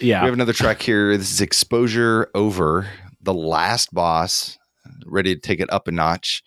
Yeah. 0.00 0.22
We 0.22 0.26
have 0.26 0.34
another 0.34 0.52
track 0.52 0.82
here. 0.82 1.16
This 1.16 1.32
is 1.32 1.40
Exposure 1.40 2.30
Over, 2.34 2.88
the 3.22 3.34
last 3.34 3.94
boss, 3.94 4.58
ready 5.06 5.34
to 5.34 5.40
take 5.40 5.60
it 5.60 5.72
up 5.72 5.88
a 5.88 5.92
notch 5.92 6.42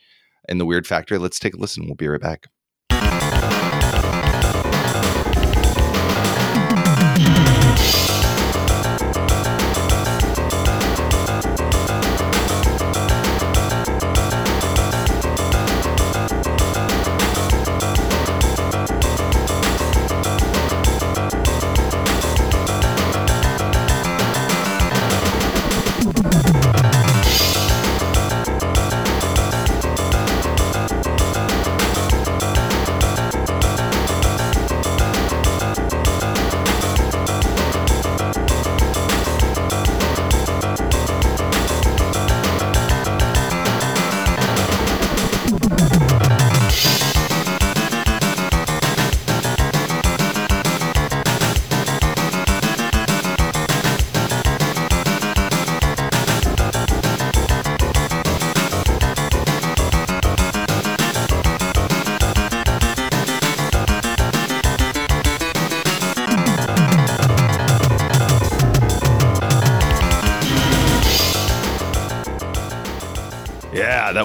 in 0.47 0.59
the 0.59 0.65
Weird 0.65 0.85
Factory. 0.85 1.17
Let's 1.17 1.39
take 1.39 1.55
a 1.55 1.57
listen. 1.57 1.85
We'll 1.85 1.95
be 1.95 2.07
right 2.07 2.21
back. 2.21 2.47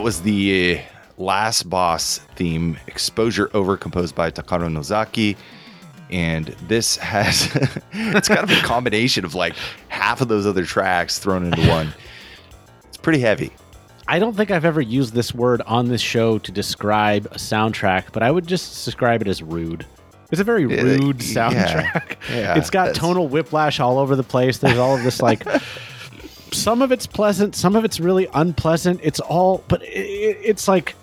Was 0.04 0.20
the 0.20 0.76
uh, 0.76 0.82
last 1.16 1.70
boss 1.70 2.18
theme, 2.36 2.76
Exposure 2.88 3.48
Over, 3.54 3.78
composed 3.78 4.14
by 4.14 4.30
Takaro 4.30 4.70
Nozaki. 4.70 5.34
And 6.10 6.48
this 6.68 6.98
has, 6.98 7.50
it's 7.92 8.28
kind 8.28 8.40
of 8.40 8.50
a 8.50 8.60
combination 8.62 9.24
of 9.24 9.34
like 9.34 9.54
half 9.88 10.20
of 10.20 10.28
those 10.28 10.46
other 10.46 10.66
tracks 10.66 11.18
thrown 11.18 11.46
into 11.46 11.66
one. 11.70 11.94
It's 12.86 12.98
pretty 12.98 13.20
heavy. 13.20 13.50
I 14.06 14.18
don't 14.18 14.36
think 14.36 14.50
I've 14.50 14.66
ever 14.66 14.82
used 14.82 15.14
this 15.14 15.34
word 15.34 15.62
on 15.62 15.88
this 15.88 16.02
show 16.02 16.36
to 16.36 16.52
describe 16.52 17.24
a 17.24 17.36
soundtrack, 17.36 18.12
but 18.12 18.22
I 18.22 18.30
would 18.30 18.46
just 18.46 18.84
describe 18.84 19.22
it 19.22 19.28
as 19.28 19.42
rude. 19.42 19.86
It's 20.30 20.40
a 20.42 20.44
very 20.44 20.64
uh, 20.64 20.84
rude 20.84 21.20
soundtrack. 21.20 22.16
Yeah, 22.28 22.36
yeah, 22.36 22.58
it's 22.58 22.68
got 22.68 22.94
tonal 22.94 23.28
whiplash 23.28 23.80
all 23.80 23.98
over 23.98 24.16
the 24.16 24.22
place. 24.22 24.58
There's 24.58 24.76
all 24.76 24.98
of 24.98 25.02
this 25.02 25.22
like 25.22 25.46
some 26.54 26.82
of 26.82 26.92
it's 26.92 27.06
pleasant, 27.06 27.54
some 27.54 27.76
of 27.76 27.84
it's 27.84 28.00
really 28.00 28.28
unpleasant. 28.34 29.00
It's 29.02 29.20
all 29.20 29.64
but 29.68 29.82
it, 29.82 30.38
it's 30.42 30.68
like 30.68 30.94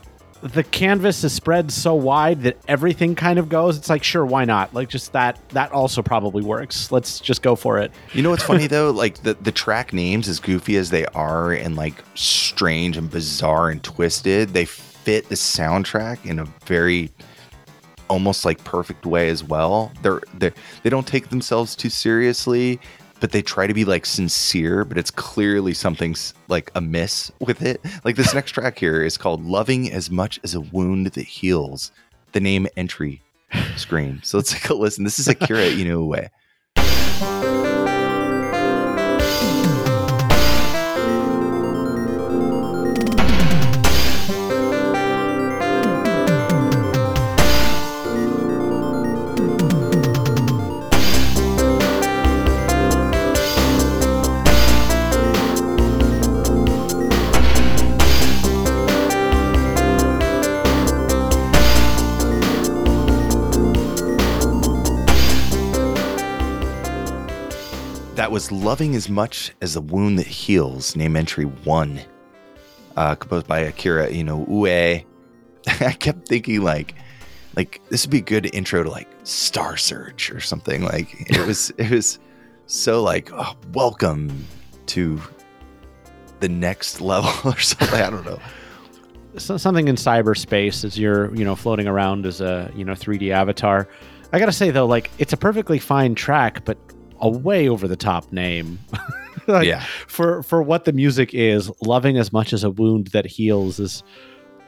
the 0.42 0.64
canvas 0.64 1.24
is 1.24 1.34
spread 1.34 1.72
so 1.72 1.94
wide 1.94 2.42
that 2.42 2.58
everything 2.68 3.16
kind 3.16 3.38
of 3.38 3.48
goes. 3.48 3.78
It's 3.78 3.90
like 3.90 4.04
sure, 4.04 4.26
why 4.26 4.46
not? 4.46 4.74
Like 4.74 4.90
just 4.90 5.14
that 5.14 5.38
that 5.50 5.72
also 5.72 6.02
probably 6.02 6.44
works. 6.44 6.92
Let's 6.92 7.20
just 7.20 7.42
go 7.42 7.56
for 7.56 7.80
it. 7.80 7.92
You 8.14 8.24
know 8.24 8.32
what's 8.32 8.44
funny 8.44 8.68
though? 8.68 8.92
Like 8.92 9.22
the 9.22 9.36
the 9.36 9.52
track 9.52 9.94
names, 9.94 10.28
as 10.28 10.40
goofy 10.40 10.78
as 10.78 10.90
they 10.90 11.06
are, 11.08 11.52
and 11.52 11.76
like 11.76 12.04
strange 12.16 12.98
and 12.98 13.10
bizarre 13.10 13.70
and 13.70 13.84
twisted, 13.84 14.50
they 14.50 14.66
fit 14.66 15.30
the 15.30 15.36
soundtrack 15.36 16.26
in 16.26 16.40
a 16.40 16.46
very 16.66 17.12
almost 18.10 18.44
like 18.44 18.62
perfect 18.64 19.06
way 19.06 19.30
as 19.30 19.44
well. 19.44 19.92
They're 20.02 20.22
they 20.38 20.52
they 20.84 20.90
don't 20.90 21.08
take 21.08 21.30
themselves 21.30 21.76
too 21.76 21.90
seriously, 21.90 22.80
but 23.22 23.32
they 23.32 23.42
try 23.42 23.68
to 23.68 23.74
be 23.74 23.86
like 23.86 24.06
sincere, 24.06 24.84
but 24.84 24.98
it's 24.98 25.12
clearly 25.12 25.74
something's 25.74 26.34
like 26.50 26.72
amiss 26.76 27.32
with 27.40 27.62
it. 27.62 27.80
Like 28.04 28.18
this 28.18 28.34
next 28.34 28.52
track 28.52 28.78
here 28.80 29.02
is 29.02 29.16
called 29.16 29.46
Loving 29.46 29.90
as 29.92 30.12
Much 30.12 30.40
as 30.44 30.56
a 30.56 30.60
Wound 30.60 31.08
That 31.08 31.28
Heals. 31.28 31.92
The 32.34 32.42
name 32.42 32.68
entry 32.76 33.22
screen. 33.78 34.20
So 34.24 34.38
let's 34.38 34.52
take 34.52 34.70
a 34.70 34.74
listen. 34.74 35.04
This 35.06 35.20
is 35.20 35.28
Akira 35.28 35.68
Inoue. 35.68 36.30
Was 68.32 68.50
Loving 68.50 68.96
as 68.96 69.10
Much 69.10 69.52
as 69.60 69.76
a 69.76 69.82
Wound 69.82 70.18
That 70.18 70.26
Heals, 70.26 70.96
name 70.96 71.18
entry 71.18 71.44
one, 71.44 72.00
uh, 72.96 73.14
composed 73.16 73.46
by 73.46 73.60
Akira 73.60 74.08
Inoue. 74.08 75.04
I 75.82 75.92
kept 75.92 76.30
thinking 76.30 76.62
like, 76.62 76.96
like 77.58 77.82
this 77.90 78.06
would 78.06 78.12
be 78.12 78.20
a 78.20 78.22
good 78.22 78.56
intro 78.56 78.84
to 78.84 78.90
like 78.90 79.10
Star 79.24 79.76
Search 79.76 80.32
or 80.32 80.40
something. 80.40 80.82
Like 80.82 81.30
it 81.30 81.46
was, 81.46 81.72
it 81.72 81.92
was 81.92 82.20
so 82.68 83.04
like, 83.04 83.30
oh, 83.34 83.54
welcome 83.74 84.48
to 84.86 85.22
the 86.40 86.48
next 86.48 87.02
level 87.02 87.34
or 87.52 87.60
something. 87.60 88.00
I 88.00 88.10
don't 88.10 88.26
know. 88.26 88.40
So, 89.36 89.58
something 89.58 89.90
in 89.90 89.98
cyberspace 89.98 90.86
as 90.86 90.98
you're, 90.98 91.36
you 91.36 91.44
know, 91.44 91.58
floating 91.58 91.86
around 91.86 92.26
as 92.26 92.40
a, 92.40 92.72
you 92.78 92.86
know, 92.86 92.94
3D 92.94 93.32
avatar. 93.32 93.90
I 94.32 94.40
gotta 94.40 94.54
say 94.54 94.72
though, 94.72 94.86
like 94.86 95.12
it's 95.18 95.34
a 95.34 95.38
perfectly 95.38 95.80
fine 95.80 96.16
track, 96.16 96.64
but 96.64 96.78
a 97.22 97.30
way 97.30 97.70
over 97.70 97.88
the 97.88 97.96
top 97.96 98.32
name. 98.32 98.80
like, 99.48 99.68
Yeah. 99.68 99.84
For 100.08 100.44
for 100.44 100.62
what 100.62 100.86
the 100.86 100.94
music 100.94 101.34
is, 101.34 101.72
loving 101.82 102.18
as 102.18 102.32
much 102.34 102.54
as 102.54 102.64
a 102.64 102.70
wound 102.70 103.08
that 103.08 103.26
heals 103.26 103.80
is 103.80 104.04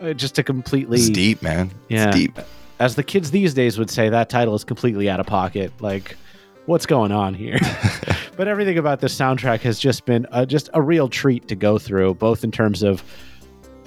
uh, 0.01 0.13
just 0.13 0.37
a 0.37 0.43
completely 0.43 0.99
It's 0.99 1.09
deep, 1.09 1.41
man. 1.41 1.71
Yeah. 1.89 2.07
It's 2.07 2.15
deep. 2.15 2.39
as 2.79 2.95
the 2.95 3.03
kids 3.03 3.31
these 3.31 3.53
days 3.53 3.77
would 3.77 3.89
say, 3.89 4.09
that 4.09 4.29
title 4.29 4.55
is 4.55 4.63
completely 4.63 5.09
out 5.09 5.19
of 5.19 5.25
pocket. 5.25 5.71
Like, 5.79 6.17
what's 6.65 6.85
going 6.85 7.11
on 7.11 7.33
here? 7.33 7.57
but 8.37 8.47
everything 8.47 8.77
about 8.77 8.99
this 8.99 9.15
soundtrack 9.15 9.61
has 9.61 9.79
just 9.79 10.05
been 10.05 10.25
uh, 10.31 10.45
just 10.45 10.69
a 10.73 10.81
real 10.81 11.07
treat 11.07 11.47
to 11.47 11.55
go 11.55 11.77
through, 11.77 12.15
both 12.15 12.43
in 12.43 12.51
terms 12.51 12.83
of 12.83 13.03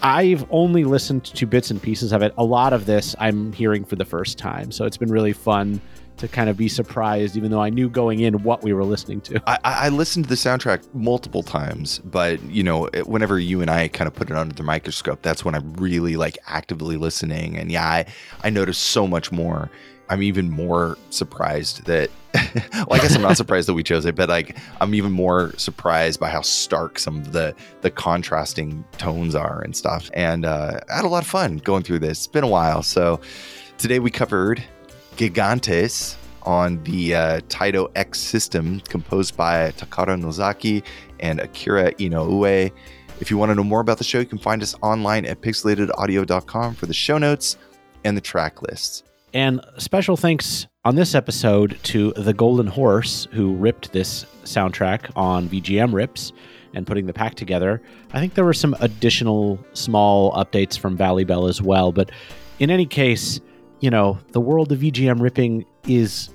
I've 0.02 0.44
only 0.50 0.84
listened 0.84 1.24
to 1.24 1.46
bits 1.46 1.70
and 1.70 1.80
pieces 1.80 2.12
of 2.12 2.22
it. 2.22 2.34
A 2.36 2.44
lot 2.44 2.72
of 2.72 2.86
this 2.86 3.16
I'm 3.18 3.52
hearing 3.52 3.84
for 3.84 3.96
the 3.96 4.04
first 4.04 4.38
time, 4.38 4.70
so 4.70 4.84
it's 4.84 4.96
been 4.96 5.10
really 5.10 5.32
fun 5.32 5.80
to 6.18 6.28
kind 6.28 6.48
of 6.48 6.56
be 6.56 6.68
surprised, 6.68 7.36
even 7.36 7.50
though 7.50 7.62
I 7.62 7.70
knew 7.70 7.88
going 7.88 8.20
in 8.20 8.42
what 8.42 8.62
we 8.62 8.72
were 8.72 8.84
listening 8.84 9.20
to. 9.22 9.42
I, 9.46 9.58
I 9.64 9.88
listened 9.90 10.26
to 10.26 10.28
the 10.28 10.36
soundtrack 10.36 10.82
multiple 10.94 11.42
times, 11.42 11.98
but 12.04 12.42
you 12.44 12.62
know, 12.62 12.88
whenever 13.04 13.38
you 13.38 13.60
and 13.60 13.70
I 13.70 13.88
kind 13.88 14.08
of 14.08 14.14
put 14.14 14.30
it 14.30 14.36
under 14.36 14.54
the 14.54 14.62
microscope, 14.62 15.22
that's 15.22 15.44
when 15.44 15.54
I'm 15.54 15.74
really 15.74 16.16
like 16.16 16.38
actively 16.46 16.96
listening. 16.96 17.56
And 17.56 17.70
yeah, 17.70 17.86
I, 17.86 18.06
I 18.42 18.50
noticed 18.50 18.82
so 18.82 19.06
much 19.06 19.30
more. 19.30 19.70
I'm 20.08 20.22
even 20.22 20.50
more 20.50 20.96
surprised 21.10 21.84
that, 21.86 22.10
well, 22.34 22.92
I 22.92 22.98
guess 22.98 23.16
I'm 23.16 23.22
not 23.22 23.36
surprised 23.36 23.68
that 23.68 23.74
we 23.74 23.82
chose 23.82 24.06
it, 24.06 24.14
but 24.14 24.28
like 24.28 24.56
I'm 24.80 24.94
even 24.94 25.10
more 25.10 25.52
surprised 25.56 26.20
by 26.20 26.30
how 26.30 26.42
stark 26.42 26.98
some 26.98 27.16
of 27.16 27.32
the 27.32 27.54
the 27.80 27.90
contrasting 27.90 28.84
tones 28.98 29.34
are 29.34 29.60
and 29.62 29.74
stuff. 29.76 30.10
And 30.14 30.44
uh, 30.44 30.78
I 30.88 30.96
had 30.96 31.04
a 31.04 31.08
lot 31.08 31.24
of 31.24 31.28
fun 31.28 31.58
going 31.58 31.82
through 31.82 31.98
this. 32.00 32.18
It's 32.18 32.26
been 32.28 32.44
a 32.44 32.48
while, 32.48 32.82
so 32.82 33.20
today 33.78 33.98
we 33.98 34.10
covered 34.10 34.62
Gigandes 35.16 36.16
on 36.42 36.82
the 36.84 37.14
uh, 37.14 37.40
Taito 37.48 37.90
X 37.96 38.20
system, 38.20 38.80
composed 38.80 39.36
by 39.36 39.72
Takaro 39.72 40.20
Nozaki 40.20 40.82
and 41.20 41.40
Akira 41.40 41.92
Inoue. 41.94 42.70
If 43.20 43.30
you 43.30 43.38
want 43.38 43.50
to 43.50 43.54
know 43.54 43.64
more 43.64 43.80
about 43.80 43.98
the 43.98 44.04
show, 44.04 44.18
you 44.18 44.26
can 44.26 44.38
find 44.38 44.62
us 44.62 44.74
online 44.82 45.26
at 45.26 45.40
pixelatedaudio.com 45.40 46.74
for 46.74 46.86
the 46.86 46.94
show 46.94 47.18
notes 47.18 47.56
and 48.04 48.16
the 48.16 48.20
track 48.20 48.62
lists. 48.62 49.02
And 49.32 49.60
special 49.78 50.16
thanks 50.16 50.66
on 50.84 50.94
this 50.94 51.14
episode 51.14 51.78
to 51.84 52.12
the 52.12 52.32
Golden 52.32 52.66
Horse, 52.66 53.26
who 53.32 53.54
ripped 53.54 53.92
this 53.92 54.24
soundtrack 54.44 55.10
on 55.16 55.48
VGM 55.48 55.92
Rips 55.92 56.32
and 56.74 56.86
putting 56.86 57.06
the 57.06 57.12
pack 57.12 57.34
together. 57.34 57.82
I 58.12 58.20
think 58.20 58.34
there 58.34 58.44
were 58.44 58.54
some 58.54 58.76
additional 58.80 59.58
small 59.72 60.32
updates 60.32 60.78
from 60.78 60.96
Valley 60.96 61.24
Bell 61.24 61.48
as 61.48 61.60
well. 61.60 61.90
But 61.90 62.10
in 62.58 62.70
any 62.70 62.86
case, 62.86 63.40
you 63.80 63.90
know, 63.90 64.18
the 64.32 64.40
world 64.40 64.72
of 64.72 64.80
VGM 64.80 65.20
ripping 65.20 65.64
is 65.86 66.30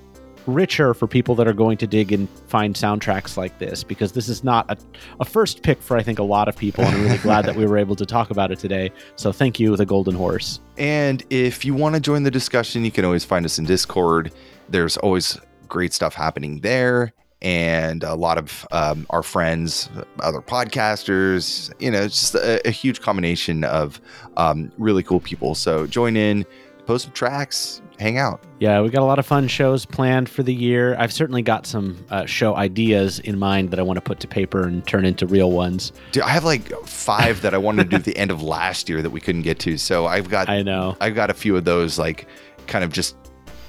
richer 0.47 0.93
for 0.93 1.07
people 1.07 1.35
that 1.35 1.47
are 1.47 1.53
going 1.53 1.77
to 1.77 1.87
dig 1.87 2.11
and 2.11 2.27
find 2.47 2.75
soundtracks 2.75 3.37
like 3.37 3.59
this 3.59 3.83
because 3.83 4.11
this 4.13 4.27
is 4.27 4.43
not 4.43 4.69
a, 4.69 4.77
a 5.19 5.25
first 5.25 5.63
pick 5.63 5.81
for 5.81 5.97
I 5.97 6.03
think 6.03 6.19
a 6.19 6.23
lot 6.23 6.47
of 6.47 6.57
people 6.57 6.83
and 6.83 6.95
I'm 6.95 7.03
really 7.03 7.17
glad 7.19 7.45
that 7.45 7.55
we 7.55 7.65
were 7.65 7.77
able 7.77 7.95
to 7.95 8.05
talk 8.05 8.31
about 8.31 8.51
it 8.51 8.59
today. 8.59 8.91
So 9.15 9.31
thank 9.31 9.59
you, 9.59 9.75
the 9.75 9.85
Golden 9.85 10.15
Horse. 10.15 10.59
And 10.77 11.23
if 11.29 11.63
you 11.65 11.73
want 11.73 11.95
to 11.95 12.01
join 12.01 12.23
the 12.23 12.31
discussion, 12.31 12.85
you 12.85 12.91
can 12.91 13.05
always 13.05 13.25
find 13.25 13.45
us 13.45 13.59
in 13.59 13.65
Discord. 13.65 14.31
There's 14.69 14.97
always 14.97 15.39
great 15.67 15.93
stuff 15.93 16.13
happening 16.13 16.59
there. 16.61 17.13
And 17.43 18.03
a 18.03 18.13
lot 18.13 18.37
of 18.37 18.67
um, 18.71 19.07
our 19.09 19.23
friends, 19.23 19.89
other 20.19 20.41
podcasters, 20.41 21.73
you 21.79 21.89
know, 21.89 22.03
it's 22.03 22.19
just 22.19 22.35
a, 22.35 22.67
a 22.67 22.71
huge 22.71 23.01
combination 23.01 23.63
of 23.63 23.99
um, 24.37 24.71
really 24.77 25.01
cool 25.01 25.19
people. 25.19 25.55
So 25.55 25.87
join 25.87 26.15
in, 26.15 26.45
post 26.85 27.05
some 27.05 27.13
tracks, 27.13 27.81
hang 27.99 28.17
out. 28.17 28.41
Yeah, 28.59 28.81
we 28.81 28.89
got 28.89 29.01
a 29.01 29.05
lot 29.05 29.19
of 29.19 29.25
fun 29.25 29.47
shows 29.47 29.85
planned 29.85 30.27
for 30.29 30.43
the 30.43 30.53
year. 30.53 30.95
I've 30.99 31.13
certainly 31.13 31.41
got 31.41 31.65
some 31.65 32.03
uh, 32.09 32.25
show 32.25 32.55
ideas 32.55 33.19
in 33.19 33.37
mind 33.39 33.71
that 33.71 33.79
I 33.79 33.83
want 33.83 33.97
to 33.97 34.01
put 34.01 34.19
to 34.21 34.27
paper 34.27 34.63
and 34.67 34.85
turn 34.85 35.05
into 35.05 35.25
real 35.27 35.51
ones. 35.51 35.91
Dude, 36.11 36.23
I 36.23 36.29
have 36.29 36.43
like 36.43 36.69
five 36.85 37.41
that 37.41 37.53
I 37.53 37.57
wanted 37.57 37.83
to 37.85 37.89
do 37.89 37.95
at 37.97 38.03
the 38.05 38.17
end 38.17 38.31
of 38.31 38.41
last 38.43 38.89
year 38.89 39.01
that 39.01 39.09
we 39.11 39.19
couldn't 39.21 39.43
get 39.43 39.59
to. 39.59 39.77
So 39.77 40.05
I've 40.07 40.29
got 40.29 40.49
I 40.49 40.61
know. 40.61 40.95
I've 41.01 41.15
got 41.15 41.29
a 41.29 41.33
few 41.33 41.55
of 41.57 41.65
those 41.65 41.97
like 41.99 42.27
kind 42.67 42.83
of 42.83 42.91
just 42.91 43.15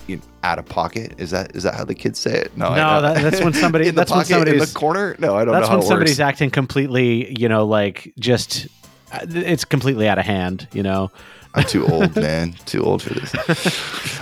you 0.09 0.17
know, 0.17 0.23
out 0.43 0.59
of 0.59 0.67
pocket. 0.67 1.15
Is 1.19 1.31
that 1.31 1.55
is 1.55 1.63
that 1.63 1.75
how 1.75 1.85
the 1.85 1.95
kids 1.95 2.19
say 2.19 2.33
it? 2.33 2.57
No, 2.57 2.71
No, 2.71 3.01
don't- 3.01 3.15
that- 3.15 3.23
that's 3.23 3.41
when 3.43 3.53
somebody- 3.53 3.87
in 3.89 3.95
the 3.95 4.01
that's 4.01 4.11
when 4.11 4.21
pocket 4.25 4.33
in 4.33 4.39
the 4.59 4.67
somebody's- 4.67 4.73
corner. 4.73 5.17
No, 5.19 5.37
I 5.37 5.45
don't 5.45 5.53
That's 5.55 5.67
know 5.67 5.71
how 5.71 5.79
when 5.79 5.87
somebody's 5.87 6.19
works. 6.19 6.29
acting 6.29 6.51
completely, 6.51 7.33
you 7.39 7.49
know, 7.49 7.65
like 7.67 8.13
just 8.19 8.67
uh, 9.13 9.21
it's 9.29 9.65
completely 9.65 10.09
out 10.09 10.19
of 10.19 10.25
hand, 10.27 10.67
you 10.73 10.83
know. 10.83 11.11
I'm 11.55 11.65
too 11.65 11.87
old, 11.87 12.15
man. 12.17 12.55
Too 12.67 12.83
old 12.83 13.03
for 13.03 13.15
this. 13.15 13.33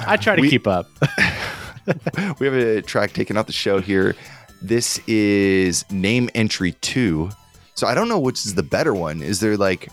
I 0.06 0.16
try 0.16 0.36
to 0.36 0.42
We- 0.42 0.50
keep 0.50 0.66
up. 0.66 0.88
we 2.40 2.46
have 2.46 2.54
a 2.54 2.82
track 2.82 3.12
taken 3.12 3.36
off 3.36 3.46
the 3.46 3.52
show 3.52 3.80
here. 3.80 4.14
This 4.62 5.00
is 5.06 5.90
name 5.90 6.28
entry 6.34 6.72
two. 6.80 7.30
So 7.74 7.86
I 7.86 7.94
don't 7.94 8.08
know 8.08 8.18
which 8.18 8.44
is 8.44 8.54
the 8.54 8.62
better 8.62 8.92
one. 8.94 9.22
Is 9.22 9.40
there 9.40 9.56
like 9.56 9.88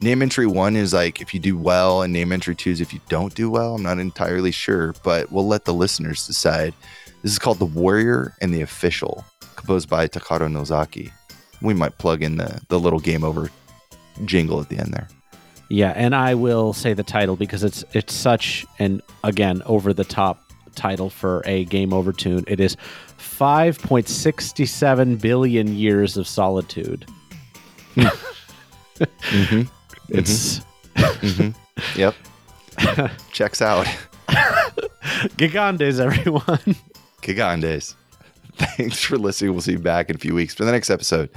name 0.00 0.22
entry 0.22 0.46
one 0.46 0.74
is 0.74 0.92
like 0.92 1.20
if 1.20 1.32
you 1.32 1.38
do 1.40 1.56
well, 1.56 2.02
and 2.02 2.12
name 2.12 2.32
entry 2.32 2.54
two 2.56 2.70
is 2.70 2.80
if 2.80 2.92
you 2.92 3.00
don't 3.08 3.34
do 3.34 3.50
well? 3.50 3.76
I'm 3.76 3.82
not 3.82 3.98
entirely 3.98 4.50
sure, 4.50 4.94
but 5.04 5.30
we'll 5.30 5.46
let 5.46 5.64
the 5.64 5.74
listeners 5.74 6.26
decide. 6.26 6.74
This 7.22 7.30
is 7.32 7.38
called 7.38 7.60
The 7.60 7.66
Warrior 7.66 8.34
and 8.40 8.52
the 8.52 8.62
Official, 8.62 9.24
composed 9.54 9.88
by 9.88 10.08
Takaro 10.08 10.50
Nozaki. 10.50 11.12
We 11.60 11.72
might 11.74 11.96
plug 11.98 12.20
in 12.24 12.38
the, 12.38 12.60
the 12.68 12.80
little 12.80 12.98
game 12.98 13.22
over 13.22 13.48
jingle 14.24 14.60
at 14.60 14.68
the 14.68 14.78
end 14.78 14.92
there. 14.92 15.06
Yeah, 15.72 15.92
and 15.96 16.14
I 16.14 16.34
will 16.34 16.74
say 16.74 16.92
the 16.92 17.02
title 17.02 17.34
because 17.34 17.64
it's 17.64 17.82
it's 17.94 18.12
such 18.12 18.66
an 18.78 19.00
again 19.24 19.62
over 19.64 19.94
the 19.94 20.04
top 20.04 20.44
title 20.74 21.08
for 21.08 21.40
a 21.46 21.64
game 21.64 21.94
over 21.94 22.12
tune. 22.12 22.44
It 22.46 22.60
is 22.60 22.76
5.67 23.18 25.18
billion 25.18 25.74
years 25.74 26.18
of 26.18 26.28
solitude. 26.28 27.06
Mm-hmm. 27.96 29.62
It's 30.08 30.60
Yep. 31.96 32.14
Checks 33.32 33.62
out. 33.62 33.86
Gigandes, 35.38 36.00
everyone. 36.00 36.76
Gigandes. 37.22 37.94
Thanks 38.56 39.02
for 39.02 39.16
listening. 39.16 39.52
We'll 39.52 39.62
see 39.62 39.72
you 39.72 39.78
back 39.78 40.10
in 40.10 40.16
a 40.16 40.18
few 40.18 40.34
weeks 40.34 40.54
for 40.54 40.66
the 40.66 40.72
next 40.72 40.90
episode 40.90 41.30